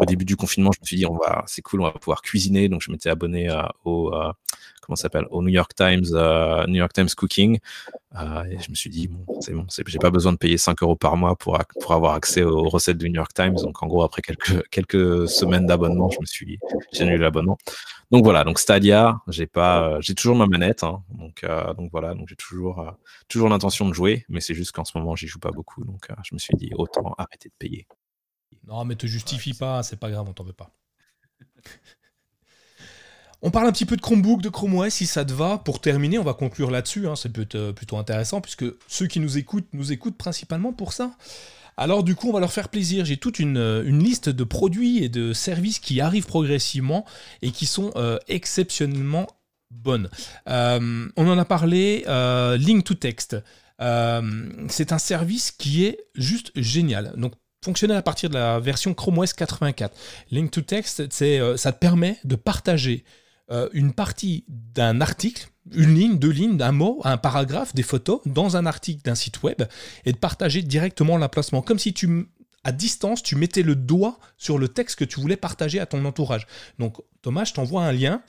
[0.00, 1.06] au début du confinement, je me suis dit,
[1.46, 2.68] c'est cool, on va pouvoir cuisiner.
[2.68, 3.48] Donc, je m'étais abonné
[3.84, 4.12] au,
[4.88, 6.06] comment s'appelle, au New York Times,
[6.66, 7.58] New York Times Cooking.
[8.14, 10.96] et je me suis dit, bon, c'est bon, j'ai pas besoin de payer 5 euros
[10.96, 13.56] par mois pour, pour avoir accès aux recettes du New York Times.
[13.56, 16.58] Donc, en gros, après quelques, quelques semaines d'abonnement, je me suis,
[16.92, 17.58] j'ai annulé l'abonnement.
[18.10, 21.04] Donc voilà, donc Stadia, j'ai pas, j'ai toujours ma manette, hein.
[21.10, 21.44] donc
[21.76, 22.96] donc voilà, donc j'ai toujours
[23.28, 26.08] toujours l'intention de jouer, mais c'est juste qu'en ce moment j'y joue pas beaucoup, donc
[26.24, 27.86] je me suis dit autant arrêter de payer.
[28.66, 30.70] Non, mais te justifie pas, c'est pas grave, on t'en veut pas.
[33.40, 35.58] On parle un petit peu de Chromebook, de Chrome OS, si ça te va.
[35.58, 37.06] Pour terminer, on va conclure là-dessus.
[37.06, 41.12] Hein, c'est plutôt intéressant, puisque ceux qui nous écoutent nous écoutent principalement pour ça.
[41.76, 43.04] Alors du coup, on va leur faire plaisir.
[43.04, 47.06] J'ai toute une, liste de produits et de services qui arrivent progressivement
[47.40, 49.28] et qui sont euh, exceptionnellement
[49.70, 50.10] bonnes.
[50.48, 53.36] Euh, on en a parlé, euh, Link to Text.
[53.78, 57.14] c'est un service qui est juste génial.
[57.16, 57.34] Donc
[57.64, 59.96] fonctionner à partir de la version Chrome OS 84.
[60.32, 63.04] Link to Text, ça te permet de partager
[63.72, 68.56] une partie d'un article une ligne, deux lignes, un mot, un paragraphe, des photos dans
[68.56, 69.62] un article d'un site web
[70.04, 71.62] et de partager directement l'emplacement.
[71.62, 72.28] Comme si tu,
[72.64, 76.04] à distance, tu mettais le doigt sur le texte que tu voulais partager à ton
[76.04, 76.46] entourage.
[76.78, 78.22] Donc, Thomas, je t'envoie un lien.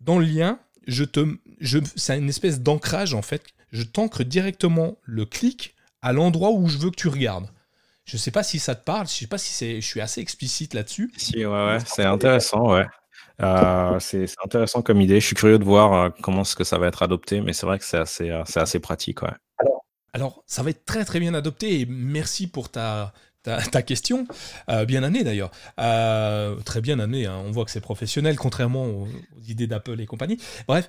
[0.00, 3.42] Dans le lien, je te, je, c'est une espèce d'ancrage en fait.
[3.72, 7.48] Je t'ancre directement le clic à l'endroit où je veux que tu regardes.
[8.04, 10.02] Je ne sais pas si ça te parle, je sais pas si c'est, je suis
[10.02, 11.10] assez explicite là-dessus.
[11.16, 12.84] Si, ouais, ouais, c'est intéressant, ouais.
[13.42, 15.20] Euh, c'est intéressant comme idée.
[15.20, 17.66] Je suis curieux de voir euh, comment est-ce que ça va être adopté, mais c'est
[17.66, 19.18] vrai que c'est assez, euh, pratique.
[20.12, 23.12] Alors, ça va être très très bien adopté et merci pour ta,
[23.84, 24.26] question.
[24.86, 25.50] bien année d'ailleurs.
[26.64, 27.26] très bien année.
[27.26, 27.42] Hein.
[27.44, 29.08] On voit que c'est professionnel, contrairement aux,
[29.48, 30.38] idées d'Apple et compagnie.
[30.68, 30.86] Bref,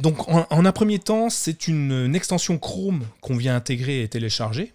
[0.00, 4.72] donc en, un premier temps, c'est une, extension Chrome qu'on vient intégrer et télécharger,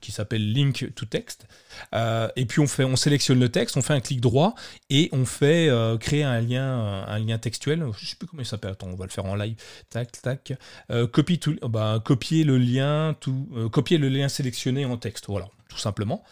[0.00, 1.46] qui s'appelle Link to Text.
[1.94, 4.54] Euh, et puis on, fait, on sélectionne le texte, on fait un clic droit
[4.90, 7.84] et on fait euh, créer un lien, un lien textuel.
[7.98, 8.72] Je sais plus comment il s'appelle.
[8.72, 9.56] Attends, on va le faire en live.
[9.90, 10.52] Tac, tac.
[10.90, 15.26] Euh, copie tout, bah, copier le lien, tout, copier le lien sélectionné en texte.
[15.28, 16.24] Voilà, tout simplement.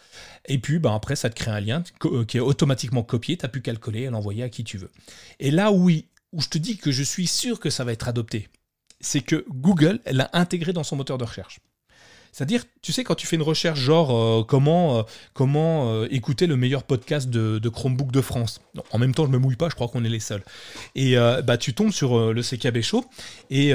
[0.45, 1.83] Et puis bah, après, ça te crée un lien
[2.27, 3.37] qui est automatiquement copié.
[3.37, 4.91] Tu n'as plus qu'à le coller et l'envoyer à qui tu veux.
[5.39, 8.07] Et là, oui, où je te dis que je suis sûr que ça va être
[8.07, 8.49] adopté,
[8.99, 11.59] c'est que Google l'a intégré dans son moteur de recherche.
[12.33, 15.03] C'est-à-dire, tu sais, quand tu fais une recherche genre euh, comment, euh,
[15.33, 18.59] comment euh, écouter le meilleur podcast de, Chromebook de France.
[18.91, 20.43] en même temps, je me mouille pas, je crois qu'on est les seuls.
[20.95, 23.05] Et bah, tu tombes sur le CKB Show.
[23.49, 23.73] Et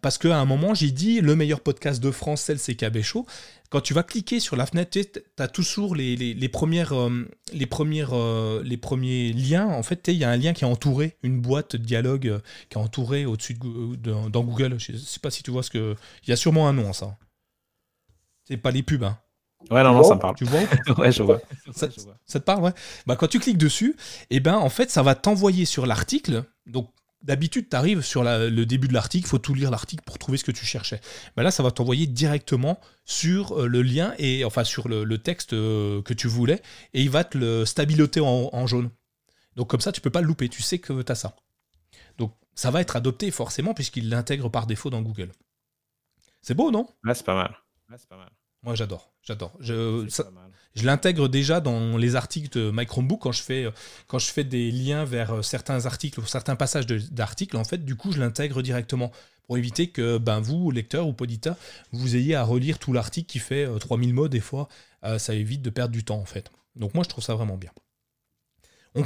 [0.00, 3.26] parce qu'à un moment, j'ai dit le meilleur podcast de France, c'est le CKB Show
[3.70, 6.92] quand tu vas cliquer sur la fenêtre, tu as toujours les, les, premières,
[7.54, 8.12] les, premières,
[8.62, 9.66] les premiers liens.
[9.66, 12.76] En fait, il y a un lien qui est entouré, une boîte de dialogue qui
[12.76, 14.76] est entourée au-dessus de, dans Google.
[14.78, 15.96] Je ne sais pas si tu vois ce que.
[16.26, 17.16] Il y a sûrement un nom ça.
[18.52, 19.16] C'est pas les pubs, hein.
[19.70, 20.36] Ouais, non, non, ça me parle.
[20.36, 20.60] Tu vois
[20.98, 21.40] Ouais, je vois.
[21.74, 22.72] Ça, te parle, ouais.
[23.06, 23.96] Bah, quand tu cliques dessus,
[24.28, 26.44] et eh ben, en fait, ça va t'envoyer sur l'article.
[26.66, 26.92] Donc,
[27.22, 30.36] d'habitude, tu arrives sur le début de l'article, il faut tout lire l'article pour trouver
[30.36, 31.00] ce que tu cherchais.
[31.34, 35.54] Bah, là, ça va t'envoyer directement sur euh, le lien, et enfin, sur le, texte
[35.54, 36.60] euh, que tu voulais,
[36.92, 38.90] et il va te le stabiloter en, jaune.
[39.56, 41.36] Donc, comme ça, tu peux pas le louper, tu sais que tu as ça.
[42.18, 45.32] Donc, ça va être adopté forcément, puisqu'il l'intègre par défaut dans Google.
[46.42, 46.86] C'est beau, non?
[47.02, 47.56] Ouais, c'est pas mal
[47.98, 48.30] c'est pas mal.
[48.62, 49.10] Moi, j'adore.
[49.22, 49.52] J'adore.
[49.60, 50.06] Je,
[50.74, 53.68] je l'intègre déjà dans les articles de My Chromebook quand je fais,
[54.06, 57.56] quand je fais des liens vers euh, certains articles ou certains passages d'articles.
[57.56, 59.12] En fait, du coup, je l'intègre directement
[59.46, 61.56] pour éviter que ben, vous, lecteur ou poditeur,
[61.90, 64.68] vous ayez à relire tout l'article qui fait 3000 euh, mots des fois.
[65.04, 66.50] Euh, ça évite de perdre du temps, en fait.
[66.76, 67.70] Donc, moi, je trouve ça vraiment bien.
[68.94, 69.02] On,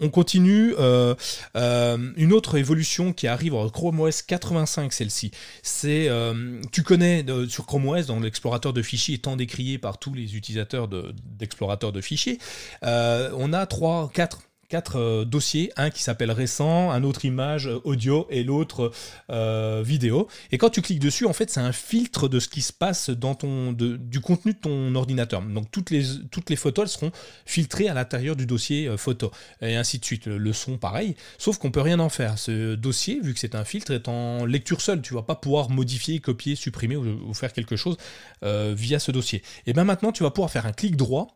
[0.00, 0.74] on continue.
[0.78, 1.14] Euh,
[1.56, 5.30] euh, une autre évolution qui arrive en Chrome OS 85, celle-ci.
[5.62, 10.14] C'est, euh, tu connais sur Chrome OS, dans l'explorateur de fichiers étant décrié par tous
[10.14, 12.38] les utilisateurs d'explorateurs de, de, fichiers,
[12.82, 17.80] on a trois, quatre quatre euh, dossiers, un qui s'appelle récent, un autre image euh,
[17.84, 18.92] audio et l'autre
[19.30, 20.28] euh, vidéo.
[20.52, 23.08] Et quand tu cliques dessus, en fait, c'est un filtre de ce qui se passe
[23.08, 25.40] dans ton, du contenu de ton ordinateur.
[25.42, 27.10] Donc toutes les, toutes les photos seront
[27.46, 29.30] filtrées à l'intérieur du dossier photo
[29.62, 30.26] et ainsi de suite.
[30.26, 32.38] Le son, pareil, sauf qu'on peut rien en faire.
[32.38, 35.00] Ce dossier, vu que c'est un filtre, est en lecture seule.
[35.00, 37.96] Tu vas pas pouvoir modifier, copier, supprimer ou, faire quelque chose
[38.42, 39.42] via ce dossier.
[39.66, 41.28] Et bien maintenant, tu vas pouvoir faire un clic droit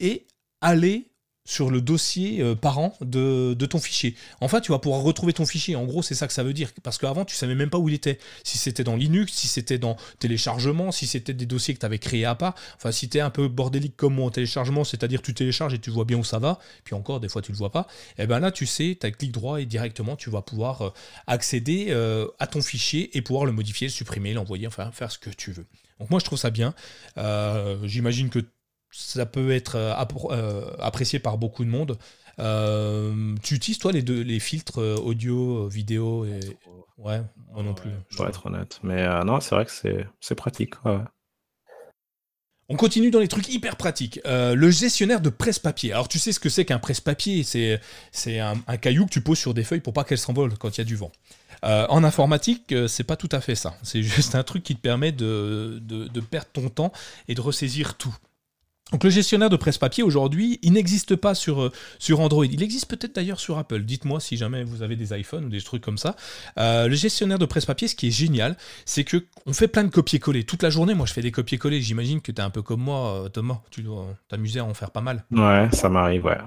[0.00, 0.26] et
[0.60, 1.07] aller
[1.48, 4.14] sur le dossier euh, parent de, ton fichier.
[4.42, 5.76] Enfin, tu vas pouvoir retrouver ton fichier.
[5.76, 6.70] En gros, c'est ça que ça veut dire.
[6.82, 8.18] Parce qu'avant, tu savais même pas où il était.
[8.44, 11.98] Si c'était dans Linux, si c'était dans téléchargement, si c'était des dossiers que tu avais
[11.98, 12.54] créés à part.
[12.76, 15.78] Enfin, si tu es un peu bordélique comme moi en téléchargement, c'est-à-dire tu télécharges et
[15.78, 17.86] tu vois bien où ça va, puis encore, des fois, tu le vois pas.
[18.18, 20.82] Et eh ben là, tu sais, tu as clic droit et directement, tu vas pouvoir
[20.82, 20.90] euh,
[21.26, 25.18] accéder euh, à ton fichier et pouvoir le modifier, le supprimer, l'envoyer, enfin, faire ce
[25.18, 25.64] que tu veux.
[25.98, 26.74] Donc moi, je trouve ça bien.
[27.84, 28.44] J'imagine que
[28.90, 29.76] ça peut être
[30.78, 31.98] apprécié par beaucoup de monde.
[33.42, 36.40] tu utilises toi les deux les filtres audio, vidéo et
[36.98, 37.90] ouais, moi non plus.
[38.16, 39.72] Dois être honnête, mais non, c'est vrai que
[40.20, 40.74] c'est pratique.
[42.70, 44.20] On continue dans les trucs hyper pratiques.
[44.26, 45.92] Euh, le gestionnaire de presse-papier.
[45.92, 47.42] Alors tu sais ce que c'est qu'un presse-papier?
[47.42, 47.80] C'est,
[48.12, 50.78] c'est un, caillou que tu poses sur des feuilles pour pas qu'elles s'envolent quand il
[50.78, 51.10] y a du vent.
[51.64, 53.74] Euh, en informatique, euh, c'est pas tout à fait ça.
[53.82, 56.92] C'est juste un truc qui te permet de, de perdre ton temps
[57.26, 58.14] et de ressaisir tout.
[58.92, 62.46] Donc le gestionnaire de presse-papier aujourd'hui, il n'existe pas sur, euh, sur Android.
[62.46, 63.82] Il existe peut-être d'ailleurs sur Apple.
[63.82, 66.16] Dites-moi si jamais vous avez des iPhones ou des trucs comme ça.
[66.58, 68.56] Euh, le gestionnaire de presse-papier, ce qui est génial,
[68.86, 70.44] c'est que on fait plein de copier-coller.
[70.44, 71.82] Toute la journée, moi je fais des copier-coller.
[71.82, 73.60] J'imagine que tu es un peu comme moi, euh, Thomas.
[73.70, 75.24] Tu dois t'amuser à en faire pas mal.
[75.30, 76.38] Ouais, ça m'arrive, ouais.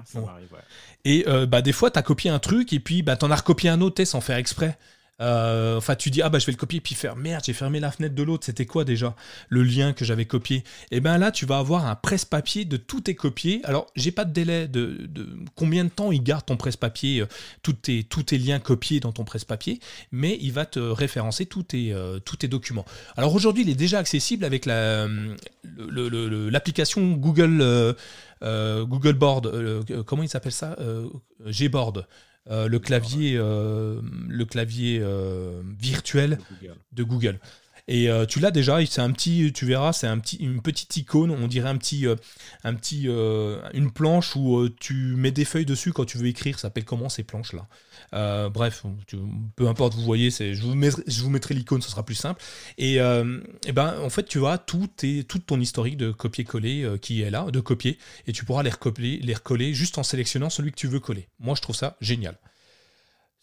[1.04, 3.36] Et bah, des fois, tu as copié un truc et puis bah, tu en as
[3.36, 4.78] recopié un autre sans faire exprès.
[5.22, 7.80] Euh, enfin, tu dis, ah bah je vais le copier, puis faire, merde, j'ai fermé
[7.80, 9.14] la fenêtre de l'autre, c'était quoi déjà
[9.48, 10.58] Le lien que j'avais copié?
[10.90, 13.60] Et eh bien là, tu vas avoir un presse-papier de tous tes copiés.
[13.64, 15.08] Alors, j'ai pas de délai de,
[15.54, 17.26] combien de temps il garde ton presse-papier, euh,
[17.62, 19.80] tous, tes, tous tes liens copiés dans ton presse-papier,
[20.10, 22.84] mais il va te référencer tous tes, euh, tous tes documents.
[23.16, 27.94] Alors aujourd'hui, il est déjà accessible avec l'application Google,
[28.42, 30.76] Google Board, comment il s'appelle ça?
[31.46, 32.06] Gboard.
[32.50, 36.38] Euh, le clavier, euh, le clavier euh, virtuel
[36.90, 37.38] de Google.
[37.88, 41.30] Et tu l'as déjà, c'est un petit, tu verras, c'est un petit, une petite icône,
[41.30, 42.06] on dirait un petit,
[42.64, 43.08] un petit,
[43.74, 46.56] une planche où tu mets des feuilles dessus quand tu veux écrire.
[46.56, 47.66] Ça s'appelle comment ces planches là
[48.14, 48.84] euh, bref,
[49.56, 52.42] peu importe, vous voyez, je vous, mettrai, l'icône, ce sera plus simple.
[52.78, 53.40] Et, euh,
[53.72, 54.88] ben, en fait, tu vois tout,
[55.28, 58.70] tout ton historique de copier-coller euh, qui est là, de copier, et tu pourras les
[58.70, 61.28] recopier, les recoller juste en sélectionnant celui que tu veux coller.
[61.40, 62.38] Moi, je trouve ça génial.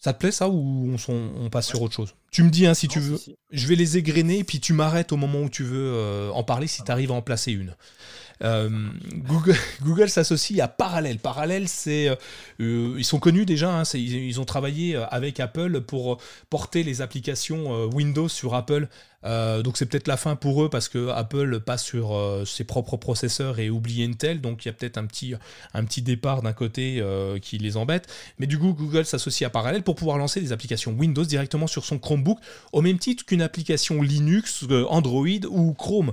[0.00, 2.14] Ça te plaît ça ou on, passe sur autre chose?
[2.32, 3.18] Tu me dis hein, si tu veux.
[3.52, 6.82] Je vais les égrener puis tu m'arrêtes au moment où tu veux en parler si
[6.82, 7.76] tu arrives à en placer une.
[8.42, 8.68] Euh,
[9.82, 11.18] Google, s'associe à Parallel.
[11.18, 12.08] Parallel, c'est,
[12.60, 13.72] euh, ils sont connus déjà.
[13.72, 16.18] Hein, ils, ont travaillé euh, avec Apple pour
[16.48, 18.88] porter les applications Windows sur Apple.
[19.22, 23.58] donc c'est peut-être la fin pour eux parce que Apple passe sur ses propres processeurs
[23.58, 24.40] et oublie Intel.
[24.40, 25.34] Donc il y a peut-être un petit,
[25.74, 27.04] un petit départ d'un côté
[27.42, 28.08] qui les embête.
[28.38, 31.84] Mais du coup, Google s'associe à Parallel pour pouvoir lancer des applications Windows directement sur
[31.84, 32.38] son Chromebook
[32.72, 36.12] au même titre qu'une application Linux, Android ou Chrome.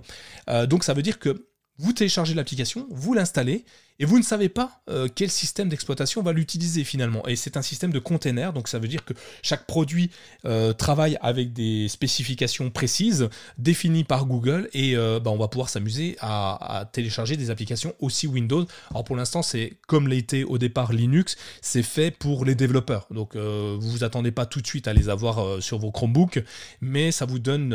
[0.67, 1.47] donc ça veut dire que
[1.77, 3.65] vous téléchargez l'application, vous l'installez,
[3.99, 7.27] et vous ne savez pas euh, quel système d'exploitation va l'utiliser finalement.
[7.27, 10.11] Et c'est un système de container, donc ça veut dire que chaque produit
[10.45, 15.69] euh, travaille avec des spécifications précises définies par Google, et euh, bah, on va pouvoir
[15.69, 18.65] s'amuser à, télécharger des applications aussi Windows.
[18.91, 23.07] Alors pour l'instant, c'est comme l'était au départ Linux, c'est fait pour les développeurs.
[23.11, 26.39] Donc vous vous attendez pas tout de suite à les avoir sur vos Chromebooks,
[26.81, 27.73] mais ça vous donne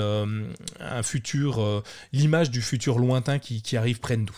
[0.80, 1.82] un futur,
[2.12, 4.36] l'image du futur lointain qui, qui arrive près de nous.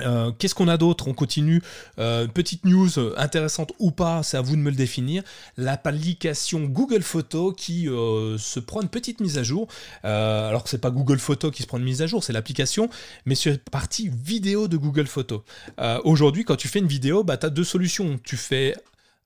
[0.00, 1.08] Euh, qu'est-ce qu'on a d'autre?
[1.08, 1.62] On continue.
[1.98, 5.22] Euh, petite news intéressante ou pas, c'est à vous de me le définir.
[5.56, 9.68] L'application Google Photo qui euh, se prend une petite mise à jour.
[10.02, 12.88] alors que c'est pas Google Photo qui se prend une mise à jour, c'est l'application,
[13.26, 15.44] mais sur la partie vidéo de Google Photo.
[16.04, 18.18] Aujourd'hui, quand tu fais une vidéo, bah, tu as deux solutions.
[18.24, 18.74] Tu fais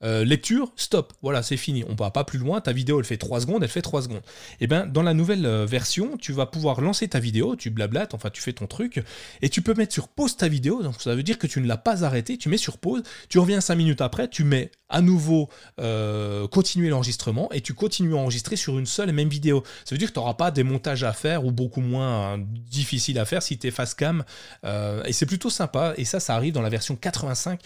[0.03, 1.83] euh, lecture, stop, voilà, c'est fini.
[1.85, 2.61] On ne va pas plus loin.
[2.61, 4.19] Ta vidéo, elle fait 3 secondes, elle fait 3 secondes.
[4.19, 7.71] Et eh bien, dans la nouvelle euh, version, tu vas pouvoir lancer ta vidéo, tu
[7.71, 9.03] blablates, enfin, tu fais ton truc,
[9.41, 10.83] et tu peux mettre sur pause ta vidéo.
[10.83, 12.37] Donc, ça veut dire que tu ne l'as pas arrêtée.
[12.37, 15.49] Tu mets sur pause, tu reviens 5 minutes après, tu mets à nouveau
[15.81, 19.65] euh, continuer l'enregistrement, et tu continues à enregistrer sur une seule et même vidéo.
[19.85, 23.19] Ça veut dire que tu n'auras pas des montages à faire ou beaucoup moins difficiles
[23.19, 24.25] à faire si tu es face cam.
[24.63, 25.95] et c'est plutôt sympa.
[25.97, 27.61] Et ça, ça arrive dans la version 85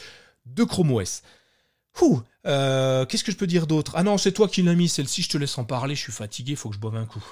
[0.47, 1.23] de Chrome OS.
[2.47, 3.93] Euh, Qu'est-ce que je peux dire d'autre?
[3.97, 6.13] Ah non, c'est toi qui l'as mis, celle-ci, je te laisse en parler, je suis
[6.13, 7.23] fatigué, il faut que je boive un coup.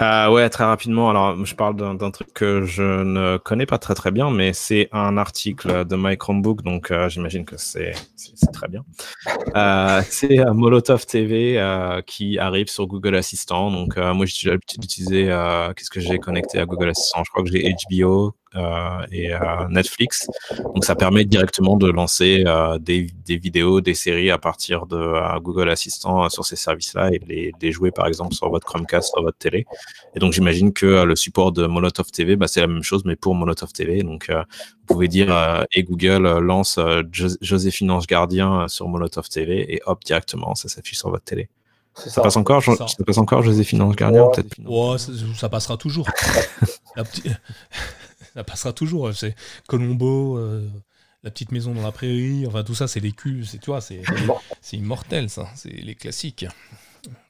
[0.00, 3.94] Euh, ouais, très rapidement, alors je parle d'un truc que je ne connais pas très
[3.94, 7.94] très bien, mais c'est un article de My Chromebook, donc euh, j'imagine que c'est
[8.52, 8.84] très bien.
[9.56, 15.26] Euh, c'est Molotov TV qui arrive sur Google Assistant, donc moi j'ai l'habitude d'utiliser,
[15.76, 17.24] qu'est-ce que j'ai connecté à Google Assistant?
[17.24, 18.34] Je crois que j'ai HBO,
[19.10, 19.30] et
[19.70, 20.28] Netflix.
[20.74, 22.44] Donc ça permet directement de lancer
[22.80, 27.52] des, des, vidéos, des séries à partir de Google Assistant sur ces services-là et les,
[27.60, 29.66] les, jouer par exemple sur votre Chromecast, sur votre télé.
[30.14, 33.16] Et donc j'imagine que le support de Molotov TV, bah, c'est la même chose, mais
[33.16, 34.02] pour Molotov TV.
[34.02, 34.44] Donc vous
[34.86, 36.78] pouvez dire et Google lance
[37.40, 41.48] Joséphine Ange Gardien sur Molotov TV et hop directement ça s'affiche sur votre télé.
[41.94, 42.86] Ça, passe encore, ça.
[43.04, 44.56] passe encore Joséphine Ange Gardien peut-être?
[44.98, 46.08] ça, ça, passera toujours.
[48.34, 49.14] ça passera toujours.
[49.14, 49.34] C'est
[49.66, 50.38] Colombo,
[51.22, 53.80] la petite maison dans la prairie, enfin tout ça, c'est les culs, c'est tu vois,
[53.80, 54.02] c'est
[54.60, 56.46] c'est immortel ça, c'est les classiques.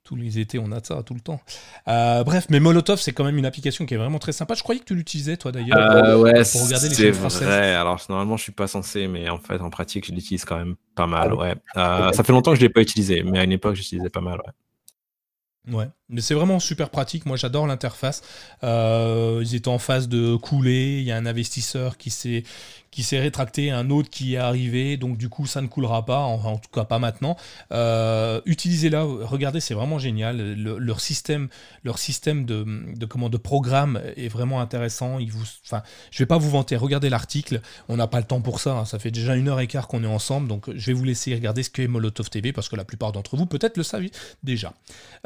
[0.05, 1.41] tous les étés, on a ça tout le temps.
[1.89, 4.55] Euh, bref, mais Molotov, c'est quand même une application qui est vraiment très sympa.
[4.55, 7.43] Je croyais que tu l'utilisais, toi, d'ailleurs, euh, ouais, pour regarder les françaises.
[7.43, 7.74] Vrai.
[7.74, 10.74] Alors, normalement, je suis pas censé, mais en fait, en pratique, je l'utilise quand même
[10.95, 11.31] pas mal.
[11.33, 11.55] Ah ouais.
[11.77, 14.20] Euh, ça fait longtemps que je l'ai pas utilisé, mais à une époque, j'utilisais pas
[14.20, 14.39] mal.
[14.39, 14.53] Ouais.
[15.70, 17.24] Ouais, mais c'est vraiment super pratique.
[17.24, 18.22] Moi, j'adore l'interface.
[18.64, 20.98] Euh, ils étaient en phase de couler.
[20.98, 22.43] Il y a un investisseur qui s'est
[22.93, 26.20] qui s'est rétracté, un autre qui est arrivé, donc du coup ça ne coulera pas,
[26.20, 27.36] en, tout cas pas maintenant.
[27.73, 30.55] Euh, Utilisez-la, regardez, c'est vraiment génial.
[30.56, 31.48] leur système,
[31.85, 32.64] leur système de,
[32.94, 35.19] de, comment, de programme est vraiment intéressant.
[35.19, 35.44] Il vous,
[36.19, 37.62] vais pas vous vanter, regardez l'article.
[37.89, 38.73] On n'a pas le temps pour ça.
[38.73, 38.85] Hein.
[38.85, 41.35] Ça fait déjà une heure et quart qu'on est ensemble, donc je vais vous laisser
[41.35, 44.02] regarder ce qu'est Molotov TV parce que la plupart d'entre vous peut-être le savent
[44.43, 44.74] déjà.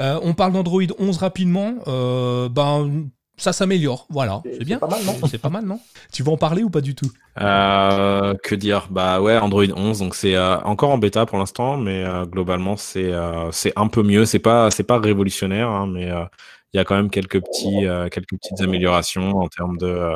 [0.01, 1.74] Euh, on parle d'Android 11 rapidement.
[1.88, 4.06] Euh, ben, ça s'améliore.
[4.08, 4.78] Voilà, c'est bien.
[4.78, 5.78] Pas mal, non c'est pas mal, non
[6.12, 7.10] Tu vas en parler ou pas du tout?
[7.40, 8.88] Euh, Que dire?
[8.90, 12.76] Bah ouais, Android 11, donc c'est euh, encore en bêta pour l'instant, mais euh, globalement
[12.76, 13.12] c'est
[13.52, 14.24] c'est un peu mieux.
[14.24, 16.08] C'est pas c'est pas révolutionnaire, hein, mais
[16.72, 20.12] il y a quand même quelques petits quelques petites améliorations en termes de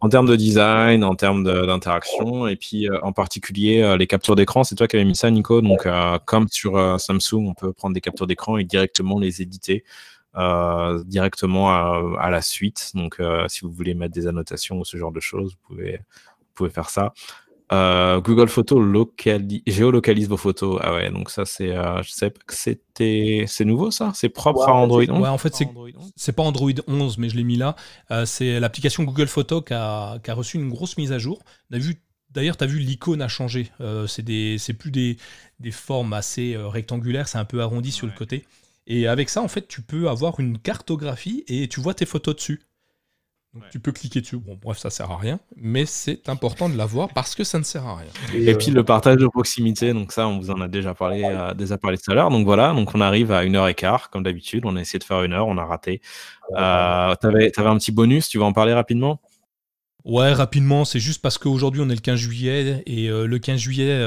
[0.00, 4.62] en termes de design, en termes d'interaction, et puis en particulier les captures d'écran.
[4.62, 5.60] C'est toi qui avais mis ça, Nico?
[5.62, 5.88] Donc
[6.26, 9.84] comme sur Samsung, on peut prendre des captures d'écran et directement les éditer.
[10.34, 12.92] Euh, directement à, la suite.
[12.94, 15.98] Donc, euh, si vous voulez mettre des annotations ou ce genre de choses, vous pouvez,
[15.98, 17.12] vous pouvez faire ça.
[17.70, 18.82] Euh, Google Photos
[19.66, 20.80] géolocalise vos photos.
[20.82, 24.68] Ah ouais, donc ça c'est, je sais pas que c'était, c'est nouveau ça, c'est propre
[24.68, 25.20] à Android 11.
[25.20, 25.68] Ouais, en fait c'est,
[26.16, 27.74] c'est pas Android 11, mais je l'ai mis là.
[28.26, 31.40] c'est l'application Google Photos qui a, qui a, reçu une grosse mise à jour.
[31.70, 33.70] On a vu, d'ailleurs, tu as vu l'icône a changé.
[34.06, 35.16] c'est des, c'est plus des,
[35.58, 38.44] des formes assez rectangulaires, c'est un peu arrondi sur le côté.
[38.86, 42.36] Et avec ça, en fait, tu peux avoir une cartographie et tu vois tes photos
[42.36, 42.62] dessus.
[43.54, 44.38] Donc, Tu peux cliquer dessus.
[44.38, 47.64] Bon, bref, ça sert à rien, mais c'est important de l'avoir parce que ça ne
[47.64, 48.08] sert à rien.
[48.32, 51.52] Et, puis le partage de proximité, donc ça, on vous en a déjà parlé, euh,
[51.52, 52.30] déjà parlé tout à l'heure.
[52.30, 54.64] Donc voilà, donc on arrive à une heure et quart, comme d'habitude.
[54.64, 56.00] On a essayé de faire une heure, on a raté.
[56.56, 59.20] Euh, tu avais, avais, un petit bonus, tu vas en parler rapidement?
[60.04, 63.60] Ouais, rapidement, c'est juste parce qu'aujourd'hui on est le 15 juillet et euh, le 15
[63.60, 64.00] juillet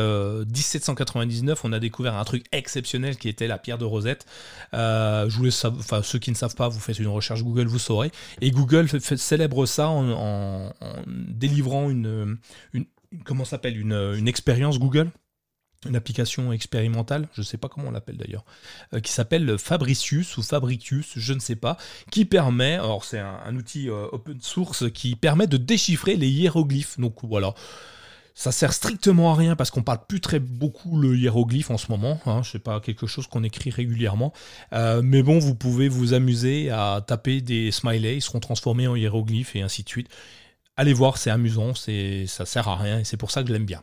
[0.46, 4.26] 1799, euh, on a découvert un truc exceptionnel qui était la pierre de Rosette.
[4.74, 7.80] Euh, je voulais enfin ceux qui ne savent pas, vous faites une recherche Google, vous
[7.80, 8.12] saurez.
[8.42, 10.74] Et Google célèbre ça en,
[11.08, 12.40] délivrant une,
[12.74, 12.86] une
[13.24, 15.12] comment s'appelle une, une expérience Google
[15.86, 18.46] une application expérimentale, je ne sais pas comment on l'appelle d'ailleurs,
[18.94, 21.78] euh, qui s'appelle Fabricius ou Fabricius, je ne sais pas,
[22.12, 27.00] qui permet, alors c'est un, outil euh, open source qui permet de déchiffrer les hiéroglyphes.
[27.00, 27.54] Donc voilà,
[28.36, 31.90] ça sert strictement à rien parce qu'on parle plus très beaucoup le hiéroglyphe en ce
[31.90, 32.20] moment.
[32.26, 34.34] Hein, c'est pas quelque chose qu'on écrit régulièrement.
[34.74, 38.96] Euh, mais bon, vous pouvez vous amuser à taper des smileys, ils seront transformés en
[38.96, 40.10] hiéroglyphes et ainsi de suite.
[40.78, 43.54] Allez voir, c'est amusant, c'est, ça sert à rien et c'est pour ça que je
[43.54, 43.82] l'aime bien.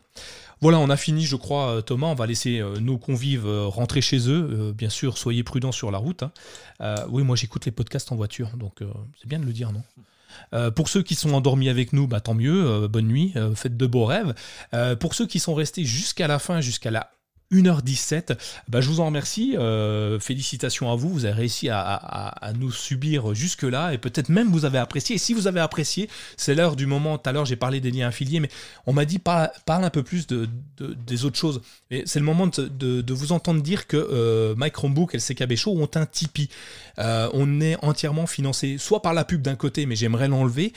[0.62, 2.06] Voilà, on a fini, je crois, euh, Thomas.
[2.06, 4.72] On va laisser euh, nos convives euh, rentrer chez eux.
[4.76, 6.22] bien sûr, soyez prudents sur la route.
[6.22, 6.94] Hein.
[7.08, 8.80] oui, moi j'écoute les podcasts en voiture, donc
[9.20, 9.82] c'est bien de le dire, non?
[10.70, 14.06] Pour ceux qui sont endormis avec nous, bah, tant mieux, bonne nuit, faites de beaux
[14.06, 14.34] rêves.
[14.98, 17.10] pour ceux qui sont restés jusqu'à la fin, jusqu'à la
[17.52, 18.36] 1h17.
[18.68, 19.56] Bah, je vous en remercie.
[19.56, 21.10] Euh, félicitations à vous.
[21.10, 25.16] Vous avez réussi à, nous subir jusque-là et peut-être même vous avez apprécié.
[25.16, 27.18] Et si vous avez apprécié, c'est l'heure du moment.
[27.18, 28.48] Tout à l'heure, j'ai parlé des liens affiliés, mais
[28.86, 30.48] on m'a dit parle, un peu plus de,
[30.78, 31.60] des autres choses.
[31.90, 35.56] Et c'est le moment de, vous entendre dire que euh, Mike Chromebook et le CKB
[35.56, 36.48] Show ont un Tipeee.
[36.98, 40.72] Euh, on est entièrement financé soit par la pub d'un côté, mais j'aimerais l'enlever,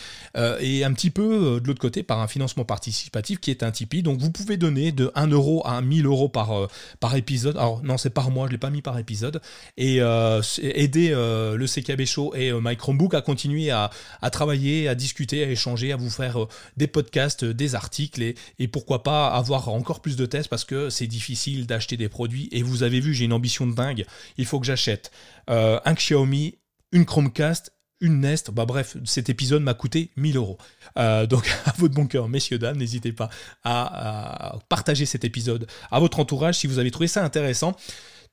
[0.60, 4.03] et un petit peu de l'autre côté par un financement participatif qui est un Tipeee.
[4.03, 7.58] Donc vous pouvez donner de 1 euro à 1000 euros par euh, par épisode.
[7.58, 9.42] Alors non, c'est par mois, je l'ai pas mis par épisode.
[9.78, 13.90] Et euh, aider euh, le CKB Show et My Chromebook à continuer à,
[14.32, 16.38] travailler, à discuter, à échanger, à vous faire
[16.78, 20.90] des podcasts, des articles et, et, pourquoi pas avoir encore plus de tests parce que
[20.90, 22.50] c'est difficile d'acheter des produits.
[22.52, 24.06] Et vous avez vu, j'ai une ambition de dingue.
[24.38, 25.12] Il faut que j'achète
[25.48, 26.56] un Xiaomi,
[26.92, 28.51] une Chromecast une Nest.
[28.51, 30.57] Bah bref, cet épisode m'a coûté 1000 euros.
[30.97, 33.30] Euh, donc à votre bon cœur, messieurs, dames, n'hésitez pas
[33.63, 37.76] à, partager cet épisode à votre entourage si vous avez trouvé ça intéressant.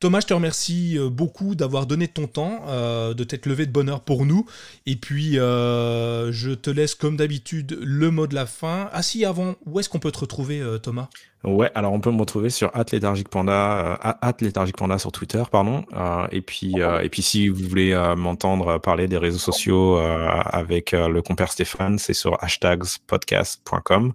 [0.01, 3.73] Thomas, je te remercie euh, beaucoup d'avoir donné ton temps, euh, de t'être levé de
[3.73, 4.47] bonheur pour nous.
[4.87, 8.89] Et puis, je te laisse comme d'habitude le mot de la fin.
[8.93, 11.09] Ah si, avant, où est-ce qu'on peut te retrouver, Thomas?
[11.45, 15.85] Ouais, alors on peut me retrouver sur @léthargiquepanda, euh, Panda sur Twitter, pardon.
[15.93, 19.97] Euh, et puis euh, et puis si vous voulez euh, m'entendre parler des réseaux sociaux
[19.97, 24.13] avec le compère Stéphane, c'est sur hashtagspodcast.com.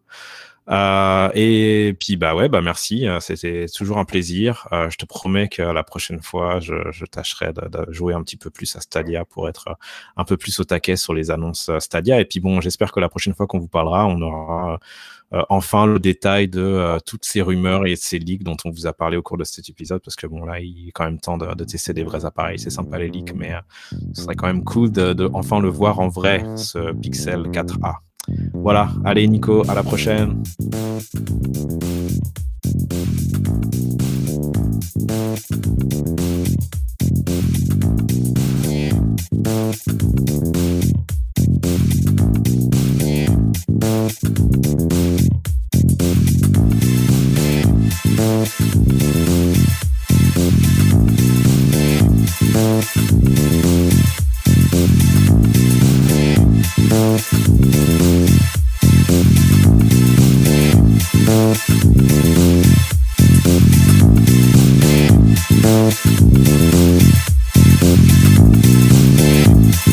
[0.69, 4.67] Euh, et puis bah ouais, bah merci, euh, c'était toujours un plaisir.
[4.73, 8.21] Euh, je te promets que la prochaine fois, je, je tâcherai de, de, jouer un
[8.21, 9.77] petit peu plus à Stadia pour être
[10.17, 12.19] un peu plus au taquet sur les annonces Stadia.
[12.19, 14.79] Et puis bon, j'espère que la prochaine fois qu'on vous parlera, on aura
[15.33, 18.87] euh, enfin le détail de euh, toutes ces rumeurs et ces leaks dont on vous
[18.87, 21.19] a parlé au cours de cet épisode, parce que bon là, il est quand même
[21.19, 22.59] temps de, de tester des vrais appareils.
[22.59, 23.53] C'est sympa les leaks, mais
[24.13, 28.06] ce serait quand même cool de, de enfin le voir en vrai, ce Pixel 4a.
[28.53, 30.43] Voilà, allez Nico, à la prochaine.